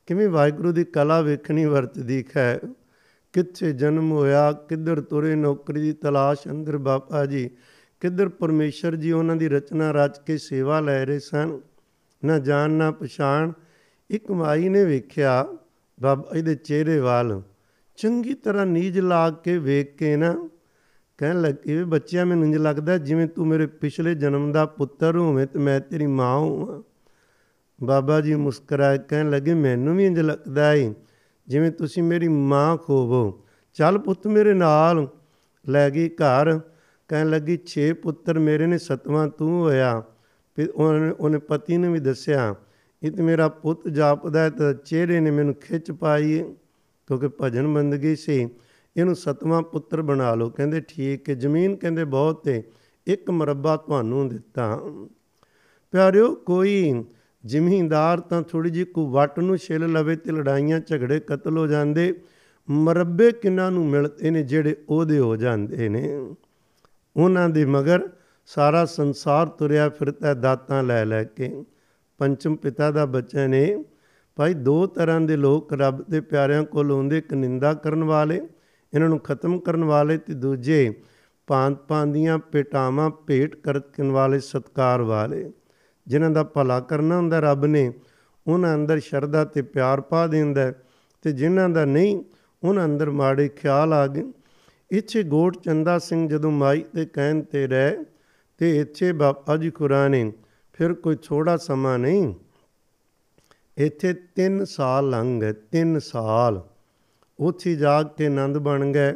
ਕਿਵੇਂ 0.05 0.29
ਵਾਹਿਗੁਰੂ 0.29 0.71
ਦੀ 0.71 0.83
ਕਲਾ 0.83 1.21
ਵੇਖਣੀ 1.21 1.65
ਵਰਤਦੀ 1.65 2.23
ਹੈ 2.37 2.59
ਕਿੱਥੇ 3.35 3.73
ਜਨਮ 3.73 4.11
ਹੋਇਆ, 4.11 4.51
ਕਿੱਧਰ 4.51 5.01
ਤੁਰੇ, 5.01 5.35
ਨੌਕਰੀ 5.35 5.81
ਦੀ 5.81 5.93
ਤਲਾਸ਼ 5.93 6.39
ਅੰਦਰ 6.51 6.77
ਬਾਪਾ 6.77 7.25
ਜੀ। 7.25 7.49
ਕਿੱਧਰ 7.99 8.29
ਪਰਮੇਸ਼ਰ 8.29 8.95
ਜੀ 8.95 9.11
ਉਹਨਾਂ 9.11 9.35
ਦੀ 9.35 9.49
ਰਚਨਾ 9.49 9.91
ਰਚ 9.91 10.17
ਕੇ 10.25 10.37
ਸੇਵਾ 10.37 10.79
ਲੈ 10.79 11.05
ਰਹੇ 11.05 11.19
ਸਨ। 11.19 11.59
ਨਾ 12.25 12.39
ਜਾਣ, 12.39 12.71
ਨਾ 12.71 12.91
ਪਛਾਣ। 12.91 13.51
ਇੱਕ 14.09 14.31
ਮਾਈ 14.31 14.69
ਨੇ 14.69 14.85
ਵੇਖਿਆ, 14.85 15.47
ਬਾਬਾ 16.01 16.37
ਇਹਦੇ 16.37 16.55
ਚਿਹਰੇ 16.55 16.99
ਵੱਲ। 16.99 17.41
ਚੰਗੀ 17.97 18.33
ਤਰ੍ਹਾਂ 18.33 18.65
ਨੀਜ 18.65 18.99
ਲਾ 18.99 19.29
ਕੇ 19.29 19.57
ਵੇਖ 19.57 19.95
ਕੇ 19.95 20.15
ਨਾ 20.15 20.49
ਕਹਿਣ 21.17 21.41
ਲੱਗੇ 21.41 21.83
ਬੱਚਿਆ, 21.83 22.25
ਮੈਨੂੰ 22.25 22.45
ਇੰਜ 22.45 22.57
ਲੱਗਦਾ 22.57 22.97
ਜਿਵੇਂ 22.97 23.27
ਤੂੰ 23.27 23.47
ਮੇਰੇ 23.47 23.65
ਪਿਛਲੇ 23.65 24.15
ਜਨਮ 24.15 24.51
ਦਾ 24.51 24.65
ਪੁੱਤਰ 24.65 25.17
ਹੋਵੇਂ 25.17 25.47
ਤੇ 25.47 25.59
ਮੈਂ 25.59 25.79
ਤੇਰੀ 25.79 26.05
ਮਾਂ 26.05 26.39
ਹਾਂ 26.39 26.83
ਬਾਬਾ 27.83 28.21
ਜੀ 28.21 28.35
ਮੁਸਕਰਾਏ, 28.35 28.97
ਕਹਿਣ 28.97 29.29
ਲੱਗੇ, 29.29 29.53
ਮੈਨੂੰ 29.53 29.97
ਵੀ 29.97 30.05
ਇੰਜ 30.05 30.19
ਲੱਗਦਾ 30.19 30.73
ਏ। 30.73 30.93
ਜਿਵੇਂ 31.47 31.71
ਤੁਸੀਂ 31.71 32.03
ਮੇਰੀ 32.03 32.27
ਮਾਂ 32.27 32.75
ਖੋਵੋ, 32.77 33.43
ਚੱਲ 33.75 33.97
ਪੁੱਤ 33.97 34.27
ਮੇਰੇ 34.27 34.53
ਨਾਲ 34.53 35.07
ਲੈ 35.65 35.89
ਗਈ 35.89 36.09
ਘਰ। 36.11 36.59
ਕਹਿਣ 37.09 37.29
ਲੱਗੀ 37.29 37.57
6 37.65 37.91
ਪੁੱਤਰ 37.93 38.39
ਮੇਰੇ 38.39 38.67
ਨੇ, 38.67 38.77
ਸਤਵਾਂ 38.77 39.27
ਤੂੰ 39.29 39.61
ਹੋਇਆ। 39.61 40.03
ਫਿਰ 40.57 40.69
ਉਹਨੇ 40.69 41.09
ਉਹਨੇ 41.19 41.37
ਪਤੀ 41.39 41.77
ਨੇ 41.77 41.87
ਵੀ 41.87 41.99
ਦੱਸਿਆ, 41.99 42.53
ਇਹ 43.03 43.11
ਤੇ 43.11 43.23
ਮੇਰਾ 43.23 43.47
ਪੁੱਤ 43.47 43.87
ਜਾਪਦਾ 43.89 44.49
ਤਾਂ 44.49 44.73
ਚਿਹਰੇ 44.73 45.19
ਨੇ 45.19 45.31
ਮੈਨੂੰ 45.31 45.53
ਖਿੱਚ 45.55 45.91
ਪਾਈ 45.91 46.43
ਕਿਉਂਕਿ 47.07 47.29
ਭਜਨ 47.41 47.73
ਬੰਦਗੀ 47.73 48.15
ਸੀ। 48.15 48.37
ਇਹਨੂੰ 48.97 49.15
ਸਤਵਾਂ 49.15 49.61
ਪੁੱਤਰ 49.61 50.01
ਬਣਾ 50.01 50.33
ਲਓ। 50.35 50.49
ਕਹਿੰਦੇ, 50.49 50.81
ਠੀਕ 50.81 51.29
ਹੈ 51.29 51.33
ਜ਼ਮੀਨ 51.35 51.75
ਕਹਿੰਦੇ 51.75 52.03
ਬਹੁਤ 52.05 52.43
ਤੇ 52.43 52.63
ਇੱਕ 53.07 53.29
ਮਰੱਬਾ 53.31 53.75
ਤੁਹਾਨੂੰ 53.77 54.27
ਦਿੱਤਾ। 54.29 54.79
ਪਿਆਰਿਓ, 55.93 56.33
ਕੋਈ 56.35 57.03
ਜ਼ਿਮੀਂਦਾਰ 57.45 58.19
ਤਾਂ 58.19 58.41
ਥੋੜੀ 58.41 58.69
ਜਿਹੀ 58.69 58.85
ਕੋ 58.85 59.09
ਵਟ 59.09 59.39
ਨੂੰ 59.39 59.57
ਛਿਲ 59.57 59.91
ਲਵੇ 59.91 60.15
ਤੇ 60.15 60.31
ਲੜਾਈਆਂ 60.31 60.79
ਝਗੜੇ 60.79 61.19
ਕਤਲ 61.19 61.57
ਹੋ 61.57 61.67
ਜਾਂਦੇ, 61.67 62.13
ਮਰੱਬੇ 62.69 63.31
ਕਿੰਨਾਂ 63.31 63.71
ਨੂੰ 63.71 63.85
ਮਿਲਦੇ 63.85 64.31
ਨੇ 64.31 64.43
ਜਿਹੜੇ 64.43 64.75
ਉਹਦੇ 64.89 65.19
ਹੋ 65.19 65.35
ਜਾਂਦੇ 65.35 65.89
ਨੇ? 65.89 66.35
ਉਹਨਾਂ 67.15 67.49
ਦੇ 67.49 67.65
ਮਗਰ 67.65 68.09
ਸਾਰਾ 68.45 68.85
ਸੰਸਾਰ 68.85 69.47
ਤੁਰਿਆ 69.47 69.89
ਫਿਰਦਾ 69.89 70.33
ਦਾਤਾਂ 70.33 70.83
ਲੈ 70.83 71.05
ਲੈ 71.05 71.23
ਕੇ। 71.23 71.63
ਪੰਚਮ 72.17 72.55
ਪਿਤਾ 72.55 72.91
ਦਾ 72.91 73.05
ਬੱਚਾ 73.05 73.47
ਨੇ 73.47 73.83
ਭਾਈ 74.35 74.53
ਦੋ 74.53 74.87
ਤਰ੍ਹਾਂ 74.87 75.21
ਦੇ 75.21 75.35
ਲੋਕ 75.35 75.73
ਰੱਬ 75.73 76.03
ਦੇ 76.09 76.21
ਪਿਆਰਿਆਂ 76.21 76.63
ਕੋਲ 76.63 76.91
ਹੁੰਦੇ 76.91 77.17
ਇੱਕ 77.17 77.33
ਨਿੰਦਾ 77.33 77.73
ਕਰਨ 77.73 78.03
ਵਾਲੇ, 78.03 78.41
ਇਹਨਾਂ 78.93 79.09
ਨੂੰ 79.09 79.19
ਖਤਮ 79.19 79.59
ਕਰਨ 79.59 79.83
ਵਾਲੇ 79.83 80.17
ਤੇ 80.17 80.33
ਦੂਜੇ 80.33 80.93
ਪਾਂਤ 81.47 81.73
ਪਾਂਦੀਆਂ 81.73 82.37
ਪੇਟਾਵਾਂ 82.37 83.09
ਭੇਟ 83.09 83.55
ਕਰਨ 83.55 84.11
ਵਾਲੇ, 84.11 84.39
ਸਤਕਾਰ 84.39 85.01
ਵਾਲੇ। 85.01 85.51
ਜਿਨ੍ਹਾਂ 86.07 86.29
ਦਾ 86.29 86.43
ਭਲਾ 86.43 86.79
ਕਰਨਾ 86.79 87.17
ਹੁੰਦਾ 87.17 87.39
ਰੱਬ 87.39 87.65
ਨੇ, 87.65 87.91
ਉਹਨਾਂ 88.47 88.75
ਅੰਦਰ 88.75 88.99
ਸ਼ਰਧਾ 88.99 89.45
ਤੇ 89.45 89.61
ਪਿਆਰ 89.61 90.01
ਪਾ 90.01 90.27
ਦਿੰਦਾ 90.27 90.73
ਤੇ 91.23 91.31
ਜਿਨ੍ਹਾਂ 91.31 91.69
ਦਾ 91.69 91.85
ਨਹੀਂ, 91.85 92.23
ਉਹਨਾਂ 92.63 92.85
ਅੰਦਰ 92.85 93.09
ਮਾੜੇ 93.09 93.47
ਖਿਆਲ 93.47 93.93
ਆ 93.93 94.07
ਗਏ। 94.07 94.23
ਇੱਥੇ 94.91 95.23
ਗੋਟ 95.23 95.57
ਚੰਦਾ 95.63 95.99
ਸਿੰਘ 95.99 96.29
ਜਦੋਂ 96.29 96.51
ਮਾਈ 96.51 96.83
ਦੇ 96.95 97.05
ਕਹਿਣ 97.05 97.41
ਤੇ 97.41 97.67
ਰਹਿ, 97.67 98.03
ਤੇ 98.57 98.79
ਇੱਥੇ 98.79 99.11
ਬਾਪਾ 99.11 99.57
ਜੀ 99.57 99.69
ਖੁਰਾ 99.69 100.07
ਨੇ 100.07 100.31
ਫਿਰ 100.73 100.93
ਕੋਈ 100.93 101.15
ਥੋੜਾ 101.15 101.57
ਸਮਾਂ 101.57 101.99
ਨਹੀਂ। 101.99 102.33
ਇੱਥੇ 103.77 104.13
3 104.13 104.65
ਸਾਲ 104.65 105.09
ਲੰਘ 105.09 105.41
ਗਏ 105.41 105.53
3 105.53 105.99
ਸਾਲ। 105.99 106.61
ਉੱਥੇ 107.39 107.75
ਜਾ 107.75 108.03
ਕੇ 108.03 108.25
ਆਨੰਦ 108.25 108.57
ਬਣ 108.57 108.91
ਗਏ 108.91 109.13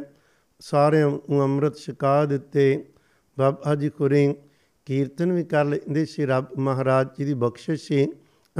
ਸਾਰੇ 0.60 1.00
ਨੂੰ 1.00 1.42
ਅੰਮ੍ਰਿਤ 1.44 1.76
ਛਕਾ 1.76 2.24
ਦਿੱਤੇ, 2.24 2.84
ਬਾਬਾ 3.38 3.74
ਜੀ 3.74 3.90
ਖੁਰੇ 3.90 4.34
ਕੀਰਤਨ 4.90 5.32
ਵੀ 5.32 5.44
ਕਰ 5.44 5.64
ਲੈਂਦੇ 5.64 6.04
ਸੀ। 6.04 6.26
ਰੱਬ 6.26 6.44
ਮਹਾਰਾਜ 6.58 7.08
ਜੀ 7.18 7.24
ਦੀ 7.24 7.34
ਬਖਸ਼ਿਸ਼ 7.34 7.82
ਸੀ। 7.88 8.08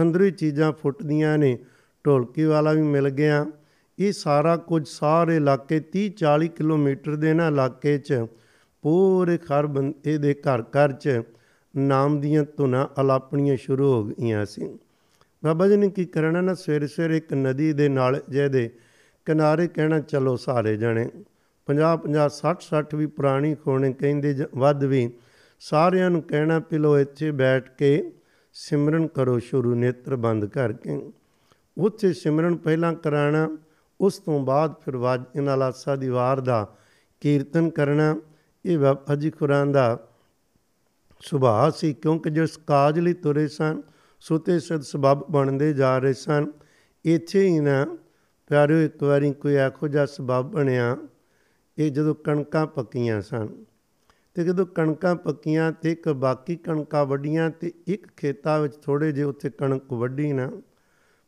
ਅੰਦਰੋਂ 0.03 0.27
ਹੀ 0.27 0.31
ਚੀਜ਼ਾਂ 0.31 0.73
ਫੁੱਟਦੀਆਂ 0.73 1.39
ਨੇ। 1.39 1.59
ਢੋਲਕੀ 2.07 2.45
ਵਾਲਾ 2.45 2.73
ਵੀ 2.73 2.83
ਮਿਲ 2.83 3.11
ਗਿਆ। 3.11 3.47
ਇਹ 3.99 4.13
ਸਾਰਾ 4.13 4.57
ਕੁਝ 4.57 4.89
ਸਾਰੇ 4.89 5.37
ਇਲਾਕੇ 5.37 5.81
30 5.81 6.09
40 6.09 6.49
ਕਿਲੋਮੀਟਰ 6.49 7.17
ਦੇ 7.17 7.33
ਨਾ 7.35 7.47
ਇਲਾਕੇ 7.47 7.99
'ਚ, 7.99 8.27
ਪੂਰੇ 8.83 9.39
ਖਰ 9.39 9.67
ਬੰਦੇ 9.67 10.19
ਦੇ 10.19 10.35
ਘਰ 10.35 10.63
ਘਰ 10.63 10.93
'ਚ 10.93 11.23
ਨਾਮ 11.77 12.21
ਦੀਆਂ 12.21 12.45
ਧੁਨਾਂ 12.57 13.01
ਅਲਾਪਣੀਆਂ 13.01 13.57
ਸ਼ੁਰੂ 13.57 13.93
ਹੋ 13.93 14.05
ਗਈਆਂ 14.05 14.47
ਸੀ। 14.47 14.79
ਬਾਬਾ 15.45 15.69
ਜੀ 15.69 15.77
ਨੇ 15.77 15.89
ਕੀ 15.89 16.05
ਕਰਨਾ 16.05 16.41
ਨਾ, 16.41 16.55
ਸਵੇਰੇ 16.55 16.87
ਸਵੇਰੇ 16.87 17.17
ਇੱਕ 17.17 17.35
ਨਦੀ 17.35 17.73
ਦੇ 17.73 17.89
ਨਾਲ 17.89 18.23
ਜਿਹਦੇ 18.29 18.71
ਕਿਨਾਰੇ 19.25 19.69
ਕਹਿਣਾ, 19.69 20.01
ਚਲੋ 20.01 20.37
ਸਾਰੇ 20.37 20.77
ਜਣੇ 20.77 21.11
50 21.67 21.97
50 21.97 22.33
60 22.33 22.63
60 22.63 22.97
ਵੀ 22.99 23.07
ਪੁਰਾਣੀ 23.07 23.55
ਖੋਣੇ 23.55 23.93
ਕਹਿੰਦੇ 23.93 24.37
ਵੱਧ 24.55 24.85
ਵੀ 24.85 25.11
ਸਾਰਿਆਂ 25.61 26.11
ਨੂੰ 26.11 26.23
ਕਹਿਣਾ 26.23 26.61
ਪਿਲੋ, 26.61 26.99
ਇੱਥੇ 26.99 27.31
ਬੈਠ 27.31 27.77
ਕੇ 27.79 28.13
ਸਿਮਰਨ 28.53 29.07
ਕਰੋ 29.07 29.39
ਸ਼ੁਰੂ, 29.39 29.75
ਨੇਤਰ 29.75 30.17
ਬੰਦ 30.17 30.45
ਕਰਕੇ। 30.45 31.13
ਉੱਥੇ 31.79 32.13
ਸਿਮਰਨ 32.13 32.57
ਪਹਿਲਾਂ 32.57 32.95
ਕਰਾਣਾ, 32.95 33.59
ਉਸ 34.01 34.19
ਤੋਂ 34.19 34.41
ਬਾਅਦ 34.41 34.75
ਫਿਰ 34.85 34.97
ਵਾਜਨ 34.97 35.49
ਆਲਾਸਾ 35.49 35.97
ਦੀ 35.97 36.09
ਵਾਰ 36.09 36.41
ਦਾ 36.41 36.77
ਕੀਰਤਨ 37.21 37.71
ਕਰਨਾ, 37.71 38.17
ਇਹ 38.65 38.79
ਬਾਬਾ 38.79 39.15
ਜੀ 39.15 39.31
ਕੁਰਾਨ 39.31 39.73
ਦਾ 39.73 40.09
ਸੁਭਾਅ 41.21 41.71
ਸੀ, 41.71 41.93
ਕਿਉਂਕਿ 41.95 42.31
ਜਿਸ 42.31 42.57
ਕਾਜ 42.57 42.99
ਲਈ 42.99 43.13
ਤੁਰੇ 43.13 43.49
ਸਨ, 43.49 43.83
ਸੁਤੇ 44.21 44.61
ਸਦ 44.61 44.81
ਸਬਬ 44.81 45.27
ਬਣਦੇ 45.31 45.73
ਜਾ 45.73 45.99
ਰਹੇ 45.99 46.13
ਸਨ, 46.13 46.53
ਇੱਥੇ 47.05 47.47
ਹੀ 47.47 47.61
ਨਾ 47.61 47.97
ਪਿਆਰਿਓ, 48.49 48.79
ਇੱਕ 48.79 49.03
ਵਾਰੀ 49.03 49.33
ਕੋਈ 49.33 49.57
ਆਖੋ 49.57 49.89
ਜਿਹਾ 49.89 50.07
ਸਬਬ 50.07 50.51
ਬਣਿਆ, 50.51 50.97
ਇਹ 51.79 51.91
ਜਦੋਂ 51.91 52.15
ਕਣਕਾਂ 52.15 52.67
ਪੱਕੀਆਂ 52.67 53.21
ਸਨ। 53.21 53.49
ਤੇ 54.35 54.45
ਜਦੋਂ 54.45 54.67
ਕਣਕਾਂ 54.67 55.15
ਪੱਕੀਆਂ 55.17 55.73
ਤੇ 55.73 55.93
ਇੱਕ 55.93 56.09
ਬਾਕੀ 56.09 56.57
ਕਣਕਾਂ 56.57 57.07
ਵੱਡੀਆਂ 57.07 57.51
ਤੇ 57.51 57.73
ਇੱਕ 57.87 58.07
ਖੇਤਾਂ 58.17 58.61
ਵਿੱਚ 58.61 58.75
ਥੋੜੇ 58.83 59.13
ਜਿਹੇ 59.13 59.25
ਉੱਥੇ 59.25 59.51
ਕਣਕ 59.51 59.93
ਵੱਢੀ 59.93 60.33
ਨਾ, 60.33 60.51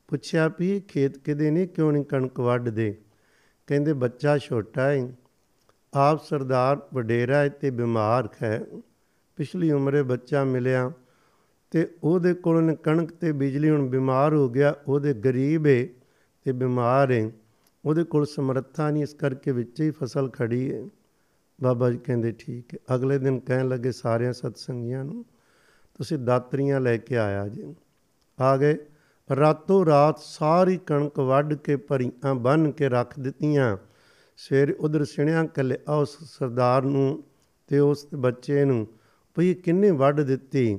ਪੁੱਛਿਆ 0.09 0.49
ਵੀ 0.59 0.81
ਖੇਤ 0.81 1.19
ਕਿਦੇ 1.19 1.51
ਨੇ, 1.51 1.67
ਕਿਉਂ 1.67 1.93
ਨਹੀਂ 1.93 2.05
ਕਣਕ 2.05 2.41
ਵੱਢਦੇ? 2.41 2.95
ਕਹਿੰਦੇ, 3.67 3.93
ਬੱਚਾ 3.93 4.39
ਛੋਟਾ 4.39 4.83
ਹੈ 4.83 5.17
ਆਪ 5.95 6.25
ਸਰਦਾਰ 6.25 6.81
ਵਡੇਰਾ 6.95 7.39
ਹੈ 7.39 7.49
ਤੇ 7.49 7.71
ਬਿਮਾਰ 7.71 8.29
ਹੈ 8.43 8.65
ਪਿਛਲੀ 9.37 9.71
ਉਮਰੇ 9.71 10.03
ਬੱਚਾ 10.03 10.45
ਮਿਲਿਆ 10.45 10.91
ਤੇ 11.71 11.87
ਉਹਦੇ 12.05 12.35
ਕੋਲ 12.35 12.75
ਕਣਕ 12.75 13.13
ਤੇ 13.13 13.33
ਬਿਜਲੀ 13.33 13.71
ਹੁਣ 13.71 13.89
ਬਿਮਾਰ 13.89 14.35
ਹੋ 14.35 14.49
ਗਿਆ, 14.49 14.75
ਉਹਦੇ 14.89 15.15
ਗਰੀਬ 15.15 15.67
ਹੈ 15.67 15.87
ਤੇ 16.45 16.53
ਬਿਮਾਰ 16.53 17.13
ਹੈ 17.13 17.31
ਉਹਦੇ 17.85 18.05
ਕੋਲ 18.05 18.27
ਸਮਰੱਥਾ 18.27 18.91
ਨਹੀਂ, 18.91 19.03
ਇਸ 19.03 19.15
ਕਰਕੇ 19.15 19.53
ਵਿੱਚ 19.53 19.81
ਹੀ 19.81 19.91
ਫਸਲ 19.91 20.31
ਖੜੀ 20.31 20.73
ਹੈ 20.73 20.83
ਬਾਬਾ 21.63 21.91
ਜੀ 21.91 21.99
ਕਹਿੰਦੇ 21.99 22.33
ਠੀਕ 22.33 22.75
ਹੈ। 22.75 22.95
ਅਗਲੇ 22.95 23.19
ਦਿਨ 23.19 23.41
ਕਹਿਣ 23.41 23.69
ਲੱਗੇ 23.69 23.93
ਸਾਰਿਆਂ 23.93 24.33
ਸਤਸੰਗੀਆਂ 24.33 25.05
ਨੂੰ, 25.05 25.25
ਤੁਸੀਂ 25.99 26.19
ਦਾਤਰੀਆਂ 26.19 26.81
ਲੈ 26.81 26.97
ਕੇ 26.97 27.17
ਆਇਆ 27.17 27.49
ਜੀ। 27.49 27.75
ਆ 28.41 28.57
ਗਏ। 28.57 28.79
ਰਾਤੋਂ 29.37 29.87
ਰਾਤ 29.87 30.19
ਸਾਰੀ 30.19 30.77
ਕਣਕ 30.77 31.19
ਵੱਢ 31.19 31.55
ਕੇ 31.55 31.77
ਭਰੀਆਂ 31.77 32.35
ਬੰਨ 32.35 32.71
ਕੇ 32.71 32.89
ਰੱਖ 32.89 33.21
ਦਿੱਤੀਆਂ। 33.21 33.77
ਸਵੇਰ 34.37 34.77
ਉਧਰ 34.81 35.05
ਸਿਣਿਆ 35.05 35.45
ਕੱਲੇ 35.45 35.77
ਉਸ 36.01 36.19
ਸਰਦਾਰ 36.25 36.83
ਨੂੰ 36.83 37.25
ਤੇ 37.67 37.79
ਉਸ 37.79 38.07
ਬੱਚੇ 38.15 38.65
ਨੂੰ, 38.65 38.87
ਭਈ 39.35 39.55
ਕਿੰਨੇ 39.55 39.91
ਵੱਢ 39.91 40.21
ਦਿੱਤੀ? 40.21 40.79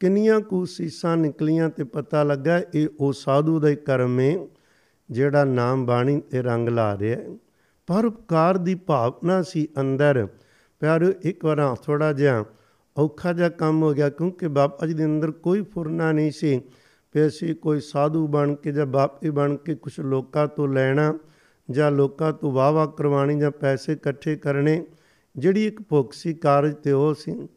ਕਿੰਨੀਆਂ 0.00 0.40
ਕੁ 0.40 0.64
ਸੀਸਾਂ 0.64 1.16
ਨਿਕਲੀਆਂ 1.16 1.68
ਤੇ 1.68 1.84
ਪਤਾ 1.84 2.22
ਲੱਗਾ 2.22 2.62
ਇਹ 2.74 2.88
ਉਹ 3.00 3.12
ਸਾਧੂ 3.12 3.60
ਦਾ 3.60 3.68
ਹੀ 3.68 3.76
ਕਰਮ 3.76 4.20
ਹੈ 4.20 4.46
ਜਿਹੜਾ 5.10 5.44
ਨਾਮ 5.44 5.86
ਬਾਣੀ 5.86 6.20
ਤੇ 6.20 6.42
ਰੰਗ 6.42 6.68
ਲਾ 6.68 6.98
ਰਿਹਾ 6.98 7.20
ਹੈ 7.20 7.28
ਪਰ 7.86 8.04
ਉਪਕਾਰ 8.04 8.58
ਦੀ 8.58 8.74
ਭਾਵਨਾ 8.74 9.42
ਸੀ 9.42 9.68
ਅੰਦਰ। 9.80 10.28
ਪਿਆਰੋ 10.80 11.12
ਇੱਕ 11.22 11.44
ਵਾਰ 11.44 11.76
ਥੋੜਾ 11.82 12.12
ਜਿਹਾ 12.12 12.44
ਔਖਾ 12.96 13.32
ਜਿਹਾ 13.32 13.48
ਕੰਮ 13.48 13.82
ਹੋ 13.82 13.92
ਗਿਆ, 13.94 14.08
ਕਿਉਂਕਿ 14.08 14.48
ਬਾਬਾ 14.48 14.86
ਜੀ 14.86 14.94
ਦੇ 14.94 15.04
ਅੰਦਰ 15.04 15.30
ਕੋਈ 15.30 15.62
ਫੁਰਨਾ 15.62 16.12
ਨਹੀਂ 16.12 16.30
ਸੀ। 16.30 16.60
ਵੀ 17.14 17.26
ਅਸੀਂ 17.26 17.54
ਕੋਈ 17.54 17.80
ਸਾਧੂ 17.80 18.26
ਬਣ 18.26 18.54
ਕੇ 18.54 18.72
ਜਾਂ 18.72 18.86
ਬਾਪੀ 18.86 19.30
ਬਣ 19.30 19.56
ਕੇ 19.56 19.74
ਕੁਝ 19.74 20.00
ਲੋਕਾਂ 20.00 20.48
ਤੋਂ 20.48 20.68
ਲੈਣਾ 20.68 21.18
ਜਾਂ 21.70 21.90
ਲੋਕਾਂ 21.90 22.32
ਤੋਂ 22.32 22.52
ਵਾਵਾ 22.52 22.86
ਕਰਵਾਣੀ 22.86 23.38
ਜਾਂ 23.38 23.50
ਪੈਸੇ 23.50 23.92
ਇਕੱਠੇ 23.92 24.36
ਕਰਨੇ, 24.36 24.86
ਜਿਹੜੀ 25.36 25.66
ਇੱਕ 25.66 25.82
ਭੁੱਖ 25.82 26.12
ਸੀ, 26.12 26.34
ਕਾਰਜ 26.34 26.74
ਤੇ 26.74 26.92
ਉਹ 26.92 27.14
ਸੀ। 27.14 27.48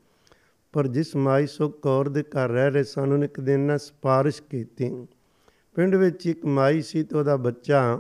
ਪਰ 0.71 0.87
ਜਿਸ 0.87 1.15
ਮਾਈ 1.15 1.47
ਸੋ 1.47 1.69
ਕੌਰ 1.69 2.09
ਦੇ 2.09 2.23
ਘਰ 2.23 2.49
ਰਹਿ 2.49 2.71
ਰਹੇ 2.71 2.83
ਸਨ, 2.83 3.13
ਉਹਨੇ 3.13 3.25
ਇੱਕ 3.25 3.39
ਦਿਨ 3.39 3.59
ਨਾ 3.59 3.77
ਸਪਾਰਿਸ਼ 3.77 4.41
ਕੀਤੀ। 4.41 5.07
ਪਿੰਡ 5.75 5.95
ਵਿੱਚ 5.95 6.27
ਇੱਕ 6.27 6.45
ਮਾਈ 6.45 6.81
ਸੀ 6.81 7.03
ਤੇ 7.03 7.17
ਉਹਦਾ 7.17 7.37
ਬੱਚਾ 7.37 7.99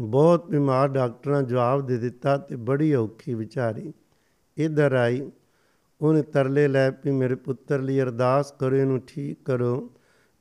ਬਹੁਤ 0.00 0.50
ਬਿਮਾਰ 0.50 0.88
ਡਾਕਟਰਾਂ 0.88 1.42
ਜਵਾਬ 1.42 1.86
ਦੇ 1.86 1.98
ਦਿੱਤਾ 1.98 2.36
ਤੇ 2.36 2.56
ਬੜੀ 2.56 2.94
ਔਖੀ 2.94 3.34
ਵਿਚਾਰੀ। 3.34 3.92
ਇਧਰ 4.56 4.92
ਆਈ, 4.92 5.30
ਉਹਨੇ 6.00 6.22
ਤਰਲੇ 6.22 6.68
ਲੈ 6.68 6.90
ਵੀ 6.90 7.10
ਮੇਰੇ 7.10 7.34
ਪੁੱਤਰ 7.34 7.80
ਲਈ 7.80 8.00
ਅਰਦਾਸ 8.00 8.52
ਕਰੋ, 8.52 8.76
ਇਹਨੂੰ 8.76 9.00
ਠੀਕ 9.06 9.38
ਕਰੋ। 9.44 9.90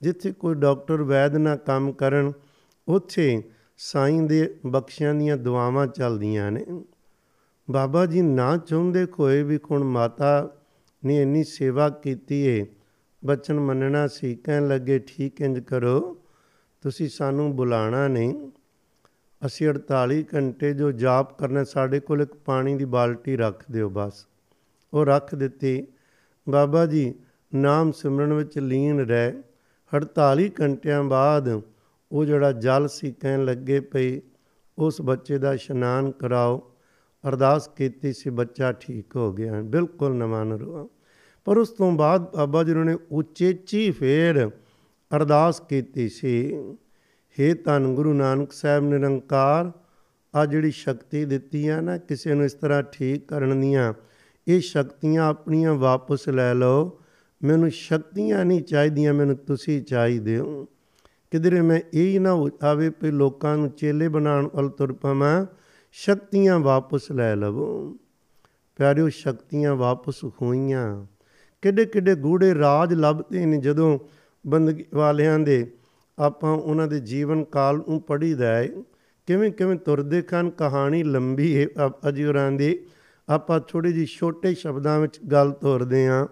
ਜਿੱਥੇ 0.02 0.32
ਕੋਈ 0.32 0.56
ਡਾਕਟਰ 0.56 1.02
ਵੈਦ 1.04 1.36
ਨਾ 1.36 1.56
ਕੰਮ 1.56 1.92
ਕਰਨ, 1.92 2.32
ਉੱਥੇ 2.88 3.44
ਸਾਈਂ 3.78 4.22
ਦੇ 4.22 4.56
ਬਖਸ਼ਿਆਂ 4.66 5.14
ਦੀਆਂ 5.16 5.38
ਦੁਆਵਾਂ 5.38 5.88
ਚੱਲਦੀਆਂ 5.88 6.52
ਨੇ। 6.52 6.66
ਬਾਬਾ 7.72 8.06
ਜੀ 8.06 8.22
ਨਾ 8.22 8.58
ਚਾਹੁੰਦੇ 8.58 9.06
ਕੋਈ 9.06 9.44
ਵੀ 9.44 9.58
ਕੋਣ 9.58 9.84
ਮਾਤਾ 9.84 10.58
ਨੇ 11.06 11.22
ਇੰਨੀ 11.22 11.44
ਸੇਵਾ 11.44 11.90
ਕੀਤੀ 11.90 12.42
ਏ। 12.42 12.66
ਬਚਨ 13.26 13.60
ਮੰਨਣਾ 13.60 14.08
ਸੀ, 14.08 14.36
ਕਹਿਣ 14.36 14.68
ਲੱਗੇ, 14.68 15.00
ਠੀਕ 15.00 15.42
ਇੰਜ 15.42 15.60
ਕਰੋ, 15.60 16.18
ਤੁਸੀਂ 16.82 17.10
ਸਾਨੂੰ 17.10 17.56
ਬੁਲਾਣਾ 17.56 18.08
ਨਹੀਂ। 18.08 18.52
ਅਸੀਂ 19.46 19.68
48 19.68 20.26
ਘੰਟੇ 20.36 20.74
ਜੋ 20.74 20.92
ਜਾਪ 20.92 21.40
ਕਰਨਾ, 21.40 21.64
ਸਾਡੇ 21.64 22.00
ਕੋਲ 22.00 22.22
ਇੱਕ 22.22 22.34
ਪਾਣੀ 22.34 22.76
ਦੀ 22.76 22.86
ਬਾਲਟੀ 22.86 23.38
ਰੱਖ 23.38 23.64
ਦਿਓ 23.72 23.90
ਬਸ। 23.90 24.28
ਉਹ 24.94 25.06
ਰੱਖ 25.06 25.36
ਦਿੱਤੀ। 25.36 25.88
ਬਾਬਾ 26.50 26.86
ਜੀ, 26.86 27.16
ਨਾਮ 27.56 27.92
ਸਿਮਰਨ 27.92 28.34
ਵਿੱਚ 28.34 28.60
ਲੀਨ 28.60 29.00
ਰਹਿ। 29.00 29.34
48 29.94 30.52
ਘੰਟਿਆਂ 30.62 31.04
ਬਾਅਦ 31.04 31.62
ਉਹ 32.12 32.26
ਜਿਹੜਾ 32.26 32.52
ਜਲ 32.52 32.88
ਸੀ 32.88 33.12
ਕਹਿਣ 33.12 33.46
ਲੱਗੇ 33.46 33.80
ਪਈ, 33.80 34.22
ਉਸ 34.78 35.02
ਬੱਚੇ 35.02 35.38
ਦਾ 35.38 35.54
ਇਸ਼ਨਾਨ 35.54 36.12
ਕਰਾਓ। 36.12 36.74
ਅਰਦਾਸ 37.28 37.68
ਕੀਤੀ 37.68 38.14
ਸੀ, 38.14 38.30
ਬੱਚਾ 38.30 38.72
ਠੀਕ 38.72 39.16
ਹੋ 39.16 39.34
ਗਿਆ। 39.34 39.62
ਬਿਲਕੁਲ 39.62 40.16
ਨਵਾਂ 40.16 40.46
ਨਰਵਾ 40.46 40.88
ਪਰ 41.46 41.58
ਉਸ 41.58 41.70
ਤੋਂ 41.70 41.92
ਬਾਅਦ 41.92 42.36
ਬਾਬਾ 42.36 42.64
ਜੀ 42.64 42.74
ਨੇ 42.74 42.98
ਉਚੇਚੀ 43.12 43.92
ਫੇਰ 43.92 44.50
ਅਰਦਾਸ 45.16 45.60
ਕੀਤੀ 45.60 46.10
ਸੀ। 46.10 46.58
हे 47.40 47.58
ਧੰਨ 47.64 47.96
ਗੁਰੂ 47.96 48.14
ਨਾਨਕ 48.14 48.52
ਸਾਹਿਬ 48.52 48.84
ਨਿਰੰਕਾਰ 48.84 49.72
ਆ 50.36 50.46
ਜਿਹੜੀ 50.46 50.72
ਸ਼ਕਤੀ 50.72 51.26
ਦਿੱਤੀ 51.26 51.68
ਆ 51.68 51.82
ਨਾ, 51.82 51.98
ਕਿਸੇ 51.98 52.34
ਨੂੰ 52.34 52.46
ਇਸ 52.46 52.54
ਤਰ੍ਹਾਂ 52.54 52.84
ਠੀਕ 52.84 53.28
ਕਰਨ 53.28 53.62
ਦੀਆਂ, 53.62 53.94
ਇਹ 54.48 54.62
ਸ਼ਕਤੀਆਂ 54.62 55.28
ਆਪਣੀਆਂ 55.28 55.74
ਵਾਪਸ 55.74 56.30
ਲੈ 56.30 56.54
ਲਓ। 56.54 57.00
ਮੈਨੂੰ 57.44 57.70
ਸ਼ਕਤੀਆਂ 57.70 58.46
ਨਹੀਂ 58.46 58.62
ਚਾਹੀਦੀਆਂ, 58.62 59.14
ਮੈਨੂੰ 59.14 59.36
ਤੁਸੀਂ 59.36 59.82
ਚਾਹੀਦੇ 59.82 60.38
ਹੋ। 60.38 60.68
ਕਿਧਰੇ 61.32 61.62
ਮੈਂ 61.62 61.82
ਇਹ 61.94 62.20
ਨਾ 62.20 62.50
ਆਵੇ 62.64 62.90
ਪਈ 62.90 63.12
ਲੋਕਾਂ 63.12 63.58
ਨੂੰ 63.58 63.70
ਚੇਲੇ 63.70 64.08
ਬਣਾਉਣ 64.08 64.50
ਵੱਲ 64.56 64.70
ਤੁਰ 64.70 64.94
ਪਵਾਂ, 64.94 65.46
ਸ਼ਕਤੀਆਂ 65.92 66.60
ਵਾਪਸ 66.60 67.12
ਲੈ 67.12 67.36
ਲਵੋ। 67.36 67.98
ਪਿਆਰਿਓ, 68.76 69.10
ਸ਼ਕਤੀਆਂ 69.10 69.76
ਵਾਪਸ 69.76 70.16
ਹੋਈਆਂ। 70.24 71.06
ਕਿੱਡੇ 71.62 71.86
ਕਿੱਡੇ 71.86 72.16
ਗੂੜੇ 72.16 72.56
ਰਾਜ 72.56 72.94
ਲੱਭਦੇ 72.94 73.46
ਨੇ 73.46 73.58
ਜਦੋਂ 73.58 74.00
ਬੰਦਗੀ 74.48 74.86
ਵਾਲਿਆਂ 74.94 75.40
ਦੇ 75.40 75.72
ਆਪਾਂ 76.18 76.52
ਉਹਨਾਂ 76.52 76.88
ਦੇ 76.88 77.00
ਜੀਵਨ 77.00 77.44
ਕਾਲ 77.44 77.78
ਨੂੰ 77.78 78.02
ਪੜੀਦਾ 78.02 78.56
ਹੈ 78.56 78.68
ਕਿਵੇਂ 79.28 79.52
ਕਿਵੇਂ 79.52 79.76
ਤੁਰਦੇ 79.76 80.22
ਕਨ 80.22 80.50
ਕਹਾਣੀ 80.50 81.04
ਲੰਬੀ 81.04 81.56
ਹੈ 81.58 81.66
ਅਜੂਰਾਂ 82.10 82.52
ਦੀ 82.52 82.78
ਆਪਾਂ 83.28 83.60
ਥੋੜੀ 83.60 83.92
ਜੀ 83.94 84.06
ਛੋਟੇ 84.06 84.54
ਸ਼ਬਦਾਂ 84.54 85.00
ਵਿੱਚ 85.00 85.20
ਗੱਲ 85.32 85.52
ਤੋਰਦੇ 85.52 86.08
ਆ। 86.08 86.28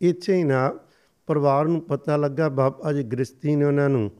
ਇੱਥੇ 0.00 0.34
ਹੀ 0.34 0.44
ਨਾ 0.44 0.72
ਪਰਿਵਾਰ 1.28 1.66
ਨੂੰ 1.66 1.80
ਪਤਾ 1.80 2.16
ਲੱਗਾ 2.16 2.48
ਬਾਬਾ 2.48 2.92
ਜੀ 2.92 3.02
ਗ੍ਰਸਤੀ 3.02 3.54
ਨੇ 3.56 3.64
ਉਹਨਾਂ 3.64 3.88
ਨੂੰ 3.88 4.10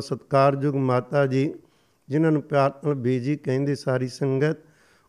ਸਤਕਾਰਯੋਗ 0.00 0.76
ਮਾਤਾ 0.76 1.26
ਜੀ, 1.26 1.52
ਜਿਨ੍ਹਾਂ 2.08 2.32
ਨੂੰ 2.32 2.42
ਪਿਆਰ 2.42 2.72
ਨਾਲ 2.84 2.94
ਬੀਜੀ 2.94 3.36
ਕਹਿੰਦੇ 3.36 3.74
ਸਾਰੀ 3.74 4.08
ਸੰਗਤ, 4.08 4.56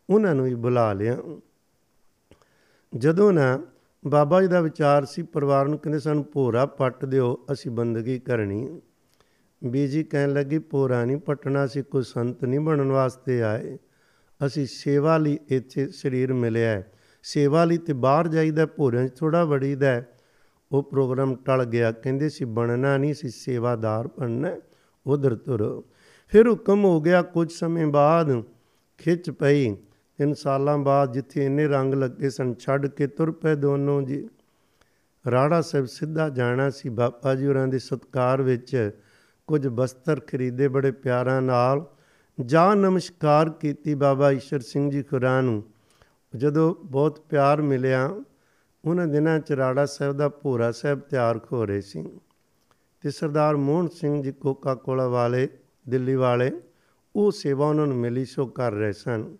ਉਹਨਾਂ 0.09 0.35
ਨੂੰ 0.35 0.45
ਵੀ 0.45 0.55
ਬੁਲਾ 0.55 0.91
ਲਿਆ। 0.93 1.17
ਜਦੋਂ 2.93 3.31
ਨਾ 3.33 3.59
ਬਾਬਾ 4.03 4.41
ਜੀ 4.41 4.47
ਦਾ 4.47 4.61
ਵਿਚਾਰ 4.61 5.05
ਸੀ, 5.05 5.21
ਪਰਿਵਾਰ 5.23 5.67
ਨੂੰ 5.67 5.79
ਕਹਿੰਦੇ 5.79 5.99
ਸਾਨੂੰ 5.99 6.25
ਭੋਰਾ 6.33 6.65
ਪੱਟ 6.65 7.05
ਦਿਓ, 7.05 7.45
ਅਸੀਂ 7.51 7.71
ਬੰਦਗੀ 7.71 8.19
ਕਰਨੀ। 8.19 8.79
ਬੀਜੀ 9.63 10.03
ਕਹਿਣ 10.03 10.33
ਲੱਗੀ 10.33 10.59
ਭੋਰਾ 10.59 11.05
ਨਹੀਂ 11.05 11.17
ਪਟਣਾ 11.17 11.67
ਸੀ 11.67 11.81
ਕੋਈ 11.81 12.03
ਸੰਤ 12.03 12.45
ਨਹੀਂ 12.45 12.59
ਬਣਨ 12.59 12.91
ਵਾਸਤੇ 12.91 13.41
ਆਏ। 13.41 13.77
ਅਸੀਂ 14.45 14.67
ਸੇਵਾ 14.67 15.17
ਲਈ 15.17 15.39
ਇੱਥੇ 15.47 15.87
ਸਰੀਰ 15.87 16.33
ਮਿਲਿਆ 16.33 16.69
ਹੈ। 16.69 16.91
ਸੇਵਾ 17.23 17.65
ਲਈ 17.65 17.77
ਤੇ 17.77 17.93
ਬਾਹਰ 17.93 18.27
ਜਾਈਦਾ 18.27 18.65
ਭੋਰਿਆਂ 18.65 19.07
'ਚ 19.07 19.19
ਥੋੜਾ 19.19 19.45
ਵੜੀਦਾ 19.45 20.03
ਉਹ 20.71 20.83
ਪ੍ਰੋਗਰਾਮ 20.83 21.35
ਟਲ 21.35 21.65
ਗਿਆ। 21.65 21.91
ਕਹਿੰਦੇ 21.91 22.29
ਸੀ 22.29 22.45
ਬਣਨਾ 22.45 22.97
ਨਹੀਂ 22.97 23.13
ਸੀ 23.13 23.29
ਸੇਵਾਦਾਰ 23.29 24.09
ਬਣਨਾ 24.19 24.57
ਉਧਰ 25.07 25.35
ਤੁਰੋ। 25.35 25.85
ਫਿਰ 26.27 26.49
ਹੁਕਮ 26.49 26.85
ਹੋ 26.85 27.01
ਗਿਆ 27.01 27.21
ਕੁਝ 27.21 27.51
ਸਮੇਂ 27.51 27.87
ਬਾਅਦ 27.87 28.43
ਖਿੱਚ 28.97 29.29
ਪਈ। 29.29 29.75
ਤਿੰਨ 30.17 30.33
ਸਾਲਾਂ 30.33 30.77
ਬਾਅਦ 30.77 31.13
ਜਿੱਥੇ 31.13 31.45
ਇੰਨੇ 31.45 31.67
ਰੰਗ 31.67 31.93
ਲੱਗੇ 31.93 32.29
ਸਨ, 32.29 32.53
ਛੱਡ 32.53 32.87
ਕੇ 32.87 33.07
ਤੁਰ 33.07 33.31
ਪਏ 33.31 33.55
ਦੋਨੋਂ 33.55 34.01
ਜੀ। 34.01 34.29
ਰਾੜਾ 35.31 35.61
ਸਾਹਿਬ 35.61 35.85
ਸਿੱਧਾ 35.85 36.29
ਜਾਣਾ 36.29 36.69
ਸੀ 36.69 36.89
ਬਾਬਾ 36.89 37.35
ਜੀ 37.35 37.47
ਹੋਰਾਂ 37.47 37.67
ਦੇ 37.67 37.79
ਸਤਕਾਰ 37.79 38.41
ਵਿੱਚ। 38.41 38.91
ਕੁਝ 39.49 39.67
ਬਸਤਰ 39.67 40.19
ਖਰੀਦੇ 40.19 40.67
ਬੜੇ 40.67 40.91
ਪਿਆਰਾਂ 40.91 41.41
ਨਾਲ। 41.41 41.85
ਜਾ 42.45 42.73
ਨਮਸਕਾਰ 42.73 43.49
ਕੀਤੀ 43.49 43.95
ਬਾਬਾ 43.95 44.31
ਈਸ਼ਰ 44.31 44.59
ਸਿੰਘ 44.59 44.91
ਜੀ 44.91 45.03
ਖੁਰਾ 45.03 45.41
ਨੂੰ। 45.41 45.63
ਜਦੋਂ 46.35 46.75
ਬਹੁਤ 46.85 47.19
ਪਿਆਰ 47.19 47.61
ਮਿਲਿਆ, 47.61 48.09
ਉਹਨਾਂ 48.85 49.07
ਦਿਨਾਂ 49.07 49.39
ਚ 49.39 49.51
ਰਾੜਾ 49.51 49.85
ਸਾਹਿਬ 49.85 50.17
ਦਾ 50.17 50.29
ਭੋਰਾ 50.29 50.71
ਸਾਹਿਬ 50.71 50.99
ਤਿਆਰ 50.99 51.39
ਹੋ 51.53 51.65
ਰਹੇ 51.65 51.81
ਸੀ। 51.81 52.19
ਤੇ 53.01 53.11
ਸਰਦਾਰ 53.11 53.55
ਮੋਹਨ 53.55 53.87
ਸਿੰਘ 53.87 54.23
ਜੀ 54.23 54.31
ਕੋਕਾ 54.31 54.75
ਕੋਲਾ 54.75 55.07
ਵਾਲੇ, 55.07 55.49
ਦਿੱਲੀ 55.89 56.15
ਵਾਲੇ, 56.15 56.51
ਉਹ 57.15 57.31
ਸੇਵਾ 57.31 57.67
ਉਹਨਾਂ 57.67 57.87
ਨੂੰ 57.87 57.97
ਮਿਲੀ, 57.97 58.25
ਸੋ 58.25 58.45
ਕਰ 58.45 58.71
ਰਹੇ 58.71 58.93
ਸਨ। 58.93 59.37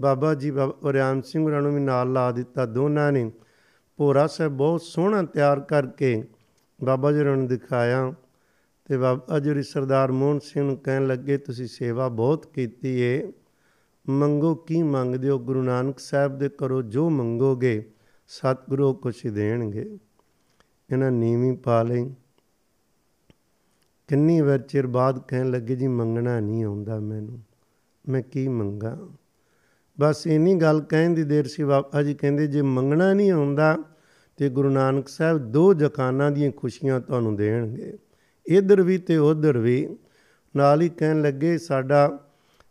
ਬਾਬਾ 0.00 0.34
ਜੀ 0.34 0.50
ਬਾਬਾ 0.50 0.92
ਰਿਆਮ 0.92 1.20
ਸਿੰਘ 1.20 1.44
ਹੋਰਾਂ 1.44 1.62
ਨੂੰ 1.62 1.74
ਵੀ 1.74 1.80
ਨਾਲ 1.80 2.12
ਲਾ 2.12 2.32
ਦਿੱਤਾ 2.32 2.66
ਦੋਨਾਂ 2.66 3.12
ਨੇ। 3.12 3.32
ਭੋਰਾ 3.96 4.26
ਸਾਹਿਬ 4.26 4.52
ਬਹੁਤ 4.52 4.82
ਸੋਹਣਾ 4.82 5.22
ਤਿਆਰ 5.22 5.60
ਕਰਕੇ 5.60 6.24
ਬਾਬਾ 6.84 7.12
ਜੀ 7.12 7.20
ਹੋਰਾਂ 7.20 7.36
ਨੂੰ 7.36 7.46
ਦਿਖਾਇਆ। 7.46 8.14
ਤੇ 8.88 8.96
ਬਾਬਾ 8.96 9.38
ਜੀ 9.38 9.62
ਸਰਦਾਰ 9.62 10.12
ਮੋਹਨ 10.12 10.38
ਸਿੰਘ 10.38 10.64
ਨੂੰ 10.64 10.76
ਕਹਿਣ 10.76 11.06
ਲੱਗੇ, 11.06 11.38
ਤੁਸੀਂ 11.38 11.66
ਸੇਵਾ 11.66 12.08
ਬਹੁਤ 12.08 12.46
ਕੀਤੀ 12.46 13.00
ਏ। 13.00 13.32
ਮੰਗੋ 14.08 14.54
ਕੀ 14.54 14.82
ਮੰਗਦੇ 14.82 15.28
ਹੋ? 15.28 15.38
ਗੁਰੂ 15.38 15.62
ਨਾਨਕ 15.62 15.98
ਸਾਹਿਬ 15.98 16.38
ਦੇ 16.38 16.48
ਕਰੋ 16.48 16.82
ਜੋ 16.82 17.10
ਮੰਗੋਗੇ, 17.10 17.90
ਸਤਿਗੁਰੂ 18.28 18.94
ਕੁਛ 18.94 19.26
ਦੇਣਗੇ। 19.26 19.98
ਇਹਨਾਂ 20.92 21.10
ਨੀਵੀਂ 21.10 21.56
ਪਾ 21.56 21.82
ਲਈ। 21.82 22.14
ਕਿੰਨੀ 24.08 24.40
ਵਾਰ 24.40 24.58
ਚਿਰ 24.58 24.86
ਬਾਅਦ 24.86 25.18
ਕਹਿਣ 25.28 25.50
ਲੱਗੇ, 25.50 25.76
ਜੀ 25.76 25.86
ਮੰਗਣਾ 25.86 26.40
ਨਹੀਂ 26.40 26.64
ਆਉਂਦਾ 26.64 27.00
ਮੈਨੂੰ। 27.00 27.40
ਮੈਂ 28.08 28.22
ਕੀ 28.22 28.48
ਮੰਗਾ? 28.48 29.08
ਬਸ 30.00 30.26
ਇਨੀ 30.26 30.54
ਗੱਲ 30.54 30.80
ਕਹਿਣ 30.80 31.10
ਦੀ 31.10 31.24
ਦੇਰ 31.24 31.46
ਸੀ, 31.46 31.64
ਬਾਬਾ 31.64 32.02
ਜੀ 32.02 32.14
ਕਹਿੰਦੇ, 32.14 32.46
ਜੇ 32.46 32.62
ਮੰਗਣਾ 32.62 33.14
ਨਹੀਂ 33.14 33.30
ਆਉਂਦਾ 33.30 33.78
ਤੇ 34.36 34.48
ਗੁਰੂ 34.48 34.70
ਨਾਨਕ 34.70 35.08
ਸਾਹਿਬ 35.08 35.38
ਦੋ 35.38 35.74
ਜਕਾਨਾਂ 35.74 36.30
ਦੀਆਂ 36.30 36.52
ਖੁਸ਼ੀਆਂ 36.52 37.00
ਤੁਹਾਨੂੰ 37.00 37.36
ਦੇਣਗੇ। 37.36 37.98
ਇਧਰ 38.48 38.82
ਵੀ 38.82 38.98
ਤੇ 38.98 39.16
ਉਧਰ 39.16 39.58
ਵੀ 39.58 39.96
ਨਾਲ 40.56 40.82
ਹੀ 40.82 40.88
ਕਹਿਣ 40.88 41.22
ਲੱਗੇ, 41.22 41.58
ਸਾਡਾ 41.58 42.18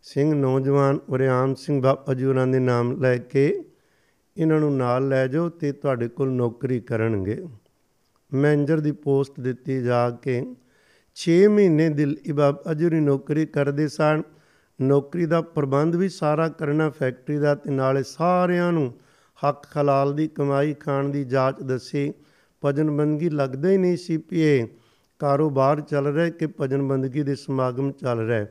ਸਿੰਘ 0.02 0.34
ਨੌਜਵਾਨ 0.34 0.98
ਉਰਿਆਮ 1.08 1.54
ਸਿੰਘ 1.54 1.82
ਬਾਬਾ 1.82 2.14
ਜੀ 2.14 2.24
ਉਹਨਾਂ 2.24 2.46
ਦੇ 2.46 2.58
ਨਾਮ 2.58 3.00
ਲੈ 3.00 3.16
ਕੇ 3.16 3.64
ਇਹਨਾਂ 4.36 4.60
ਨੂੰ 4.60 4.76
ਨਾਲ 4.76 5.08
ਲੈ 5.08 5.26
ਜਾਓ 5.26 5.48
ਤੇ 5.48 5.72
ਤੁਹਾਡੇ 5.72 6.08
ਕੋਲ 6.08 6.30
ਨੌਕਰੀ 6.30 6.80
ਕਰਨਗੇ। 6.80 7.44
ਮੈਨੇਜਰ 8.34 8.80
ਦੀ 8.80 8.92
ਪੋਸਟ 8.92 9.40
ਦਿੱਤੀ 9.40 9.82
ਜਾ 9.82 10.10
ਕੇ 10.10 10.42
6 11.16 11.36
ਮਹੀਨੇ 11.48 11.88
ਦਿਲ 11.88 12.16
ਇਬਾਬ 12.26 12.62
ਅਜਰੀ 12.70 13.00
ਨੌਕਰੀ 13.00 13.46
ਕਰਦੇ 13.46 13.88
ਸਨ। 13.88 14.22
ਨੌਕਰੀ 14.80 15.26
ਦਾ 15.26 15.40
ਪ੍ਰਬੰਧ 15.40 15.96
ਵੀ 15.96 16.08
ਸਾਰਾ 16.08 16.48
ਕਰਨਾ 16.48 16.90
ਫੈਕਟਰੀ 16.90 17.36
ਦਾ 17.36 17.54
ਤੇ 17.54 17.70
ਨਾਲੇ 17.70 18.02
ਸਾਰਿਆਂ 18.02 18.72
ਨੂੰ 18.72 18.92
ਹੱਕ 19.46 19.62
ਖਲਾਲ 19.62 20.14
ਦੀ 20.14 20.28
ਕਮਾਈ 20.28 20.74
ਖਾਣ 20.74 21.08
ਦੀ 21.08 21.24
ਜਾਂਚ 21.24 21.62
ਦੱਸੀ। 21.62 22.12
ਭਜਨ 22.64 22.90
ਬੰਦਗੀ 22.90 23.28
ਲੱਗਦਾ 23.28 23.70
ਹੀ 23.70 23.76
ਨਹੀਂ 23.76 23.96
ਸੀ 23.96 24.16
ਪੀਏ 24.16 24.66
ਕਾਰੋਬਾਰ 25.18 25.80
ਚੱਲ 25.80 26.06
ਰਿਹਾ 26.06 26.28
ਕਿ 26.28 26.46
ਭਜਨ 26.60 26.82
ਬੰਦਗੀ 26.82 27.22
ਦੇ 27.22 27.34
ਸਮਾਗਮ 27.34 27.90
ਚੱਲ 27.92 28.26
ਰਿਹਾ 28.26 28.46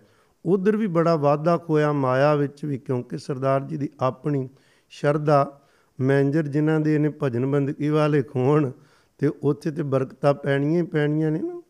ਉਧਰ 0.46 0.78
ਵੀ 0.78 0.88
ਬੜਾ 0.88 1.16
ਵਾਧਾ 1.16 1.58
ਹੋਇਆ 1.70 1.92
ਮਾਇਆ 1.92 2.34
ਵਿੱਚ 2.36 2.66
ਵੀ, 2.66 2.78
ਕਿਉਂਕਿ 2.78 3.18
ਸਰਦਾਰ 3.18 3.62
ਜੀ 3.62 3.78
ਦੀ 3.78 3.90
ਆਪਣੀ 4.00 4.50
ਸ਼ਰਧਾ, 4.90 5.60
ਮੈਨੇਜਰ 6.00 6.48
ਜਿਨ੍ਹਾਂ 6.48 6.80
ਦੇ 6.80 6.98
ਨੇ 6.98 7.10
ਭਜਨ 7.24 7.46
ਬੰਦਗੀ 7.46 7.90
ਵਾਲੇ 7.90 8.22
ਖੋਣ 8.22 8.72
ਤੇ 9.20 9.32
ਉੱਥੇ 9.44 9.72
ਤੇ 9.72 9.84
ਬਰਕਤਾਂ 9.84 10.34
ਪੈਣੀਆਂ 10.34 10.82
ਹੀ 10.82 10.88
ਪੈਣੀਆਂ 10.88 11.32
ਨੇ 11.32 11.40
ਨਾ। 11.40 11.62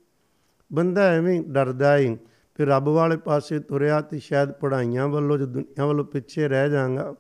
ਬੰਦਾ 0.72 1.04
ਐਵੇਂ 1.12 1.42
ਡਰਦਾ 1.42 1.98
ਏ, 1.98 2.18
ਫਿਰ 2.56 2.68
ਰੱਬ 2.68 2.88
ਵਾਲੇ 2.88 3.18
ਪਾਸੇ 3.18 3.60
ਤੁਰਿਆ 3.60 4.02
ਤੇ 4.02 4.20
ਸ਼ਾਇਦ 4.20 4.52
ਪੜਾਈਆਂ 4.52 5.08
ਵੱਲੋਂ 5.08 5.38
ਜੋ 5.38 5.46
ਦੁਨੀਆ 5.46 5.86
ਵੱਲੋਂ 5.86 6.06
ਪਿੱਛੇ 6.06 6.48
ਰਹਿ 6.48 6.70
ਜਾਗਾ 6.70 7.14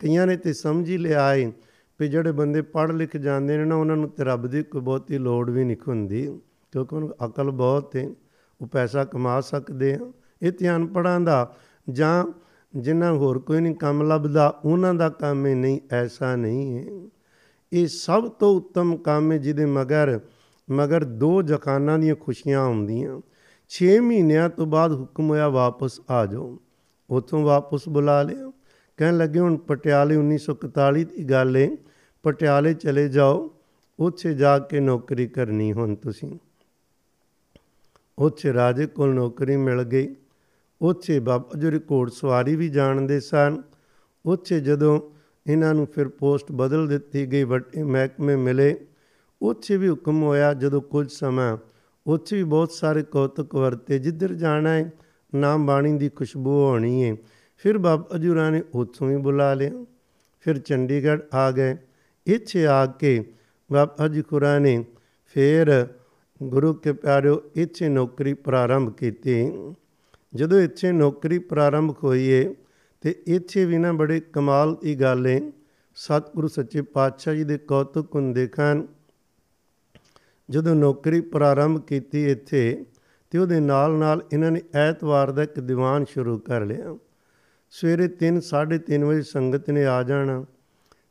ਕਈਆਂ 0.00 0.26
ਨੇ 0.26 0.36
ਤੇ 0.36 0.52
ਸਮਝ 0.52 0.88
ਹੀ 0.90 0.96
ਲਿਆ 0.98 1.34
ਏ 1.34 1.52
ਵੀ 2.00 2.08
ਜਿਹੜੇ 2.08 2.32
ਬੰਦੇ 2.32 2.62
ਪੜ੍ਹ 2.62 2.92
ਲਿਖ 2.92 3.16
ਜਾਂਦੇ 3.16 3.56
ਨੇ 3.56 3.64
ਨਾ, 3.64 3.74
ਉਹਨਾਂ 3.74 3.96
ਨੂੰ 3.96 4.08
ਤੇ 4.10 4.24
ਰੱਬ 4.24 4.46
ਦੀ 4.46 4.62
ਕੋਈ 4.62 4.80
ਬਹੁਤੀ 4.80 5.18
ਲੋੜ 5.18 5.50
ਵੀ 5.50 5.64
ਨਹੀਂ 5.64 5.76
ਹੁੰਦੀ। 5.88 6.40
ਕਿਉਂਕਿ 6.72 6.94
ਉਹਨਾਂ 6.94 7.08
ਨੂੰ 7.08 7.30
ਅਕਲ 7.30 7.50
ਬਹੁਤ 7.50 7.96
ਹੈ 7.96 8.08
ਉਹ 8.60 8.66
ਪੈਸਾ 8.66 9.04
ਕਮਾ 9.04 9.40
ਸਕਦੇ 9.40 9.94
ਆ। 9.94 10.12
ਇਹ 10.42 10.52
ਧਿਆਨ 10.52 10.86
ਪੜਾਂ 10.86 11.20
ਦਾ 11.20 11.56
ਜਾਂ 11.90 12.24
ਜਿਨ੍ਹਾਂ 12.76 13.12
ਹੋਰ 13.12 13.38
ਕੋਈ 13.38 13.60
ਨਹੀਂ 13.60 13.74
ਕੰਮ 13.74 14.02
ਲੱਭਦਾ, 14.02 14.60
ਉਹਨਾਂ 14.64 14.94
ਦਾ 14.94 15.08
ਕੰਮ 15.08 15.46
ਹੀ 15.46 15.54
ਨਹੀਂ, 15.54 15.80
ਐਸਾ 15.90 16.36
ਨਹੀਂ 16.36 16.78
ਹੈ 16.78 17.08
ਇਹ 17.72 17.86
ਸਭ 17.86 18.28
ਤੋਂ 18.28 18.56
ਉੱਤਮ 18.56 18.96
ਕੰਮ 18.96 19.32
ਹੈ 19.32 19.38
ਜਿਹਦੇ 19.38 19.66
ਮਗਰ 19.66 20.20
ਮਗਰ 20.70 21.04
ਦੋ 21.04 21.42
ਜਕਾਨਾਂ 21.42 21.98
ਦੀਆਂ 21.98 22.14
ਖੁਸ਼ੀਆਂ 22.14 22.60
ਆਉਂਦੀਆਂ 22.60 23.20
6 23.68 24.00
ਮਹੀਨਿਆਂ 24.00 24.48
ਤੋਂ 24.48 24.66
ਬਾਅਦ 24.66 24.92
ਹੁਕਮ 24.92 25.28
ਹੋਇਆ 25.30 25.48
ਵਾਪਸ 25.48 26.00
ਆ 26.10 26.26
ਜਾਓ। 26.26 26.58
ਉਥੋਂ 27.10 27.42
ਵਾਪਸ 27.42 27.88
ਬੁਲਾ 27.88 28.22
ਲਿਆ। 28.22 28.52
ਕਹਿਣ 28.96 29.16
ਲੱਗੇ, 29.16 29.38
ਹੁਣ 29.38 29.56
ਪਟਿਆਲੇ 29.56 30.16
1941 30.16 31.04
ਦੀ 31.04 31.24
ਗੱਲ 31.24 31.56
ਹੈ 31.56 31.70
ਪਟਿਆਲੇ 32.22 32.74
ਚਲੇ 32.74 33.08
ਜਾਓ। 33.08 33.54
ਉੱਥੇ 33.98 34.34
ਜਾ 34.34 34.58
ਕੇ 34.58 34.80
ਨੌਕਰੀ 34.80 35.26
ਕਰਨੀ 35.26 35.72
ਹੁਣ 35.72 35.94
ਤੁਸੀਂ। 35.94 36.38
ਉੱਥੇ 38.18 38.52
ਰਾਜੇ 38.52 38.86
ਕੋਲ 38.86 39.14
ਨੌਕਰੀ 39.14 39.56
ਮਿਲ 39.56 39.82
ਗਈ। 39.82 40.16
ਉੱਥੇ 40.80 41.20
ਬਾਬਾ 41.20 41.58
ਜੀ 41.58 41.78
ਘੋੜ 41.78 42.10
ਸਵਾਰੀ 42.10 42.56
ਵੀ 42.56 42.68
ਜਾਣਦੇ 42.68 43.20
ਸਨ। 43.20 43.62
ਉੱਥੇ 44.26 44.60
ਜਦੋਂ 44.60 45.00
ਇਹਨਾਂ 45.46 45.74
ਨੂੰ 45.74 45.86
ਫਿਰ 45.86 46.08
ਪੋਸਟ 46.08 46.52
ਬਦਲ 46.52 46.86
ਦਿੱਤੀ 46.88 47.32
ਗਈ, 47.32 47.44
ਵੱਡੇ 47.44 47.82
ਮਹਿਕਮੇ 47.82 48.36
ਮਿਲੇ। 48.36 48.76
ਉੱਥੇ 49.42 49.76
ਵੀ 49.76 49.90
ਹੁਕਮ 49.90 50.22
ਹੋਇਆ 50.22 50.54
ਜਦੋਂ 50.54 50.80
ਕੁਝ 50.80 51.12
ਸਮਾਂ 51.12 51.58
ਉੱਥੇ 52.06 52.36
ਵੀ 52.36 52.42
ਬਹੁਤ 52.42 52.72
ਸਾਰੇ 52.72 53.02
ਕੌਤਕ 53.02 53.54
ਵਰਤੇ, 53.54 53.98
ਜਿੱਧਰ 53.98 54.34
ਜਾਣਾ 54.34 54.70
ਹੈ 54.70 54.92
ਨਾਮ 55.34 55.66
ਬਾਣੀ 55.66 55.98
ਦੀ 55.98 56.08
ਖੁਸ਼ਬੂ 56.08 56.50
ਹੋਣੀ 56.50 57.10
ਹੈ 57.10 57.16
ਫਿਰ 57.56 57.78
ਬਾਬਾ 57.78 58.18
ਜੁਰਾ 58.18 58.50
ਨੇ 58.50 58.62
ਉੱਥੋਂ 58.74 59.08
ਵੀ 59.08 59.16
ਬੁਲਾ 59.16 59.54
ਲਿਆ। 59.54 59.86
ਫਿਰ 60.40 60.58
ਚੰਡੀਗੜ੍ਹ 60.58 61.22
ਆ 61.34 61.50
ਗਏ। 61.50 61.76
ਇੱਥੇ 62.26 62.66
ਆ 62.66 62.86
ਕੇ 62.86 63.32
ਬਾਬਾ 63.72 64.08
ਜੀ 64.08 64.22
ਖੁਰਾ 64.22 64.58
ਨੇ 64.58 64.84
ਫਿਰ 65.24 65.86
ਗੁਰੂ 66.42 66.72
ਕੇ 66.74 66.92
ਪਿਆਰਿਓ, 66.92 67.40
ਇੱਥੇ 67.56 67.88
ਨੌਕਰੀ 67.88 68.34
ਪ੍ਰਾਰੰਭ 68.34 68.92
ਕੀਤੀ। 68.92 69.34
ਜਦੋਂ 70.34 70.60
ਇੱਥੇ 70.60 70.92
ਨੌਕਰੀ 70.92 71.38
ਪ੍ਰਾਰੰਭ 71.38 71.94
ਹੋਈ 72.04 72.26
ਏ 72.28 72.54
ਤੇ 73.04 73.14
ਇੱਥੇ 73.26 73.64
ਵੀ 73.64 73.78
ਨਾ 73.78 73.92
ਬੜੇ 73.92 74.20
ਕਮਾਲ 74.32 74.74
ਦੀ 74.74 74.94
ਗੱਲ 74.94 75.26
ਏ। 75.26 75.40
ਸਤਿਗੁਰੂ 75.96 76.48
ਸੱਚੇ 76.48 76.82
ਪਾਤਸ਼ਾਹ 76.82 77.34
ਜੀ 77.34 77.44
ਦੇ 77.44 77.58
ਕੌਤਕ 77.58 78.14
ਹੁੰਦੇ 78.14 78.46
ਖਾਨ। 78.46 78.86
ਜਦੋਂ 80.48 80.74
ਨੌਕਰੀ 80.74 81.20
ਪ੍ਰਾਰੰਭ 81.20 81.80
ਕੀਤੀ 81.80 82.24
ਇੱਥੇ, 82.30 82.84
ਤੇ 83.32 83.38
ਉਹਦੇ 83.38 83.60
ਨਾਲ 83.60 83.92
ਨਾਲ 83.92 84.22
ਇਹਨਾਂ 84.32 84.50
ਨੇ 84.50 84.62
ਐਤਵਾਰ 84.74 85.30
ਦਾ 85.30 85.42
ਇੱਕ 85.42 85.60
ਦੀਵਾਨ 85.60 86.04
ਸ਼ੁਰੂ 86.04 86.38
ਕਰ 86.38 86.64
ਲਿਆ। 86.64 86.96
ਸਵੇਰੇ 87.70 88.08
3 88.08 88.40
3:30 88.40 89.04
ਵਜੇ 89.04 89.22
ਸੰਗਤ 89.22 89.70
ਨੇ 89.70 89.84
ਆ 89.86 90.02
ਜਾਣਾ, 90.02 90.44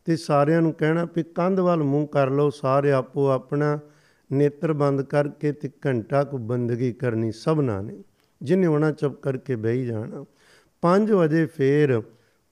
ਤੇ 0.06 0.16
ਸਾਰਿਆਂ 0.16 0.62
ਨੂੰ 0.62 0.74
ਕਹਿਣਾ 0.74 1.08
ਵੀ 1.16 1.24
ਕੰਧ 1.24 1.60
ਵੱਲ 1.60 1.84
ਮੂੰਹ 1.84 2.08
ਕਰ 2.08 2.30
ਲਓ, 2.30 2.50
ਸਾਰੇ 2.50 2.92
ਆਪੋ 2.92 3.28
ਆਪਣਾ 3.28 3.80
ਨੇਤਰ 4.32 4.74
ਬੰਦ 4.74 5.02
ਕਰਕੇ 5.02 5.52
ਤੇ 5.52 5.70
ਘੰਟਾ 5.86 6.24
ਕੋ 6.24 6.38
ਬੰਦਗੀ 6.38 6.92
ਕਰਨੀ 6.94 7.32
ਸਭਨਾ 7.32 7.82
ਨੇ। 7.82 7.98
ਜਿਨੇ 8.42 8.68
ਹੋਣਾ 8.68 8.92
ਚੁੱਪ 8.92 9.20
ਕਰਕੇ 9.22 9.56
ਬਹਿ 9.56 9.86
ਜਾਣਾ। 9.86 10.26
5 10.84 11.12
ਵਜੇ 11.12 11.46
ਫੇਰ 11.46 12.02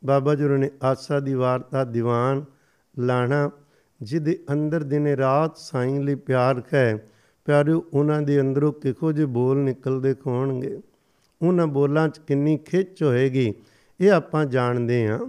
ਬਾਬਾ 0.04 0.36
ਜੀ 0.36 0.48
ਨੇ 0.50 0.70
ਆਸਾ 0.84 1.20
ਦੀ 1.20 1.34
ਵਾਰਤਾ 1.34 1.84
ਦੀਵਾਨ 1.84 2.44
ਲਾਣਾ, 2.96 3.50
ਜਿਹਦੇ 4.02 4.38
ਅੰਦਰ 4.54 4.84
ਦਿਨੇ 4.84 5.15
ਰਾਤ 5.18 5.58
ਸਾਈਂ 5.58 6.00
ਲਈ 6.00 6.15
ਪਿਆਰ 6.15 6.62
ਹੈ, 6.74 7.10
ਪਿਆਰਿਓ 7.48 7.84
ਉਹਨਾਂ 7.94 8.22
ਦੇ 8.22 8.39
ਅੰਦਰੋਂ 8.42 8.72
ਕਿਹੋ 8.74 9.12
ਜਿਹੇ 9.12 9.26
ਬੋਲ 9.28 9.58
ਨਿਕਲਦੇ 9.58 10.13
ਖੋਣਗੇ। 10.13 10.80
ਉਹਨਾਂ 11.42 11.68
ਬੋਲਾਂ 11.68 12.08
'ਚ 12.10 12.20
ਕਿੰਨੀ 12.20 12.58
ਖਿੱਚ 12.58 13.04
ਹੋਏਗੀ, 13.04 13.54
ਇਹ 14.00 14.12
ਆਪਾਂ 14.12 14.46
ਜਾਣਦੇ 14.46 15.08
ਹਾਂ। 15.08 15.20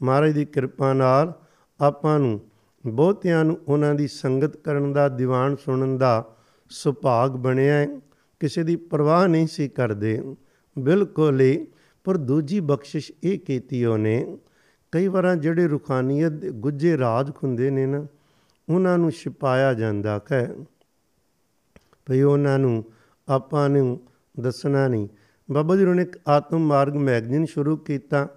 ਮਹਾਰਾਜ 0.00 0.32
ਦੀ 0.32 0.44
ਕਿਰਪਾ 0.44 0.92
ਨਾਲ 0.92 1.32
ਆਪਾਂ 1.80 2.18
ਨੂੰ 2.18 2.40
ਬਹੁਤਿਆਂ 2.86 3.44
ਨੂੰ 3.44 3.58
ਉਹਨਾਂ 3.68 3.94
ਦੀ 3.94 4.08
ਸੰਗਤ 4.08 4.56
ਕਰਨ 4.56 4.92
ਦਾ, 4.92 5.08
ਦੀਵਾਨ 5.08 5.56
ਸੁਣਨ 5.56 5.98
ਦਾ 5.98 6.36
ਸੁਭਾਗ 6.70 7.30
ਬਣਿਆ 7.30 7.74
ਹੈ। 7.74 8.00
ਕਿਸੇ 8.40 8.62
ਦੀ 8.62 8.76
ਪਰਵਾਹ 8.76 9.28
ਨਹੀਂ 9.28 9.46
ਸੀ 9.46 9.68
ਕਰਦੇ। 9.68 10.34
ਬਿਲਕੁਲ 10.78 11.40
ਹੀ, 11.40 11.66
ਪਰ 12.04 12.16
ਦੂਜੀ 12.16 12.60
ਬਖਸ਼ਿਸ਼ 12.60 13.12
ਇਹ 13.24 13.38
ਕੀਤੀ 13.38 13.84
ਉਹਨੇ, 13.84 14.38
ਕਈ 14.92 15.08
ਵਾਰਾਂ 15.08 15.36
ਜਿਹੜੇ 15.36 15.68
ਰੂਖਾਨੀਅਤ 15.68 16.32
ਦੇ 16.32 16.50
ਗੁੱਜੇ 16.50 16.98
ਰਾਜ 16.98 17.30
ਹੁੰਦੇ 17.30 17.70
ਨੇ 17.70 17.86
ਨਾ, 17.86 18.06
ਉਹਨਾਂ 18.68 18.98
ਨੂੰ 18.98 19.10
ਛਿਪਾਇਆ 19.10 19.74
ਜਾਂਦਾ 19.74 20.20
ਹੈ 20.32 20.54
ਭਈ 22.06 22.22
ਉਹਨਾਂ 22.22 22.58
ਨੂੰ 22.58 22.84
ਆਪਾਂ 23.28 23.68
ਨੂੰ 23.68 24.00
ਦੱਸਣਾ 24.40 24.88
ਨਹੀਂ। 24.88 25.08
ਬਾਬਾ 25.50 25.76
ਜੀ 25.76 25.84
ਨੇ 25.84 26.02
ਇੱਕ 26.02 26.18
ਆਤਮ 26.28 26.58
ਮਾਰਗ 26.58 26.94
ਮੈਗਜ਼ੀਨ 26.94 27.44
ਸ਼ੁਰੂ 27.44 27.76
ਕੀਤਾ। 27.76 28.28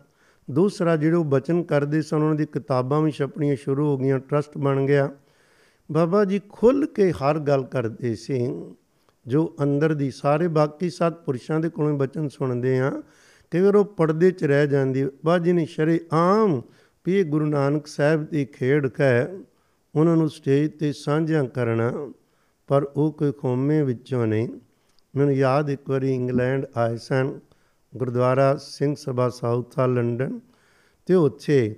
ਦੂਸਰਾ, 0.49 0.95
ਜਿਹੜੇ 0.95 1.15
ਉਹ 1.15 1.25
ਬਚਨ 1.25 1.61
ਕਰਦੇ 1.63 2.01
ਸਨ, 2.01 2.17
ਉਹਨਾਂ 2.17 2.35
ਦੀ 2.35 2.45
ਕਿਤਾਬਾਂ 2.45 3.01
ਵੀ 3.01 3.11
ਛਪਣੀਆਂ 3.11 3.55
ਸ਼ੁਰੂ 3.55 3.87
ਹੋ 3.87 3.97
ਗਈਆਂ 3.97 4.19
ਟਰਸਟ 4.19 4.57
ਬਣ 4.57 4.85
ਗਿਆ। 4.85 5.09
ਬਾਬਾ 5.89 6.23
ਜੀ 6.25 6.39
ਖੁੱਲ 6.49 6.85
ਕੇ 6.85 7.11
ਹਰ 7.11 7.39
ਗੱਲ 7.39 7.63
ਕਰਦੇ 7.63 8.13
ਸੀ, 8.15 8.39
ਜੋ 9.25 9.55
ਅੰਦਰ 9.63 9.93
ਦੀ 9.93 10.09
ਸਾਰੇ 10.11 10.47
ਬਾਕੀ 10.47 10.89
ਸਤ 10.89 11.23
ਪੁਰਸ਼ਾਂ 11.25 11.59
ਦੇ 11.59 11.69
ਕੋਲੋਂ 11.69 11.97
ਬਚਨ 11.97 12.27
ਸੁਣਦੇ 12.27 12.79
ਆ 12.79 12.91
ਕਈ 13.51 13.61
ਵਾਰ 13.61 13.75
ਉਹ 13.75 13.85
ਪਰਦੇ 13.97 14.29
'ਚ 14.31 14.43
ਰਹਿ 14.43 14.67
ਜਾਂਦੀ। 14.67 15.05
ਬਾਜੀ 15.25 15.53
ਨੇ 15.53 15.65
ਸ਼ਰੇ 15.65 15.99
ਆਮ 16.13 16.61
ਵੀ 17.05 17.23
ਗੁਰੂ 17.23 17.45
ਨਾਨਕ 17.45 17.87
ਸਾਹਿਬ 17.87 18.25
ਦੀ 18.25 18.45
ਖੇਡ 18.45 18.89
ਹੈ 19.01 19.33
ਉਹਨਾਂ 19.95 20.15
ਨੂੰ 20.17 20.29
ਸਟੇਜ 20.29 20.71
ਤੇ 20.79 20.91
ਸਾਂਝਾ 20.93 21.43
ਕਰਨਾ, 21.45 21.91
ਪਰ 22.69 22.83
ਉਹ 22.95 23.11
ਕੋਈ 23.11 23.31
ਖੋਮੇ 23.31 23.81
ਵਿੱਚੋਂ 23.81 24.25
ਨਹੀਂ। 24.27 24.47
ਮੈਨੂੰ 25.13 25.33
ਯਾਦ 25.33 25.69
ਇੱਕ 25.69 25.89
ਵਾਰੀ 25.89 26.13
ਇੰਗਲੈਂਡ 26.15 26.65
ਆਏ 26.77 26.97
ਸਨ 26.97 27.39
ਗੁਰਦੁਆਰਾ 27.97 28.55
ਸਿੰਘ 28.55 28.95
ਸਭਾ 28.95 29.29
ਸਾਊਥਾ 29.29 29.85
ਲੰਡਨ 29.85 30.39
ਤੇ 31.05 31.13
ਉੱਥੇ 31.13 31.75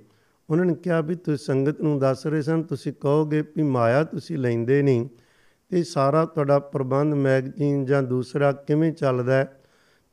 ਉਹਨਾਂ 0.50 0.64
ਨੇ 0.64 0.74
ਕਿਹਾ 0.74 1.00
ਵੀ 1.00 1.14
ਤੁਸੀਂ 1.14 1.38
ਸੰਗਤ 1.38 1.80
ਨੂੰ 1.80 1.98
ਦੱਸ 1.98 2.26
ਰਹੇ 2.26 2.42
ਸਨ, 2.42 2.62
ਤੁਸੀਂ 2.62 2.92
ਕਹੋਗੇ 2.92 3.42
ਵੀ 3.42 3.62
ਮਾਇਆ 3.62 4.04
ਤੁਸੀਂ 4.04 4.38
ਲੈਂਦੇ 4.38 4.82
ਨਹੀਂ 4.82 5.08
ਤੇ 5.68 5.82
ਸਾਰਾ 5.82 6.24
ਤੁਹਾਡਾ 6.24 6.58
ਪ੍ਰਬੰਧ 6.58 7.14
ਮੈਗਜ਼ੀਨ 7.14 7.84
ਜਾਂ 7.84 8.02
ਦੂਸਰਾ 8.02 8.52
ਕਿਵੇਂ 8.52 8.92
ਚੱਲਦਾ 8.92 9.34
ਹੈ? 9.34 9.62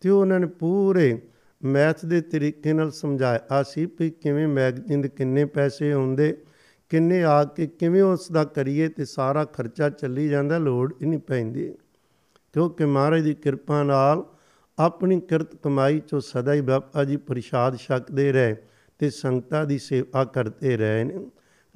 ਤੇ 0.02 0.10
ਉਹ 0.10 0.22
ਉਹਨਾਂ 0.22 0.40
ਨੇ 0.40 0.48
ਪੂਰੇ 0.48 1.22
ਮੈਥ 1.64 2.06
ਦੇ 2.06 2.22
ਤਰੀਕੇ 2.22 2.74
ਨਾਲ 2.74 2.92
ਸਮਝਾਇਆ 2.92 3.64
ਸੀ 3.64 3.86
ਵੀ 3.86 4.10
ਕਿਵੇਂ 4.10 4.48
ਮੈਗਜ਼ੀਨ 4.48 5.02
ਦੇ 5.02 5.10
ਕਿੰਨੇ 5.10 5.46
ਪੈਸੇ 5.46 5.94
ਹੁੰਦੇ, 5.94 6.38
ਕਿੰਨੇ 6.90 7.24
ਆ 7.24 7.44
ਕੇ 7.44 7.68
ਕਿਵੇਂ 7.68 8.04
ਉਸ 8.04 8.32
ਦਾ 8.32 8.44
ਕਰੀਏ 8.44 8.88
ਤੇ 8.88 9.06
ਸਾਰਾ 9.06 9.46
ਖਰਚਾ 9.46 9.90
ਚੱਲੀ 9.90 10.30
ਜਾਂਦਾ, 10.30 10.58
ਲੋੜ 10.58 10.94
ਹੀ 11.02 11.08
ਨਹੀਂ 11.08 11.20
ਪੈਂਦੀ। 11.20 11.74
ਕਿਉਂਕਿ 12.54 12.86
ਮਹਾਰਾਜ 12.86 13.22
ਦੀ 13.22 13.34
ਕਿਰਪਾ 13.34 13.84
ਨਾਲ 13.84 14.26
ਆਪਣੀ 14.80 15.20
ਕਿਰਤ 15.20 15.56
ਕਮਾਈ 15.56 16.00
ਚੋਂ 16.00 16.20
ਸਦਾ 16.20 16.54
ਹੀ 16.54 16.62
ਬਾਬਾ 16.62 17.04
ਜੀ 17.04 17.18
ਪ੍ਰਸ਼ਾਦ 17.18 17.76
ਛਕਦੇ 17.76 18.32
ਰਹੇ 18.32 18.56
ਤੇ 19.00 19.10
ਸੰਗਤਾਂ 19.10 19.66
ਦੀ 19.66 19.78
ਸੇਵਾ 19.78 20.24
ਕਰਦੇ 20.24 20.78
ਰਹੇ 20.78 21.04
ਨੇ। 21.04 21.32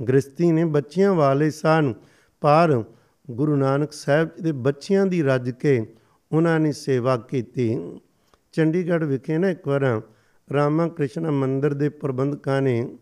ਗ੍ਰਸਤੀ 0.08 0.52
ਨੇ 0.52 0.66
ਬੱਚਿਆਂ 0.66 1.14
ਵਾਲੇ 1.14 1.52
ਸਨ 1.52 1.94
ਪਰ 2.42 2.84
ਗੁਰੂ 3.32 3.56
ਨਾਨਕ 3.56 3.94
ਸਾਹਿਬ 3.94 4.28
ਜੀ 4.28 4.44
ਦੇ 4.44 4.52
ਬੱਚਿਆਂ 4.52 5.06
ਦੀ 5.06 5.24
ਰੱਜ 5.24 5.50
ਕੇ 5.50 5.96
ਉਹਨਾਂ 6.32 6.60
ਨੇ 6.60 6.72
ਸੇਵਾ 6.72 7.18
ਕੀਤੀ। 7.18 8.00
ਚੰਡੀਗੜ੍ਹ 8.52 9.06
ਵਿਖੇ 9.06 9.38
ਨਾ 9.38 9.50
ਇੱਕ 9.50 9.68
ਵਾਰ 9.68 10.02
ਰਾਮਾ 10.54 10.88
ਕ੍ਰਿਸ਼ਨ 10.88 11.32
ਮੰਦਿਰ 11.32 11.74
ਦੇ 11.74 11.90
ਪ੍ਰਬੰਧਕਾਂ 11.90 12.62
ਨੇ 12.62 12.98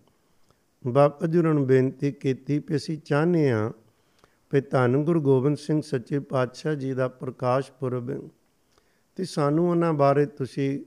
ਬਾਬਾ 0.87 1.27
ਜੀ 1.27 1.37
ਨੂੰ 1.37 1.67
ਬੇਨਤੀ 1.67 2.11
ਕੀਤੀ 2.11 2.59
ਕਿ 2.59 2.75
ਅਸੀਂ 2.75 2.97
ਚਾਹੁੰਦੇ 2.97 3.51
ਹਾਂ 3.51 3.71
ਕਿ 4.51 4.61
ਧੰਨ 4.61 5.03
ਗੁਰੂ 5.03 5.21
ਗੋਬਿੰਦ 5.21 5.57
ਸਿੰਘ 5.57 5.81
ਸੱਚੇ 5.81 6.19
ਪਾਤਸ਼ਾਹ 6.19 6.75
ਜੀ 6.75 6.93
ਦਾ 6.93 7.07
ਪ੍ਰਕਾਸ਼ 7.07 7.71
ਪੁਰਬ 7.71 8.09
ਹੈ 8.09 8.17
ਤੇ 9.21 9.25
ਸਾਨੂੰ 9.25 9.69
ਉਹਨਾਂ 9.69 9.93
ਬਾਰੇ 9.93 10.25
ਤੁਸੀਂ 10.25 10.85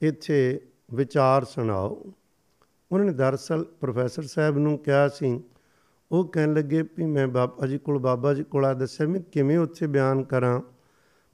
ਇੱਥੇ 0.00 0.60
ਵਿਚਾਰ 0.94 1.44
ਸੁਣਾਓ। 1.44 2.12
ਉਹਨਾਂ 2.92 3.06
ਨੇ 3.06 3.12
ਦਰਅਸਲ 3.12 3.64
ਪ੍ਰੋਫੈਸਰ 3.64 4.22
ਸਾਹਿਬ 4.22 4.58
ਨੂੰ 4.58 4.78
ਕਿਹਾ 4.78 5.08
ਸੀ, 5.08 5.42
ਉਹ 6.12 6.28
ਕਹਿਣ 6.28 6.54
ਲੱਗੇ 6.54 6.82
ਵੀ 6.82 7.04
ਮੈਂ 7.04 7.28
ਬਾਬਾ 7.28 7.66
ਜੀ 7.66 7.78
ਕੋਲ, 7.78 7.98
ਬਾਬਾ 7.98 8.34
ਜੀ 8.34 8.44
ਕੋਲ 8.44 8.64
ਆ, 8.64 8.72
ਦੱਸਿਆ 8.72 9.06
ਮੈਂ 9.06 9.20
ਕਿਵੇਂ 9.20 9.58
ਉੱਥੇ 9.58 9.86
ਬਿਆਨ 9.86 10.22
ਕਰਾਂ। 10.22 10.60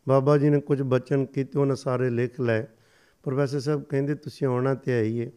ਬਾਬਾ 0.08 0.38
ਜੀ 0.38 0.50
ਨੇ 0.50 0.60
ਕੁਝ 0.60 0.82
ਬਚਨ 0.82 1.24
ਕੀਤੇ, 1.24 1.58
ਉਹਨਾਂ 1.58 1.76
ਸਾਰੇ 1.76 2.10
ਲਿਖ 2.10 2.40
ਲਏ। 2.40 2.64
ਪ੍ਰੋਫੈਸਰ 3.22 3.60
ਸਾਹਿਬ 3.60 3.82
ਕਹਿੰਦੇ, 3.82 4.14
ਤੁਸੀਂ 4.14 4.46
ਆਉਣਾ 4.46 4.74
ਤੇ 4.74 4.98
ਆਈਏ। 4.98 5.30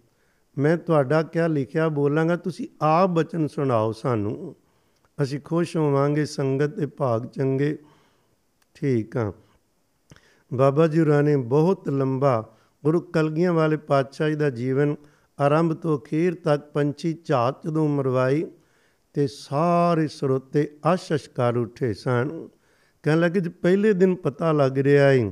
ਮੈਂ 0.57 0.77
ਤੁਹਾਡਾ 0.77 1.23
ਕਿਆ 1.23 1.47
ਲਿਖਿਆ, 1.47 1.89
ਬੋਲਾਂਗਾ, 1.89 2.35
ਤੁਸੀਂ 2.35 2.67
ਆਪ 2.81 3.09
ਬਚਨ 3.09 3.47
ਸੁਣਾਓ 3.47 3.91
ਸਾਨੂੰ। 3.91 4.55
ਅਸੀਂ 5.23 5.39
ਖੁਸ਼ 5.39 5.77
ਹੋਵਾਂਗੇ, 5.77 6.25
ਸੰਗਤ 6.25 6.75
ਦੇ 6.75 6.85
ਭਾਗ 6.85 7.27
ਚੰਗੇ। 7.27 7.77
ਠੀਕ 8.73 9.17
ਆ। 9.17 9.33
ਬਾਬਾ 10.53 10.87
ਜੀ 10.87 10.99
ਹੋਰਾਂ 10.99 11.23
ਨੇ 11.23 11.35
ਬਹੁਤ 11.35 11.89
ਲੰਬਾ 11.89 12.53
ਗੁਰੂ 12.83 12.99
ਕਲਗੀਆਂ 13.01 13.53
ਵਾਲੇ 13.53 13.77
ਪਾਤਸ਼ਾਹ 13.77 14.29
ਜੀ 14.29 14.35
ਦਾ 14.35 14.49
ਜੀਵਨ 14.49 14.95
ਆਰੰਭ 15.39 15.73
ਤੋਂ 15.73 15.99
ਅਖੀਰ 15.99 16.35
ਤੱਕ 16.35 16.71
ਪੰਛੀ 16.71 17.17
ਝਾਤ 17.25 17.67
ਜਦੋਂ 17.67 17.87
ਮਰਵਾਈ 17.89 18.45
ਤੇ 19.13 19.27
ਸਾਰੇ 19.27 20.07
ਸਰੋਤੇ 20.07 20.77
ਆਸ਼ਸ਼ 20.85 21.29
ਕਰ 21.29 21.57
ਉੱਠੇ 21.57 21.93
ਸਨ। 21.93 22.49
ਕਹਿਣ 23.03 23.19
ਲੱਗੇ, 23.19 23.39
ਜੀ 23.39 23.49
ਪਹਿਲੇ 23.49 23.93
ਦਿਨ 23.93 24.15
ਪਤਾ 24.15 24.51
ਲੱਗ 24.51 24.77
ਰਿਹਾ 24.77 25.09
ਹੈ 25.09 25.31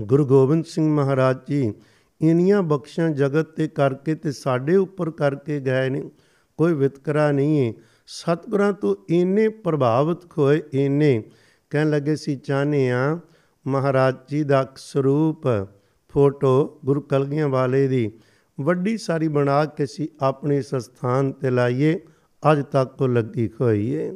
ਗੁਰੂ 0.00 0.26
ਗੋਬਿੰਦ 0.26 0.64
ਸਿੰਘ 0.64 0.90
ਮਹਾਰਾਜ 0.90 1.36
ਜੀ 1.48 1.74
ਇਨੀਆਂ 2.20 2.62
ਬਖਸ਼ਾਂ 2.62 3.10
ਜਗਤ 3.10 3.46
ਤੇ 3.46 3.68
ਕਰਕੇ 3.68 4.14
ਤੇ 4.14 4.32
ਸਾਡੇ 4.32 4.76
ਉੱਪਰ 4.76 5.10
ਕਰਕੇ 5.10 5.60
ਗਏ 5.60 5.88
ਨੇ, 5.88 6.10
ਕੋਈ 6.56 6.74
ਵਿਤਕਰਾ 6.74 7.32
ਨਹੀਂ 7.32 7.68
ਹੈ 7.68 7.72
ਸਤਿਗੁਰਾਂ 8.06 8.72
ਤੋਂ 8.72 8.96
ਇੰਨੇ 9.08 9.48
ਪ੍ਰਭਾਵਿਤ 9.48 10.38
ਹੋਏ 10.38 10.62
ਇੰਨੇ। 10.72 11.22
ਕਹਿਣ 11.70 11.90
ਲੱਗੇ 11.90 12.16
ਸੀ 12.16 12.36
ਚਾਹਨੇ 12.36 12.90
ਆ 12.90 13.18
ਮਹਾਰਾਜ 13.68 14.14
ਜੀ 14.28 14.42
ਦਾ 14.44 14.66
ਸਰੂਪ 14.76 15.46
ਫੋਟੋ 16.12 16.80
ਗੁਰੂ 16.84 17.00
ਕਲਗੀਆਂ 17.00 17.48
ਵਾਲੇ 17.48 17.86
ਦੀ 17.88 18.10
ਵੱਡੀ 18.58 18.96
ਸਾਰੀ 18.98 19.28
ਬਣਾ 19.28 19.64
ਕੇ 19.66 19.86
ਸੀ 19.86 20.08
ਆਪਣੇ 20.20 20.60
ਸਥਾਨ 20.62 21.32
ਤੇ 21.32 21.50
ਲਾਈਏ, 21.50 21.98
ਅੱਜ 22.42 22.62
ਤੱਕ 22.72 23.02
ਉਹ 23.02 23.08
ਲੱਗੀ 23.08 23.48
ਹੋਈ 23.60 23.94
ਹੈ 23.96 24.12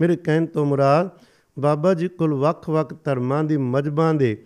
ਮੇਰੇ 0.00 0.16
ਕਹਿਣ 0.16 0.46
ਤੋਂ 0.46 0.64
ਮੁਰਾਦ, 0.66 1.10
ਬਾਬਾ 1.56 1.94
ਜੀ 1.94 2.08
ਕੋਲ 2.08 2.34
ਵੱਖ-ਵੱਖ 2.34 2.94
ਧਰਮਾਂ 3.04 3.42
ਦੀ 3.44 3.56
ਮਜਬਾਂ 3.56 4.12
ਦੇ 4.14 4.36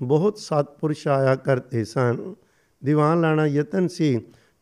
ਬਹੁਤ 0.00 0.38
ਸਤਪੁਰਸ਼ 0.38 1.06
ਆਇਆ 1.08 1.34
ਕਰਤੇ 1.36 1.84
ਸਨ। 1.84 2.34
ਦੀਵਾਨ 2.82 3.20
ਲਾਣਾ 3.20 3.46
ਯਤਨ 3.46 3.88
ਸੀ, 3.88 4.18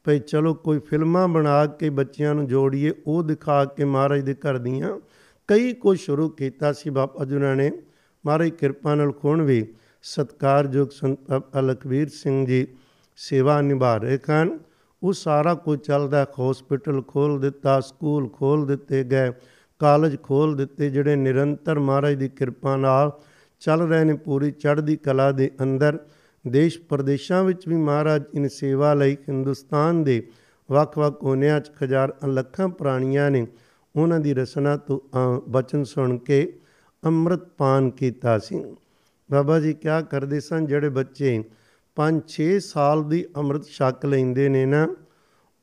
ਭਈ 0.07 0.19
ਚਲੋ 0.19 0.55
ਕੋਈ 0.55 0.79
ਫਿਲਮਾਂ 0.79 1.27
ਬਣਾ 1.29 1.65
ਕੇ 1.67 1.91
ਬੱਚਿਆਂ 1.91 2.35
ਨੂੰ 2.35 2.47
ਜੋੜੀਏ, 2.47 2.93
ਉਹ 3.07 3.23
ਦਿਖਾ 3.23 3.65
ਕੇ 3.65 3.85
ਮਹਾਰਾਜ 3.85 4.21
ਦੇ 4.21 4.35
ਘਰ 4.35 4.59
ਦੀਆਂ 4.59 4.99
ਕਈ 5.49 5.73
ਕੁਝ 5.73 5.99
ਸ਼ੁਰੂ 5.99 6.29
ਕੀਤਾ 6.29 6.73
ਸੀ 6.73 6.91
ਬਾਬਾ 6.91 7.25
ਜੀ 7.25 7.39
ਨੇ। 7.57 7.71
ਮਹਾਰਾਜ 8.27 8.49
ਕਿਰਪਾ 8.49 8.95
ਨਾਲ 8.95 9.13
ਖੋਣ 9.13 9.43
ਵੀ 9.43 9.67
ਸਤਕਾਰਯੋਗ 10.03 10.89
ਸੰਤ 10.89 11.19
ਅਲਖਵੀਰ 11.59 12.09
ਸਿੰਘ 12.09 12.47
ਜੀ 12.47 12.67
ਸੇਵਾ 13.17 13.61
ਨਿਭਾ 13.61 13.97
ਰਹੇ 13.97 14.19
ਹਨ 14.31 14.59
ਉਹ 15.03 15.13
ਸਾਰਾ 15.13 15.55
ਕੁਝ 15.55 15.79
ਚੱਲਦਾ 15.81 16.27
ਹਸਪੀਟਲ 16.41 17.03
ਖੋਲ 17.03 17.41
ਦਿੱਤਾ 17.41 17.81
ਸਕੂਲ 17.81 18.29
ਖੋਲ 18.29 18.67
ਦਿੱਤੇ 18.67 19.05
ਗਏ 19.05 19.33
ਕਾਲਜ 19.79 20.17
ਖੋਲ 20.23 20.57
ਦਿੱਤੇ, 20.57 20.91
ਜਿਹੜੇ 20.91 21.17
ਨਿਰੰਤਰ 21.17 21.79
ਮਹਾਰਾਜ 21.79 22.15
ਦੀ 22.15 22.29
ਕਿਰਪਾ 22.29 22.77
ਨਾਲ 22.77 23.13
ਚੱਲ 23.61 23.81
ਰਹੇ 23.81 24.05
ਨੇ। 24.05 24.15
ਪੂਰੀ 24.15 24.51
ਚੜ੍ਹਦੀ 24.51 24.97
ਕਲਾ 24.97 25.33
ਦੇ 25.33 25.51
ਅੰਦਰ 25.63 25.99
ਦੇਸ਼ 26.47 26.79
ਪ੍ਰਦੇਸ਼ਾਂ 26.81 27.45
ਵਿੱਚ 27.45 27.69
ਵੀ 27.69 27.77
ਮਹਾਰਾਜ 27.77 28.23
ਇਨ 28.35 28.49
ਸੇਵਾ 28.49 28.95
ਲਈ 28.95 29.17
ਹਿੰਦੁਸਤਾਨ 29.29 30.05
ਦੇ 30.05 30.27
ਵੱਖ-ਵੱਖ 30.71 31.21
ਕੋਨਿਆਂ 31.21 31.61
'ਚ 31.61 31.71
ਹਜ਼ਾਰਾਂ 31.85 32.29
ਲੱਖਾਂ 32.29 32.69
ਪ੍ਰਾਣੀਆਂ 32.69 33.31
ਨੇ। 33.31 33.47
ਉਹਨਾਂ 33.97 34.21
ਦੀ 34.21 34.35
ਰਸਨਾ 34.35 34.77
ਤੋਂ 34.77 35.01
ਬਚਨ 35.49 35.85
ਸੁਣ 35.85 36.17
ਕੇ 36.19 36.59
ਅੰਮ੍ਰਿਤ 37.05 37.41
ਪਾਨ 37.41 37.91
ਕੀਤਾ 37.91 38.39
ਸੀ। 38.39 38.65
ਬਾਬਾ 39.31 39.61
ਜੀ 39.61 39.73
ਕਿਆ 39.73 40.01
ਕਰਦੇ 40.01 40.41
ਸਨ? 40.41 40.67
ਜਿਹੜੇ 40.67 40.89
ਬੱਚੇ 40.89 41.45
5-6 41.97 42.61
ਸਾਲ 42.61 43.09
ਦੀ 43.09 43.25
ਅੰਮ੍ਰਿਤ 43.37 43.65
ਛਕ 43.65 44.07
ਲੈਂਦੇ 44.07 44.49
ਨੇ 44.49 44.67
ਨਾ, 44.67 44.89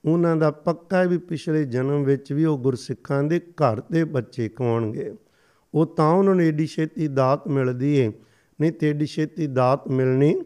ਉਹਨਾਂ 0.05 0.35
ਦਾ 0.35 0.51
ਪੱਕਾ 0.51 1.03
ਵੀ 1.03 1.17
ਪਿਛਲੇ 1.17 1.63
ਜਨਮ 1.65 2.03
ਵਿੱਚ 2.03 2.33
ਵੀ 2.33 2.45
ਉਹ 2.45 2.57
ਗੁਰਸਿੱਖਾਂ 2.57 3.23
ਦੇ 3.23 3.39
ਘਰ 3.39 3.81
ਦੇ 3.91 4.03
ਬੱਚੇ 4.03 4.49
ਕਹਾਉਣਗੇ 4.49 5.13
ਉਹ 5.73 5.85
ਤਾਂ 5.85 6.13
ਉਹਨਾਂ 6.13 6.35
ਨੂੰ 6.35 6.45
ਏਡੀ 6.45 6.65
ਛੇਤੀ 6.65 7.07
ਦਾਤ 7.07 7.47
ਮਿਲਦੀ 7.47 7.97
ਏ। 7.97 8.11
ਨਹੀਂ 8.61 8.71
ਤੇ 8.71 8.89
ਏਡੀ 8.89 9.05
ਛੇਤੀ 9.05 9.47
ਦਾਤ 9.47 9.87
ਮਿਲਣੀ 9.87 10.41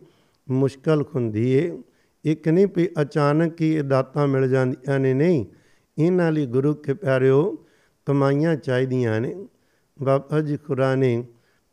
ਮੁਸ਼ਕਲ 0.50 1.04
ਹੁੰਦੀ 1.16 1.52
ਏ। 1.52 1.82
ਇੱਕ 2.24 2.48
ਨਹੀਂ 2.48 2.68
ਵੀ 2.76 2.90
ਅਚਾਨਕ 3.02 3.62
ਹੀ 3.62 3.76
ਇਹ 3.76 3.84
ਦਾਤਾਂ 3.84 4.28
ਮਿਲ 4.28 4.50
ਜਾਂਦੀਆਂ 4.50 5.00
ਨੇ। 5.00 5.14
ਨਹੀਂ, 5.14 5.46
ਇਹਨਾਂ 5.98 6.32
ਲਈ 6.32 6.46
ਗੁਰੂ 6.46 6.74
ਕੇ 6.74 6.94
ਪਿਆਰਿਓ, 6.94 7.66
ਕਮਾਈਆਂ 8.06 8.56
ਚਾਹੀਦੀਆਂ 8.56 9.22
ਨੇ। 9.22 9.48
ਬਾਬਾ 10.04 10.42
ਜੀ 10.42 10.58
ਖੁਰਾ 10.58 10.96
ਨੇ 10.96 11.24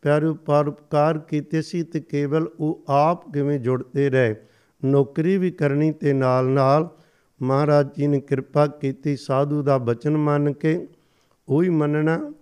ਪਿਆਰਿਓ 0.02 0.34
ਪਰਉਪਕਾਰ 0.34 1.18
ਕੀਤੇ 1.18 1.62
ਸੀ 1.62 1.82
ਤੇ 1.82 2.00
ਕੇਵਲ 2.00 2.48
ਉਹ 2.60 2.84
ਆਪ 2.88 3.32
ਕਿਵੇਂ 3.32 3.60
ਜੁੜਦੇ 3.60 4.10
ਰਹੇ? 4.10 4.36
ਨੌਕਰੀ 4.84 5.38
ਵੀ 5.38 5.50
ਕਰਨੀ 5.50 5.92
ਤੇ 5.92 6.12
ਨਾਲ 6.12 6.46
ਨਾਲ 6.46 6.88
ਮਹਾਰਾਜ 7.42 7.88
ਜੀ 7.96 8.06
ਨੇ 8.06 8.20
ਕਿਰਪਾ 8.20 8.66
ਕੀਤੀ 8.66 9.16
ਸਾਧੂ 9.16 9.62
ਦਾ 9.62 9.78
ਬਚਨ 9.78 10.16
ਮੰਨ 10.16 10.52
ਕੇ। 10.52 10.88
ਉਹੀ 11.48 11.68
ਮੰਨਣਾ, 11.68 12.32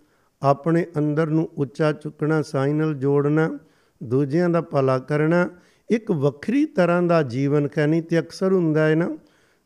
ਆਪਣੇ 0.43 0.87
ਅੰਦਰ 0.99 1.27
ਨੂੰ 1.27 1.49
ਉੱਚਾ 1.59 1.93
ਚੁੱਕਣਾ, 1.93 2.43
ਸਾਈ 2.43 2.73
ਨਾਲ 2.73 2.95
ਜੋੜਨਾ, 2.95 3.59
ਦੂਜਿਆਂ 4.03 4.51
ਦਾ 4.51 4.61
ਭਲਾ 4.61 4.99
ਕਰਨਾ, 4.99 5.49
ਇੱਕ 5.91 6.11
ਵੱਖਰੀ 6.11 6.65
ਤਰ੍ਹਾਂ 6.65 7.03
ਦਾ 7.03 7.23
ਜੀਵਨ 7.23 7.69
ਕਹਿਣੀ 7.69 8.01
ਤੇ 8.01 8.19
ਅਕਸਰ 8.19 8.53
ਹੁੰਦਾ 8.53 8.89
ਹੈ 8.89 8.95
ਨਾ। 8.95 9.19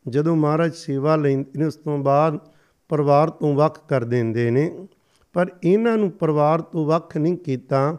ਜਦੋਂ 0.09 0.37
ਮਹਾਰਾਜ 0.37 0.75
ਸੇਵਾ 0.75 1.17
ਲੈਂਦੇ 1.17 1.59
ਨੇ, 1.59 1.65
ਉਸ 1.65 1.77
ਤੋਂ 1.77 1.99
ਬਾਅਦ 1.99 2.39
ਪਰਿਵਾਰ 2.89 3.31
ਤੋਂ 3.31 3.55
ਵੱਖ 3.55 3.89
ਕਰ 3.89 4.05
ਦਿੰਦੇ 4.05 4.51
ਨੇ। 4.51 4.89
ਪਰ 5.35 5.51
ਇਹਨਾਂ 5.65 5.97
ਨੂੰ 5.99 6.11
ਪਰਿਵਾਰ 6.11 6.61
ਤੋਂ 6.61 6.87
ਵੱਖ 6.87 7.17
ਨਹੀਂ 7.17 7.37
ਕੀਤਾ। 7.37 7.97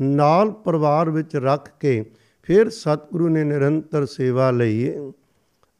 ਨਾਲ 0.00 0.50
ਪਰਿਵਾਰ 0.50 1.10
ਵਿੱਚ 1.10 1.36
ਰੱਖ 1.36 1.70
ਕੇ 1.80 2.10
ਫਿਰ 2.42 2.70
ਸਤਿਗੁਰੂ 2.70 3.28
ਨੇ 3.28 3.44
ਨਿਰੰਤਰ 3.44 4.06
ਸੇਵਾ 4.06 4.50
ਲਈ। 4.50 4.94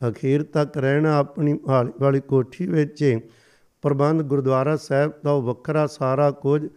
ਅਖੀਰ 0.08 0.42
ਤੱਕ 0.42 0.76
ਰਹਿਣਾ 0.76 1.16
ਆਪਣੀ 1.16 1.58
ਵਾਲੀ 2.00 2.20
ਕੋਠੀ 2.20 2.66
ਵਿੱਚ 2.66 3.18
ਪ੍ਰਬੰਧ 3.82 4.22
ਗੁਰਦੁਆਰਾ 4.22 4.76
ਸਾਹਿਬ 4.76 5.12
ਦਾ 5.24 5.34
ਵੱਖਰਾ 5.34 5.86
ਸਾਰਾ 5.86 6.30
ਕੁਝ। 6.30 6.68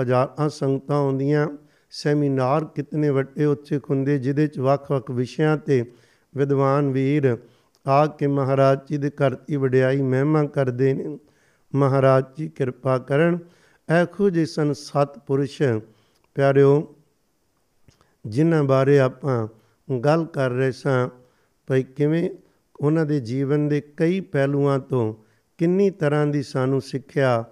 ਹਜ਼ਾਰਾਂ 0.00 0.48
ਸੰਗਤਾਂ 0.48 0.96
ਆਉਂਦੀਆਂ। 0.96 1.48
ਸੈਮੀਨਾਰ 1.90 2.64
ਕਿਤਨੇ 2.64 3.10
ਵੱਡੇ 3.10 3.44
ਉੱਥੇ 3.44 3.78
ਖੁੰਦੇ 3.78 4.18
ਜਿਹਦੇ 4.18 4.46
ਚ 4.46 4.58
ਵੱਖ-ਵੱਖ 4.58 5.10
ਵਿਸ਼ਿਆਂ 5.10 5.56
ਤੇ 5.56 5.92
ਵਿਦਵਾਨ 6.36 6.90
ਵੀਰ 6.90 7.38
ਆ 7.86 8.06
ਕੇ 8.06 8.26
ਮਹਾਰਾਜ 8.26 8.78
ਜੀ 8.90 8.98
ਦੇ 8.98 9.10
ਘਰ 9.10 9.34
ਦੀ 9.34 9.56
ਵਡਿਆਈ 9.56 10.02
ਮਹਿਮਾ 10.02 10.44
ਕਰਦੇ 10.44 10.94
ਨੇ। 10.94 11.18
ਮਹਾਰਾਜ 11.74 12.24
ਜੀ 12.38 12.48
ਕਿਰਪਾ 12.48 12.98
ਕਰਨ। 12.98 13.38
ਐਖੋ 13.88 14.30
ਜਿਸਨ 14.30 14.72
ਸਤ 14.72 15.18
ਪੁਰਸ਼ 15.18 15.62
ਪਿਆਰਿਓ, 16.34 16.94
ਜਿਨ੍ਹਾਂ 18.26 18.62
ਬਾਰੇ 18.64 18.98
ਆਪਾਂ 18.98 19.46
ਗੱਲ 19.98 20.24
ਕਰ 20.24 20.50
ਰਹੇ 20.50 20.72
ਸਾਂ 20.72 21.08
ਭਈ 21.68 21.82
ਕਿਵੇਂ 21.82 22.30
ਉਹਨਾਂ 22.80 23.06
ਦੇ 23.06 23.20
ਜੀਵਨ 23.20 23.68
ਦੇ 23.68 23.80
ਕਈ 23.96 24.20
ਪਹਿਲੂਆਂ 24.20 24.78
ਤੋਂ 24.78 25.14
ਕਿੰਨੀ 25.58 25.90
ਤਰ੍ਹਾਂ 25.90 26.26
ਦੀ 26.26 26.42
ਸਾਨੂੰ 26.42 26.80
ਸਿੱਖਿਆ 26.80 27.44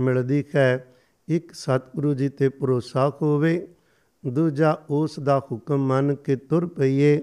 ਮਿਲਦੀ 0.00 0.44
ਹੈ। 0.54 0.94
ਇੱਕ 1.28 1.52
ਸਤਿਗੁਰੂ 1.52 2.14
ਜੀ 2.14 2.28
ਤੇ 2.28 2.48
ਭਰੋਸਾ 2.48 3.08
ਹੋਵੇ, 3.22 3.68
ਦੂਜਾ 4.26 4.76
ਉਸ 4.90 5.18
ਦਾ 5.20 5.38
ਹੁਕਮ 5.38 5.86
ਮੰਨ 5.86 6.14
ਕੇ 6.14 6.36
ਤੁਰ 6.36 6.66
ਪਈਏ, 6.66 7.20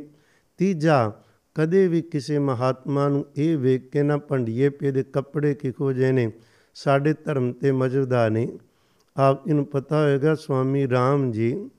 ਤੀਜਾ 0.57 1.11
ਕਦੇ 1.55 1.87
ਵੀ 1.87 2.01
ਕਿਸੇ 2.01 2.39
ਮਹਾਤਮਾ 2.39 3.07
ਨੂੰ 3.09 3.25
ਇਹ 3.35 3.57
ਵੇਖ 3.57 3.89
ਕੇ 3.89 4.03
ਨਾ 4.03 4.17
ਭੰਡੀਏ 4.17 4.69
ਪੇ 4.69 4.91
ਦੇ 4.91 5.03
ਕੱਪੜੇ 5.03 5.53
ਕਿਹੋ 5.53 5.91
ਜੇ 5.93 6.11
ਨੇ। 6.11 6.31
ਸਾਡੇ 6.75 7.13
ਧਰਮ 7.13 7.51
ਤੇ 7.53 7.71
ਮੌਜੂਦਾ 7.71 8.29
ਨੇ। 8.29 8.57
ਆਪ 9.17 9.47
ਇਹਨੂੰ 9.47 9.65
ਪਤਾ 9.65 10.03
ਹੋਏਗਾ 10.03 10.35
ਸੁਆਮੀ 10.35 10.85
RAM 10.85 11.31
ਜੀ 11.31 11.69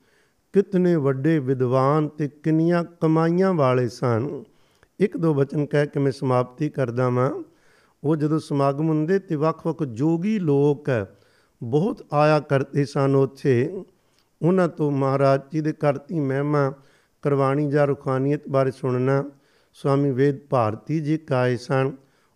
ਕਿਤਨੇ 0.53 0.95
ਵੱਡੇ 0.95 1.39
ਵਿਦਵਾਨ 1.39 2.07
ਤੇ 2.07 2.27
ਕਿੰਨੀਆਂ 2.27 2.83
ਕਮਾਈਆਂ 3.01 3.53
ਵਾਲੇ 3.53 3.89
ਸਨ। 3.89 4.43
ਇੱਕ 4.99 5.17
ਦੋ 5.17 5.33
ਬਚਨ 5.33 5.65
ਕਹਿ 5.65 5.87
ਕੇ 5.87 5.99
ਮੈਂ 5.99 6.11
ਸਮਾਪਤੀ 6.11 6.69
ਕਰਦਾ 6.69 7.09
ਵਾਂ। 7.09 7.43
ਉਹ 8.03 8.15
ਜਦੋਂ 8.15 8.39
ਸਮਾਗਮ 8.39 8.89
ਹੁੰਦੇ 8.89 9.19
ਤੇ 9.19 9.35
ਵੱਖ-ਵੱਖ 9.35 9.83
ਜੋਗੀ 9.83 10.39
ਲੋਕ 10.39 10.89
ਬਹੁਤ 11.63 12.05
ਆਇਆ 12.13 12.39
ਕਰਦੇ 12.39 12.85
ਸਨ 12.85 13.15
ਉੱਥੇ। 13.15 13.83
ਉਹਨਾਂ 14.41 14.67
ਤੋਂ 14.67 14.91
ਮਹਾਰਾਜ 14.91 15.41
ਜੀ 15.51 15.61
ਦੇ 15.61 15.73
ਕਰਤੀ 15.73 16.19
ਮਹਿਮਾ 16.19 16.73
ਕਰਵਾਣੀ 17.21 17.69
ਜਾਂ 17.69 17.87
ਰੁਖਾਨੀਅਤ 17.87 18.41
ਬਾਰੇ 18.49 18.71
ਸੁਣਨਾ 18.71 19.23
ਸਵਾਮੀ 19.73 20.11
ਵੇਦ 20.11 20.39
ਭਾਰਤੀ 20.49 20.99
ਜੀ 20.99 21.17
ਕਾਏ 21.17 21.57
ਸਨ। 21.57 21.91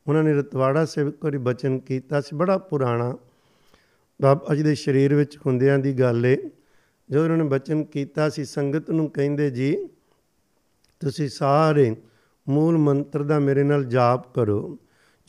ਉਹਨਾਂ 0.07 0.23
ਨੇ 0.23 0.33
ਰਤਵਾੜਾ 0.33 0.85
ਸੇਵਕ 0.85 1.15
ਕੋਰੀ 1.15 1.37
ਬਚਨ 1.37 1.79
ਕੀਤਾ 1.79 2.21
ਸੀ, 2.21 2.35
ਬੜਾ 2.35 2.57
ਪੁਰਾਣਾ। 2.57 3.17
ਬਾਬਾ 4.21 4.55
ਜੀ 4.55 4.63
ਦੇ 4.63 4.75
ਸਰੀਰ 4.75 5.15
ਵਿੱਚ 5.15 5.37
ਹੁੰਦਿਆਂ 5.37 5.79
ਦੀ 5.79 5.93
ਗੱਲ 5.93 6.25
ਏ। 6.25 6.49
ਜਦੋਂ 7.09 7.23
ਉਹਨਾਂ 7.23 7.37
ਨੇ 7.37 7.43
ਬਚਨ 7.43 7.83
ਕੀਤਾ 7.83 8.29
ਸੀ, 8.29 8.45
ਸੰਗਤ 8.45 8.91
ਨੂੰ 8.91 9.09
ਕਹਿੰਦੇ, 9.09 9.51
ਜੀ, 9.51 9.87
ਤੁਸੀਂ 10.99 11.29
ਸਾਰੇ 11.29 11.95
ਮੂਲ 12.49 12.77
ਮੰਤਰ 12.77 13.23
ਦਾ 13.23 13.39
ਮੇਰੇ 13.39 13.63
ਨਾਲ 13.63 13.85
ਜਾਪ 13.85 14.33
ਕਰੋ। 14.33 14.79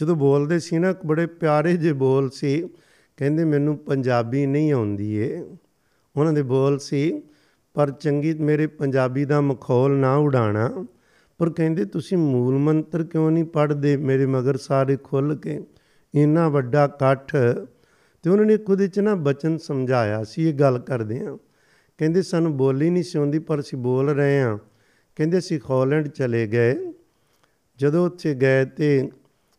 ਜਦੋਂ 0.01 0.17
ਬੋਲਦੇ 0.17 0.59
ਸੀ 0.59 0.79
ਨਾ 0.79 0.95
ਬੜੇ 1.07 1.27
ਪਿਆਰੇ 1.27 1.77
ਜਿਹੇ 1.77 1.93
ਬੋਲ 1.93 2.31
ਸੀ, 2.31 2.69
ਕਹਿੰਦੇ, 3.17 3.45
ਮੈਨੂੰ 3.45 3.79
ਪੰਜਾਬੀ 3.79 4.47
ਨਹੀਂ 4.47 4.73
ਆਉਂਦੀ 4.73 5.15
ਏ। 5.15 5.57
ਉਹਨਾਂ 6.17 6.33
ਦੇ 6.33 6.43
ਬੋਲ 6.43 6.79
ਸੀ, 6.79 7.23
ਪਰ 7.75 7.91
ਚੰਗੀ, 7.91 8.35
ਮੇਰੇ 8.35 8.67
ਪੰਜਾਬੀ 8.67 9.25
ਦਾ 9.25 9.41
ਮਖੌਲ 9.41 9.91
ਨਾ 9.91 10.17
ਉਡਾਣਾ। 10.17 10.87
ਪਰ 11.43 11.51
ਕਹਿੰਦੇ, 11.51 11.85
ਤੁਸੀਂ 11.85 12.19
ਮੂਲ 12.19 12.59
ਮੰਤਰ 12.59 13.05
ਕਿਉਂ 13.05 13.31
ਨਹੀਂ 13.31 13.45
ਪੜ੍ਹਦੇ? 13.45 13.97
ਮੇਰੇ 13.97 14.27
ਮਗਰ 14.27 14.57
ਸਾਰੇ 14.57 14.97
ਖੁੱਲ 14.97 15.37
ਕੇ 15.37 15.61
ਇੰਨਾ 16.15 16.49
ਵੱਡਾ 16.49 16.85
ਇਕੱਠ। 16.85 17.37
ਤੇ 18.23 18.31
ਉਹਨਾਂ 18.31 18.45
ਨੇ 18.45 18.57
ਖੁਦ 18.57 18.87
ਚ 18.87 19.01
ਨਾ 19.01 19.15
ਬਚਨ 19.15 19.59
ਸਮਝਾਇਆ। 19.59 20.25
ਸੀ 20.25 20.49
ਇਹ 20.49 20.55
ਗੱਲ 20.55 20.79
ਕਰਦੇ 20.79 21.21
ਆ 21.21 21.39
ਕਹਿੰਦੇ, 21.99 22.23
ਸਾਨੂੰ 22.23 22.57
ਬੋਲੀ 22.57 22.91
ਨਹੀਂ 22.91 23.03
ਸੀ 23.03 23.19
ਆਉਂਦੀ, 23.19 23.39
ਪਰ 23.39 23.61
ਅਸੀਂ 23.61 23.79
ਬੋਲ 23.79 24.11
ਰਹੇ 24.11 24.43
ਆ 24.43 24.59
ਕਹਿੰਦੇ, 25.17 25.39
ਅਸੀਂ 25.39 25.61
ਹਾਲੈਂਡ 25.71 26.09
ਚਲੇ 26.09 26.47
ਗਏ। 26.47 26.93
ਜਦੋਂ 27.79 28.07
ਉੱਥੇ 28.07 28.35
ਗਏ 28.35 28.65
ਤੇ 28.65 29.11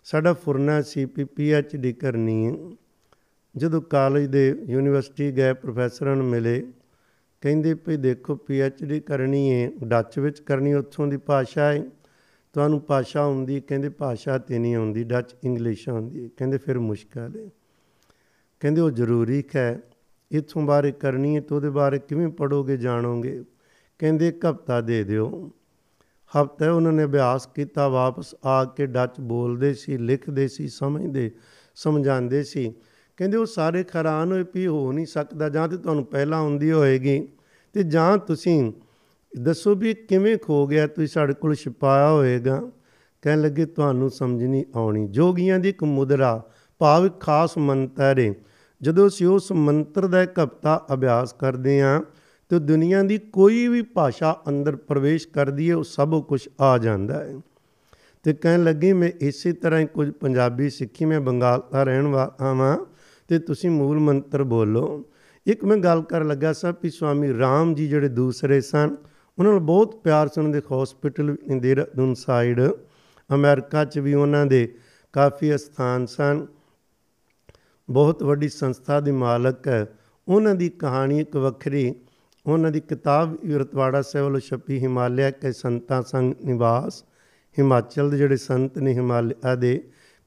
ਸਾਡਾ 0.04 0.34
ਫੁਰਨਾ 0.34 0.82
ਸੀ, 0.82 1.06
ਪੀ 1.06 1.24
ਪੀ 1.24 1.52
ਐਚ 1.52 1.76
ਡੀ 1.76 1.94
ਕਰਨੀ 1.94 2.46
ਹੈ। 2.48 2.78
ਜਦੋਂ 3.58 3.82
ਕਾਲਜ 3.82 4.26
ਦੇ 4.26 4.62
ਯੂਨੀਵਰਸਿਟੀ 4.68 5.32
ਗਏ, 5.32 5.54
ਪ੍ਰੋਫੈਸਰਾਂ 5.54 6.16
ਨੂੰ 6.16 6.26
ਮਿਲੇ। 6.26 6.68
ਕਹਿੰਦੇ 7.44 7.74
ਭਈ 7.74 7.98
ਦੇਖੋ 7.98 8.36
ਪੀ 8.36 8.60
ਐਚ 8.60 8.84
ਡੀ 8.84 9.00
ਕਰਨੀ 9.00 9.52
ਹੈ 9.54 9.72
ਡੱਚ 9.84 10.20
ਵਿੱਚ 10.20 10.40
ਕਰਨੀ, 10.40 10.74
ਉੱਥੋਂ 10.74 11.08
ਦੀ 11.08 11.18
ਭਾਸ਼ਾ 11.18 11.74
ਹੈ 11.74 11.84
ਤੁਹਾਨੂੰ 12.54 12.82
ਭਾਸ਼ਾ 12.82 13.22
ਆਉਂਦੀ 13.22 13.62
ਕਹਿੰਦੇ 13.62 13.90
ਭਾਸ਼ਾ 13.90 14.38
ਤੇ 14.38 14.60
ਨਹੀਂ 14.60 14.76
ਆਉਂਦੀ, 14.76 15.04
ਡੱਚ 15.04 15.36
ਇੰਗਲਿਸ਼ 15.44 15.90
ਆਉਂਦੀ 15.90 16.30
ਕਹਿੰਦੇ 16.38 16.58
ਫਿਰ 16.58 16.80
ਮੁਸ਼ਕਲ 16.80 17.32
ਹੈ 17.40 17.50
ਕਹਿੰਦੇ 18.60 18.82
ਉਹ 18.82 18.92
ਜ਼ਰੂਰੀ 18.92 19.44
ਹੈ 19.56 19.82
ਇਥੋਂ 20.32 20.62
ਬਾਰੇ 20.62 20.92
ਕਰਨੀ 20.92 21.36
ਹੈ 21.36 21.42
ਤਾਂ 21.42 21.58
ਉਹਦੇ 21.58 21.70
ਬਾਰੇ 21.70 22.00
ਕਿਵੇਂ 22.00 22.28
ਪੜੋਗੇ 22.28 22.78
ਜਾਣੋਗੇ? 22.78 23.44
ਕਹਿੰਦੇ 24.00 24.28
ਇੱਕ 24.28 24.46
ਹਫਤਾ 24.46 24.82
ਦੇ 24.82 25.04
ਦਿਓ। 25.04 25.52
ਹਫਤਾ 26.34 26.72
ਉਹਨਾਂ 26.72 26.92
ਨੇ 26.92 27.04
ਅਭਿਆਸ 27.04 27.48
ਕੀਤਾ, 27.48 27.88
ਵਾਪਸ 27.88 28.36
ਆ 28.46 28.66
ਕੇ 28.66 28.86
ਡੱਚ 28.86 29.20
ਬੋਲਦੇ 29.20 29.74
ਸੀ, 29.74 29.98
ਲਿਖਦੇ 29.98 30.48
ਸੀ, 30.48 30.68
ਸਮਝਦੇ, 30.68 31.32
ਸਮਝਾਉਂਦੇ 31.76 32.44
ਸੀ। 32.44 32.74
ਕਹਿੰਦੇ 33.18 33.38
ਉਹ 33.38 33.46
ਸਾਰੇ 33.46 33.84
ਖਰਾਨ 33.84 34.32
ਹੋਏ, 34.32 34.46
ਵੀ 34.56 34.68
ਹੋ 34.68 34.92
ਨਹੀਂ 34.92 35.06
ਸਕਦਾ, 35.06 35.50
ਜਾਂ 35.50 35.68
ਤੇ 35.68 35.78
ਤੁਹਾਨੂੰ 35.78 36.06
ਪਹਿਲਾਂ 36.06 36.40
ਆਉਂਦੀ 36.40 36.72
ਹੋਏਗੀ। 36.72 37.28
ਤੇ 37.74 37.84
ਜਾਂ 37.84 38.18
ਤੁਸੀਂ 38.18 38.72
ਦੱਸੋ 39.40 39.76
ਵੀ 39.76 39.94
ਕਿਵੇਂ 39.94 40.38
ਖੋ 40.38 40.68
ਗਿਆ, 40.68 40.88
ਤੁਸੀਂ 40.88 41.08
ਸਾਡੇ 41.08 41.34
ਕੋਲ 41.34 41.56
ਛਪਾਇਆ 41.56 42.12
ਹੋਏਗਾ। 42.12 42.72
ਕਹਿਣ 43.22 43.42
ਲੱਗੇ, 43.42 43.66
ਤੁਹਾਨੂੰ 43.66 44.10
ਸਮਝ 44.10 44.44
ਨਹੀਂ 44.44 44.66
ਆਉਣੀ। 44.76 45.08
ਜੋਗੀਆਂ 45.08 45.60
ਦੀ 45.60 45.70
ਇੱਕ 45.70 45.84
ਮੁਦਰਾ, 45.84 46.44
ਭਾਵ 46.80 47.10
ਖਾਸ 47.10 47.58
ਮੰਤਰ 47.58 48.20
ਹੈ 48.20 48.34
ਜਦੋਂ 48.82 49.08
ਅਸੀਂ 49.08 49.28
ਉਸ 49.28 49.52
ਮੰਤਰ 49.52 50.08
ਦਾ 50.08 50.24
ਇੱਕ 50.24 50.40
ਹਫਤਾ 50.40 50.86
ਅਭਿਆਸ 50.94 51.34
ਕਰਦੇ 51.34 51.82
ਹਾਂ 51.82 52.02
ਤੇ 52.50 52.60
ਦੁਨੀਆ 52.60 53.04
ਦੀ 53.04 53.18
ਕੋਈ 53.18 53.68
ਵੀ 53.68 53.82
ਭਾਸ਼ਾ 53.82 54.42
ਅੰਦਰ 54.48 54.76
ਪ੍ਰਵੇਸ਼ 54.76 55.28
ਕਰਦੀ 55.28 55.70
ਹੈ 55.70 55.76
ਉਹ 55.76 55.84
ਸਭ 55.84 56.24
ਕੁਝ 56.24 56.48
ਆ 56.62 56.78
ਜਾਂਦਾ 56.78 57.24
ਹੈ 57.24 57.36
ਤੇ 58.24 58.34
ਕਹਿਣ 58.34 58.64
ਲੱਗੀ, 58.64 58.94
ਮੈਂ 58.94 59.12
ਇਸੇ 59.22 59.54
ਤਰ੍ਹਾਂ 59.54 59.80
ਹੀ 59.80 59.86
ਕੁਝ 59.86 60.12
ਪੰਜਾਬੀ 60.12 60.70
ਸਿੱਖੀ, 60.70 61.06
ਮੈਂ 61.06 61.22
ਬੰਗਾਲ 61.22 61.64
ਦਾ 61.72 61.84
ਰਹਿਣ 61.84 62.08
ਵਾਲਾ 62.08 62.36
ਹਾਂ 62.42 62.93
ਤੇ 63.28 63.40
ਤੁਸੀਂ 63.40 63.70
ਮੂਲ 63.70 64.00
ਮੰਤਰ 64.00 64.44
ਬੋਲੋ। 64.44 65.04
ਇੱਕ 65.46 65.64
ਮੈਂ 65.66 65.78
ਗੱਲ 65.78 66.02
ਕਰਨ 66.02 66.28
ਲੱਗਾ 66.28 66.54
ਸਾਂ 66.54 66.74
ਵੀ 66.84 66.90
ਸਵਾਮੀ 66.90 67.38
ਰਾਮ 67.38 67.74
ਜੀ 67.76 67.88
ਜਿਹੜੇ 67.88 68.10
ਦੂਸਰੇ 68.10 68.62
ਸਨ, 68.62 68.96
ਉਹਨਾਂ 69.38 69.52
ਨੂੰ 69.52 69.66
ਬਹੁਤ 69.66 69.96
ਪਿਆਰ 69.96 70.28
ਸਨ 70.28 70.52
ਦੇ 70.52 70.62
ਹਸਪੀਟਲ 70.74 71.36
ਦੇਹਰਾਦੂਨ 71.60 72.14
ਸਾਈਡ 72.14 72.62
ਅਮਰੀਕਾ 73.30 73.86
'ਚ 73.86 74.00
ਵੀ 74.00 74.14
ਉਹਨਾਂ 74.14 74.46
ਦੇ 74.46 74.68
ਕਾਫੀ 75.14 75.58
ਸਥਾਨ 75.58 76.06
ਸਨ। 76.06 76.46
ਬਹੁਤ 77.90 78.24
ਵੱਡੀ 78.24 78.50
ਸੰਸਥਾ 78.50 79.00
ਦੇ 79.00 79.12
ਮਾਲਕ 79.12 79.68
ਹੈ 79.68 79.86
ਉਹਨਾਂ 80.28 80.56
ਦੀ 80.56 80.70
ਕਹਾਣੀ 80.70 81.20
ਇੱਕ 81.20 81.36
ਵੱਖਰੀ, 81.38 81.94
ਉਹਨਾਂ 82.46 82.72
ਦੀ 82.72 82.80
ਕਿਤਾਬ 82.80 83.36
ਰਤਵਾੜਾ 83.52 84.02
ਸਾਹਿਬ 84.02 84.26
ਵੱਲੋਂ 84.26 84.40
ਛਪੀ 84.40 84.80
ਹਿਮਾਲਿਆ 84.80 85.32
ਕੇ 85.32 85.52
ਸੰਤਾਂ 85.52 86.02
ਸੰਗ 86.02 86.34
ਨਿਵਾਸ, 86.46 87.04
ਹਿਮਾਚਲ 87.60 88.10
ਦੇ 88.10 88.18
ਜਿਹੜੇ 88.18 88.38
ਸੰਤ 88.38 88.78
ਨੇ 88.78 88.94
ਹਿਮਾਲਿਆ 88.94 89.56
ਦੇ 89.56 89.78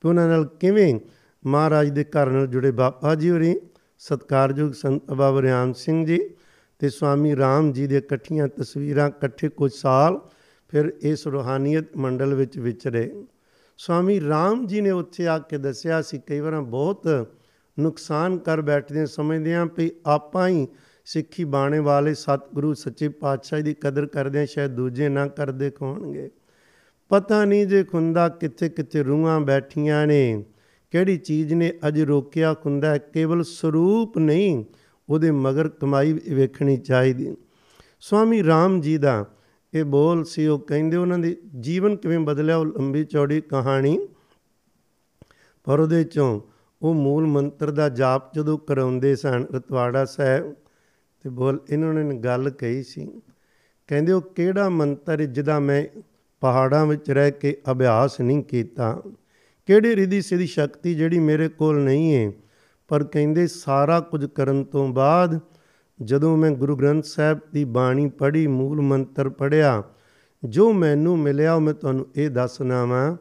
ਤੇ 0.04 0.08
ਉਹਨਾਂ 0.08 0.28
ਨਾਲ 0.28 0.44
ਕਿਵੇਂ 0.60 0.98
ਮਹਾਰਾਜ 1.46 1.88
ਦੇ 1.88 2.04
ਘਰ 2.04 2.30
ਨਾਲ 2.30 2.46
ਜੁੜੇ 2.46 2.70
ਬਾਬਾ 2.70 3.14
ਜੀ 3.14 3.30
ਹੋਰੀ, 3.30 3.60
ਸਤਕਾਰਯੋਗ 3.98 4.72
ਸੰਤ 4.72 5.12
ਬਾਬਾ 5.12 5.42
ਰਿਆਮ 5.42 5.72
ਸਿੰਘ 5.72 6.06
ਜੀ 6.06 6.20
ਤੇ 6.78 6.88
ਸਵਾਮੀ 6.88 7.36
ਰਾਮ 7.36 7.72
ਜੀ 7.72 7.86
ਦੇ 7.86 7.98
ਇਕੱਠੀਆਂ 7.98 8.48
ਤਸਵੀਰਾਂ 8.48 9.08
ਇਕੱਠੇ 9.08 9.48
ਕੁਝ 9.48 9.72
ਸਾਲ 9.72 10.20
ਫਿਰ 10.68 10.94
ਇਸ 11.00 11.26
ਰੋਹਾਨੀਅਤ 11.26 11.96
ਮੰਡਲ 11.96 12.34
ਵਿੱਚ 12.34 12.58
ਵਿਚਰੇ। 12.58 13.24
ਸਵਾਮੀ 13.78 14.20
ਰਾਮ 14.20 14.66
ਜੀ 14.66 14.80
ਨੇ 14.80 14.90
ਉੱਥੇ 14.90 15.26
ਆ 15.26 15.38
ਕੇ 15.38 15.58
ਦੱਸਿਆ 15.58 16.02
ਸੀ, 16.02 16.20
ਕਈ 16.26 16.40
ਵਾਰ 16.40 16.60
ਬਹੁਤ 16.60 17.28
ਨੁਕਸਾਨ 17.80 18.38
ਕਰ 18.38 18.60
ਬੈਠਦੇ 18.60 19.06
ਸਮਝਦੇ 19.06 19.54
ਆਂ 19.54 19.66
ਵੀ 19.76 19.90
ਆਪਾਂ 20.06 20.48
ਹੀ 20.48 20.68
ਸਿੱਖੀ 21.04 21.44
ਬਾਣੇ 21.44 21.78
ਵਾਲੇ 21.78 22.14
ਸਤਿਗੁਰੂ, 22.14 22.74
ਸੱਚੇ 22.74 23.08
ਪਾਤਸ਼ਾਹ 23.08 23.60
ਦੀ 23.60 23.74
ਕਦਰ 23.74 24.06
ਕਰਦੇ 24.06 24.40
ਆ 24.40 24.46
ਸ਼ਾਇਦ 24.46 24.70
ਦੂਜੇ 24.70 25.08
ਨਾ 25.08 25.26
ਕਰਦੇ 25.28 25.70
ਕੋਣਗੇ 25.70 26.30
ਪਤਾ 27.08 27.44
ਨਹੀਂ 27.44 27.66
ਜੇ 27.66 27.84
ਖੁੰਦਾ 27.84 28.28
ਕਿੱਥੇ 28.28 28.68
ਕਿੱਥੇ 28.68 29.02
ਰੂਹਾਂ 29.02 29.40
ਬੈਠੀਆਂ 29.40 30.06
ਨੇ। 30.06 30.44
ਕਿਹੜੀ 30.96 31.16
ਚੀਜ਼ 31.16 31.54
ਨੇ 31.54 31.72
ਅਜ 31.88 32.00
ਰੋਕਿਆ 32.00 32.54
ਖੁੰਦਾ 32.54 32.98
ਕੇਵਲ 32.98 33.42
ਸਰੂਪ 33.42 34.18
ਨਹੀਂ, 34.18 34.64
ਉਹਦੇ 35.08 35.30
ਮਗਰ 35.30 35.68
ਕਮਾਈ 35.68 36.12
ਵੇਖਣੀ 36.12 36.76
ਚਾਹੀਦੀ। 36.76 37.36
ਸਵਾਮੀ 38.00 38.44
ਰਾਮ 38.44 38.80
ਜੀ 38.80 38.98
ਦਾ 38.98 39.24
ਇਹ 39.74 39.84
ਬੋਲ 39.84 40.24
ਸੀ, 40.24 40.46
ਉਹ 40.46 40.58
ਕਹਿੰਦੇ 40.58 40.96
ਉਹਨਾਂ 40.96 41.18
ਦੇ 41.18 41.36
ਜੀਵਨ 41.60 41.96
ਕਿਵੇਂ 41.96 42.18
ਬਦਲਿਆ, 42.18 42.56
ਉਹ 42.56 42.66
ਲੰਬੀ 42.66 43.04
ਚੌੜੀ 43.04 43.40
ਕਹਾਣੀ। 43.40 44.08
ਪਰ 45.64 45.80
ਉਹਦੇ 45.80 46.04
ਚੋਂ 46.04 46.40
ਉਹ 46.82 46.94
ਮੂਲ 46.94 47.26
ਮੰਤਰ 47.26 47.70
ਦਾ 47.70 47.88
ਜਾਪ 47.88 48.34
ਜਦੋਂ 48.34 48.58
ਕਰਾਉਂਦੇ 48.58 49.16
ਸਨ, 49.16 49.44
ਰਤਵਾੜਾ 49.54 50.04
ਸਾਹਿਬ, 50.04 50.54
ਤੇ 51.22 51.30
ਬੋਲ 51.30 51.60
ਇਹਨਾਂ 51.70 51.94
ਨੇ 51.94 52.18
ਗੱਲ 52.18 52.50
ਕਹੀ 52.50 52.82
ਸੀ। 52.82 53.20
ਕਹਿੰਦੇ, 53.86 54.12
ਉਹ 54.12 54.22
ਕਿਹੜਾ 54.22 54.68
ਮੰਤਰ 54.68 55.24
ਜਿਹਦਾ 55.24 55.60
ਮੈਂ 55.60 56.00
ਪਹਾੜਾਂ 56.40 56.86
ਵਿੱਚ 56.86 57.10
ਰਹਿ 57.10 57.30
ਕੇ 57.30 57.56
ਅਭਿਆਸ 57.70 58.20
ਨਹੀਂ 58.20 58.42
ਕੀਤਾ? 58.42 59.02
ਕਿਹੜੀ 59.66 59.96
ਰਿਧੀ 59.96 60.22
ਸਿਧੀ 60.22 60.46
ਸ਼ਕਤੀ 60.46 60.94
ਜਿਹੜੀ 60.94 61.18
ਮੇਰੇ 61.18 61.48
ਕੋਲ 61.48 61.78
ਨਹੀਂ 61.78 62.14
ਹੈ 62.14 62.32
ਪਰ 62.88 63.04
ਕਹਿੰਦੇ 63.04 63.46
ਸਾਰਾ 63.46 64.00
ਕੁਝ 64.00 64.24
ਕਰਨ 64.24 64.64
ਤੋਂ 64.64 64.88
ਬਾਅਦ 64.88 65.40
ਜਦੋਂ 66.02 66.36
ਮੈਂ 66.36 66.50
ਗੁਰੂ 66.50 66.76
ਗ੍ਰੰਥ 66.76 67.04
ਸਾਹਿਬ 67.04 67.38
ਦੀ 67.52 67.64
ਬਾਣੀ 67.64 68.08
ਪੜ੍ਹੀ, 68.08 68.46
ਮੂਲ 68.46 68.80
ਮੰਤਰ 68.80 69.28
ਪੜਿਆ 69.28 69.82
ਜੋ 70.44 70.72
ਮੈਨੂੰ 70.72 71.18
ਮਿਲਿਆ, 71.18 71.54
ਉਹ 71.54 71.60
ਮੈਂ 71.60 71.74
ਤੁਹਾਨੂੰ 71.74 72.06
ਇਹ 72.16 72.30
ਦੱਸਣਾ 72.30 72.84
ਵਾਂ 72.84 73.16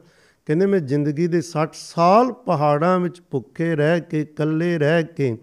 ਕਹਿੰਦੇ 0.46 0.66
ਮੈਂ 0.66 0.80
ਜ਼ਿੰਦਗੀ 0.80 1.28
ਦੇ 1.28 1.42
60 1.42 1.70
ਸਾਲ 1.74 2.32
ਪਹਾੜਾਂ 2.32 3.00
ਵਿੱਚ 3.00 3.22
ਭੁੱਖੇ 3.32 3.76
ਰਹਿ 3.76 4.02
ਕੇ, 4.02 4.22
ਇਕੱਲੇ 4.22 4.78
ਰਹਿ 4.78 5.04
ਕੇ, 5.04 5.38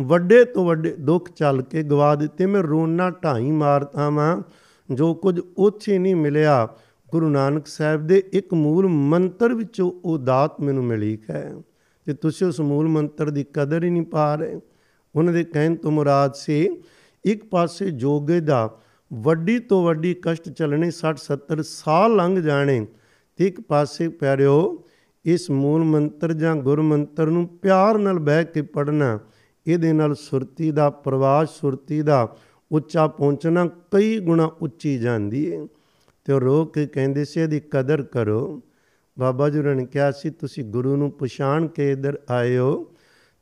ਵੱਡੇ 0.00 0.44
ਤੋਂ 0.44 0.64
ਵੱਡੇ 0.64 0.94
ਦੁੱਖ 1.00 1.30
ਚੱਲ 1.30 1.62
ਕੇ 1.62 1.82
ਗਵਾ 1.82 2.14
ਦਿੱਤੇ, 2.14 2.46
ਮੈਂ 2.46 2.62
ਰੋਣਾ 2.62 3.10
ਢਾਈ 3.10 3.50
ਮਾਰਤਾ 3.50 4.10
ਵਾਂ, 4.10 4.42
ਜੋ 4.94 5.14
ਕੁਝ 5.14 5.40
ਉੱਥੇ 5.56 5.98
ਨਹੀਂ 5.98 6.16
ਮਿਲਿਆ। 6.16 6.68
ਗੁਰੂ 7.12 7.28
ਨਾਨਕ 7.28 7.66
ਸਾਹਿਬ 7.66 8.06
ਦੇ 8.06 8.22
ਇੱਕ 8.32 8.52
ਮੂਲ 8.54 8.86
ਮੰਤਰ 8.88 9.54
ਵਿੱਚੋਂ 9.54 9.90
ਉਹ 10.04 10.18
ਦਾਤ 10.18 10.60
ਮੈਨੂੰ 10.60 10.84
ਮਿਲੀ 10.84 11.16
ਹੈ 11.30 11.44
ਤੇ 12.06 12.14
ਤੁਸੀਂ 12.14 12.46
ਉਸ 12.46 12.60
ਮੂਲ 12.60 12.88
ਮੰਤਰ 12.88 13.30
ਦੀ 13.30 13.44
ਕਦਰ 13.54 13.84
ਹੀ 13.84 13.90
ਨਹੀਂ 13.90 14.02
ਪਾ 14.06 14.34
ਰਹੇ, 14.34 14.60
ਉਹਨਾਂ 15.14 15.32
ਦੇ 15.32 15.44
ਕਹਿਣ 15.44 15.74
ਤੋਂ 15.74 15.90
ਮੁਰਾਦ 15.90 16.34
ਸੀ, 16.34 16.68
ਇੱਕ 17.24 17.44
ਪਾਸੇ 17.44 17.90
ਜੋਗੇ 17.92 18.40
ਦਾ 18.40 18.68
ਵੱਡੀ 19.10 19.58
ਤੋਂ 19.58 19.82
ਵੱਡੀ 19.84 20.14
ਕਸ਼ਟ 20.22 20.48
ਚੱਲਣੇ 20.48 20.90
60 20.90 21.22
70 21.22 21.62
ਸਾਲ 21.62 22.16
ਲੰਘ 22.16 22.40
ਜਾਣੇ 22.40 22.86
ਤੇ 23.38 23.46
ਇੱਕ 23.46 23.60
ਪਾਸੇ 23.60 24.08
ਪਿਆਰਿਓ, 24.08 24.58
ਇਸ 25.24 25.50
ਮੂਲ 25.50 25.84
ਮੰਤਰ 25.84 26.32
ਜਾਂ 26.32 26.54
ਗੁਰ 26.56 26.80
ਮੰਤਰ 26.82 27.30
ਨੂੰ 27.30 27.46
ਪਿਆਰ 27.62 27.98
ਨਾਲ 27.98 28.18
ਬਹਿ 28.18 28.44
ਕੇ 28.44 28.62
ਪੜਨਾ 28.62 29.18
ਇਹਦੇ 29.66 29.92
ਨਾਲ 29.92 30.14
ਸੁਰਤੀ 30.14 30.70
ਦਾ, 30.70 30.90
ਪ੍ਰਵਾਸ 30.90 31.58
ਸੁਰਤੀ 31.60 32.02
ਦਾ 32.02 32.36
ਉੱਚਾ 32.70 33.06
ਪਹੁੰਚਣਾ 33.08 33.66
ਕਈ 33.92 34.18
ਗੁਣਾ 34.18 34.50
ਉੱਚੀ 34.62 34.98
ਜਾਂਦੀ 34.98 35.50
ਹੈ 35.52 35.66
ਤੇ 36.28 36.34
ਉਹ 36.34 36.40
ਰੋ 36.40 36.64
ਕੇ 36.64 36.86
ਕਹਿੰਦੇ 36.86 37.24
ਸੀ, 37.24 37.40
ਇਹਦੀ 37.40 37.60
ਕਦਰ 37.60 38.02
ਕਰੋ। 38.02 38.62
ਬਾਬਾ 39.18 39.48
ਜੀ 39.48 39.58
ਨੇ 39.58 39.86
ਕਿਹਾ 39.86 40.10
ਸੀ, 40.10 40.30
ਤੁਸੀਂ 40.30 40.64
ਗੁਰੂ 40.64 40.96
ਨੂੰ 40.96 41.10
ਪਛਾਣ 41.10 41.66
ਕੇ 41.66 41.92
ਇਧਰ 41.92 42.18
ਆਏ 42.30 42.58
ਹੋ। 42.58 42.86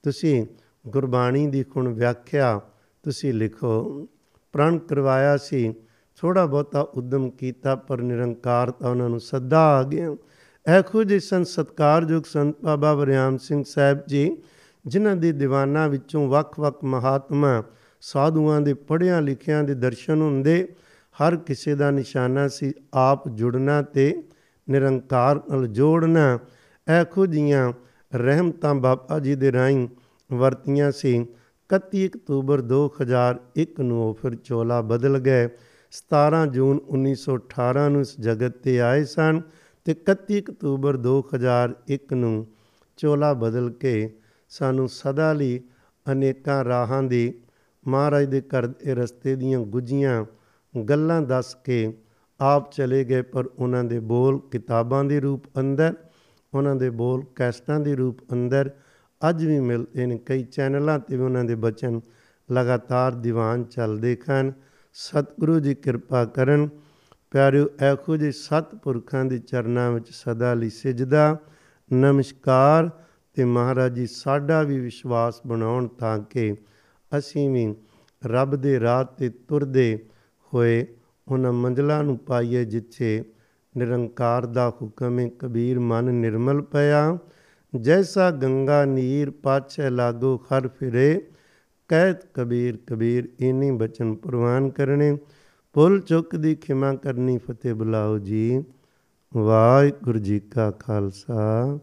ਤੁਸੀਂ 0.02 0.46
ਗੁਰਬਾਣੀ 0.88 1.46
ਦੀ 1.46 1.64
ਖੁਣ 1.64 1.88
ਵਿਆਖਿਆ 1.88 2.60
ਤੁਸੀਂ 3.02 3.34
ਲਿਖੋ। 3.34 4.08
ਪ੍ਰਣ 4.52 4.78
ਕਰਵਾਇਆ 4.78 5.36
ਸੀ। 5.36 5.74
ਥੋੜਾ 6.16 6.46
ਬਹੁਤਾ 6.46 6.80
ਉਦਮ 6.80 7.30
ਕੀਤਾ, 7.30 7.74
ਪਰ 7.74 8.00
ਨਿਰੰਕਾਰ 8.00 8.70
ਤਾਂ 8.70 8.90
ਉਹਨਾਂ 8.90 9.08
ਨੂੰ 9.08 9.20
ਸੱਦਾ 9.20 9.60
ਆ 9.60 9.82
ਗਿਆ। 9.82 10.16
ਐਖੋ 10.66 11.04
ਜੀ 11.04 11.20
ਸੰਤ 11.20 11.46
ਸਤਕਾਰਯੋਗ 11.46 12.22
ਸੰਤ 12.22 12.56
ਬਾਬਾ 12.62 12.94
ਵਰਿਆਮ 12.94 13.36
ਸਿੰਘ 13.36 13.64
ਸਾਹਿਬ 13.66 13.98
ਜੀ, 14.08 14.36
ਜਿਨ੍ਹਾਂ 14.86 15.16
ਦੇ 15.16 15.32
ਦੀਵਾਨਾਂ 15.32 15.88
ਵਿੱਚੋਂ 15.88 16.28
ਵੱਖ-ਵੱਖ 16.28 16.84
ਮਹਾਤਮਾ 16.84 17.64
ਸਾਧੂਆਂ 18.00 18.60
ਦੇ 18.60 18.74
ਪੜ੍ਹਿਆਂ 18.74 19.22
ਲਿਖਿਆਂ 19.22 19.64
ਦੇ 19.64 19.74
ਦਰਸ਼ਨ 19.74 20.20
ਹੁੰਦੇ 20.20 20.74
ਹਰ 21.22 21.36
ਕਿਸੇ 21.36 21.74
ਦਾ 21.74 21.90
ਨਿਸ਼ਾਨਾ 21.90 22.48
ਸੀ 22.48 22.72
ਆਪ 22.94 23.28
ਜੁੜਨਾ 23.28 23.82
ਤੇ 23.82 24.22
ਨਿਰੰਕਾਰ 24.70 25.36
ਨਾਲ 25.36 25.66
ਜੋੜਨਾ। 25.66 26.38
ਇਹੋ 27.00 27.26
ਜੀਆਂ 27.26 27.72
ਰਹਿਮਤਾਂ 28.14 28.74
ਬਾਬਾ 28.74 29.18
ਜੀ 29.18 29.34
ਦੇ 29.34 29.52
ਰਾਹੀਂ 29.52 29.88
ਵਰਤੀਆਂ 30.32 30.92
ਸੀ। 30.92 31.26
31 31.70 32.06
ਅਕਤੂਬਰ 32.06 32.62
2001 32.62 33.80
ਨੂੰ 33.80 34.02
ਉਹ 34.02 34.14
ਫਿਰ 34.14 34.34
ਚੋਲਾ 34.34 34.80
ਬਦਲ 34.80 35.18
ਗਏ। 35.18 35.46
17 35.92 36.46
ਜੂਨ 36.46 36.80
1918 36.88 37.88
ਨੂੰ 37.88 38.00
ਇਸ 38.00 38.20
ਜਗਤ 38.20 38.58
ਤੇ 38.58 38.80
ਆਏ 38.80 39.04
ਸਨ 39.04 39.42
ਤੇ 39.84 39.94
31 40.10 40.40
ਅਕਤੂਬਰ 40.40 40.96
2001 40.96 42.14
ਨੂੰ 42.14 42.46
ਚੋਲਾ 42.96 43.32
ਬਦਲ 43.34 43.70
ਕੇ 43.70 44.16
ਸਾਨੂੰ 44.48 44.88
ਸਦਾ 44.88 45.32
ਲਈ 45.32 45.60
ਅਨੇਕਾਂ 46.12 46.64
ਰਾਹਾਂ 46.64 47.02
ਦੀ 47.02 47.34
ਮਹਾਰਾਜ 47.88 48.24
ਦੇ 48.24 48.40
ਘਰ 48.40 48.66
ਦੇ 48.66 48.94
ਰਸਤੇ 48.94 49.36
ਦੀਆਂ 49.36 49.60
ਗੁੱਜੀਆਂ 49.60 50.24
ਗੱਲਾਂ 50.84 51.22
ਦੱਸ 51.22 51.56
ਕੇ 51.64 51.98
ਆਪ 52.40 52.72
ਚਲੇ 52.72 53.04
ਗਏ, 53.04 53.22
ਪਰ 53.22 53.44
ਉਹਨਾਂ 53.58 53.84
ਦੇ 53.84 54.00
ਬੋਲ 54.00 54.40
ਕਿਤਾਬਾਂ 54.50 55.04
ਦੇ 55.04 55.20
ਰੂਪ 55.20 55.44
ਅੰਦਰ, 55.58 55.94
ਉਹਨਾਂ 56.54 56.76
ਦੇ 56.76 56.90
ਬੋਲ 56.90 57.24
ਕੈਸਟਾਂ 57.34 57.80
ਦੇ 57.80 57.94
ਰੂਪ 57.96 58.18
ਅੰਦਰ 58.32 58.70
ਅੱਜ 59.28 59.46
ਵੀ 59.46 59.60
ਮਿਲਦੇ 59.60 60.06
ਨੇ। 60.06 60.18
ਕਈ 60.18 60.44
ਚੈਨਲਾਂ 60.44 60.98
ਤੇ 60.98 61.16
ਵੀ 61.16 61.22
ਉਹਨਾਂ 61.22 61.44
ਦੇ 61.44 61.54
ਬਚਨ 61.54 62.00
ਲਗਾਤਾਰ 62.52 63.12
ਦੀਵਾਨ 63.12 63.64
ਚੱਲਦੇ 63.64 64.16
ਹਨ 64.30 64.52
ਸਤਿਗੁਰੂ 64.92 65.60
ਜੀ 65.60 65.74
ਕਿਰਪਾ 65.74 66.24
ਕਰਨ। 66.24 66.68
ਪਿਆਰਿਓ, 67.30 67.66
ਇਹੋ 67.66 68.16
ਜਿਹੇ 68.16 68.32
ਸਤਿਪੁਰਖਾਂ 68.32 69.24
ਦੇ 69.24 69.38
ਚਰਨਾਂ 69.38 69.92
ਵਿੱਚ 69.92 70.10
ਸਦਾ 70.10 70.54
ਲਈ 70.54 70.70
ਸਿਜਦਾ। 70.70 71.38
ਨਮਸਕਾਰ 71.92 72.90
ਤੇ 73.34 73.44
ਮਹਾਰਾਜ 73.44 73.94
ਜੀ, 73.94 74.06
ਸਾਡਾ 74.06 74.62
ਵੀ 74.62 74.78
ਵਿਸ਼ਵਾਸ 74.80 75.40
ਬਣਾਉਣ 75.46 75.88
ਤਾਂ 75.88 76.18
ਕਿ 76.18 76.54
ਅਸੀਂ 77.18 77.50
ਵੀ 77.50 77.74
ਰੱਬ 78.26 78.56
ਦੇ 78.56 78.80
ਰਾਹ 78.80 79.04
ਤੇ 79.04 79.28
ਤੁਰਦੇ 79.28 80.06
ਹੋਏ, 80.56 80.86
ਉਹਨਾਂ 81.28 81.52
ਮੰਜ਼ਲਾਂ 81.52 82.04
ਨੂੰ 82.04 82.18
ਪਾਈਏ 82.18 82.64
ਜਿੱਥੇ 82.64 83.24
ਨਿਰੰਕਾਰ 83.76 84.46
ਦਾ 84.46 84.72
ਹੁਕਮ 84.82 85.18
ਹੈ। 85.18 85.28
ਕਬੀਰ 85.28 85.78
ਮਨ 85.78 86.04
ਨਿਰਮਲ 86.04 86.62
ਪਿਆ। 86.62 87.18
ਜੈਸਾ 87.80 88.30
ਗੰਗਾ 88.30 88.84
ਨੀਰ 88.84 89.30
ਪਾਛੇ 89.30 89.90
ਲਾਗੋ 89.90 90.38
ਖਰ 90.38 90.68
ਫਿਰੇ, 90.68 91.26
ਕਹਿਤ 91.88 92.24
ਕਬੀਰ 92.34 92.78
ਕਬੀਰ 92.86 93.28
ਇਨੀ 93.40 93.70
ਬਚਨ 93.70 94.14
ਪ੍ਰਵਾਨ 94.14 94.70
ਕਰਨੇ। 94.70 95.18
ਭੁੱਲ 95.72 96.00
ਚੁੱਕ 96.00 96.36
ਦੀ 96.36 96.54
ਖਿਮਾ 96.54 96.94
ਕਰਨੀ 96.94 97.38
ਫਤਿਹ 97.38 97.74
ਬੁਲਾਓ 97.74 98.18
ਜੀ। 98.18 98.64
ਵਾਹਿਗੁਰੂ 99.36 100.18
ਜੀ 100.18 100.40
ਕਾ 100.40 100.70
ਖਾਲਸਾ, 100.70 101.78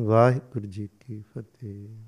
ਵਾਹਿਗੁਰੂ 0.00 0.66
ਜੀ 0.66 0.88
ਕੀ 1.00 1.22
ਫਤਿਹ। 1.34 1.98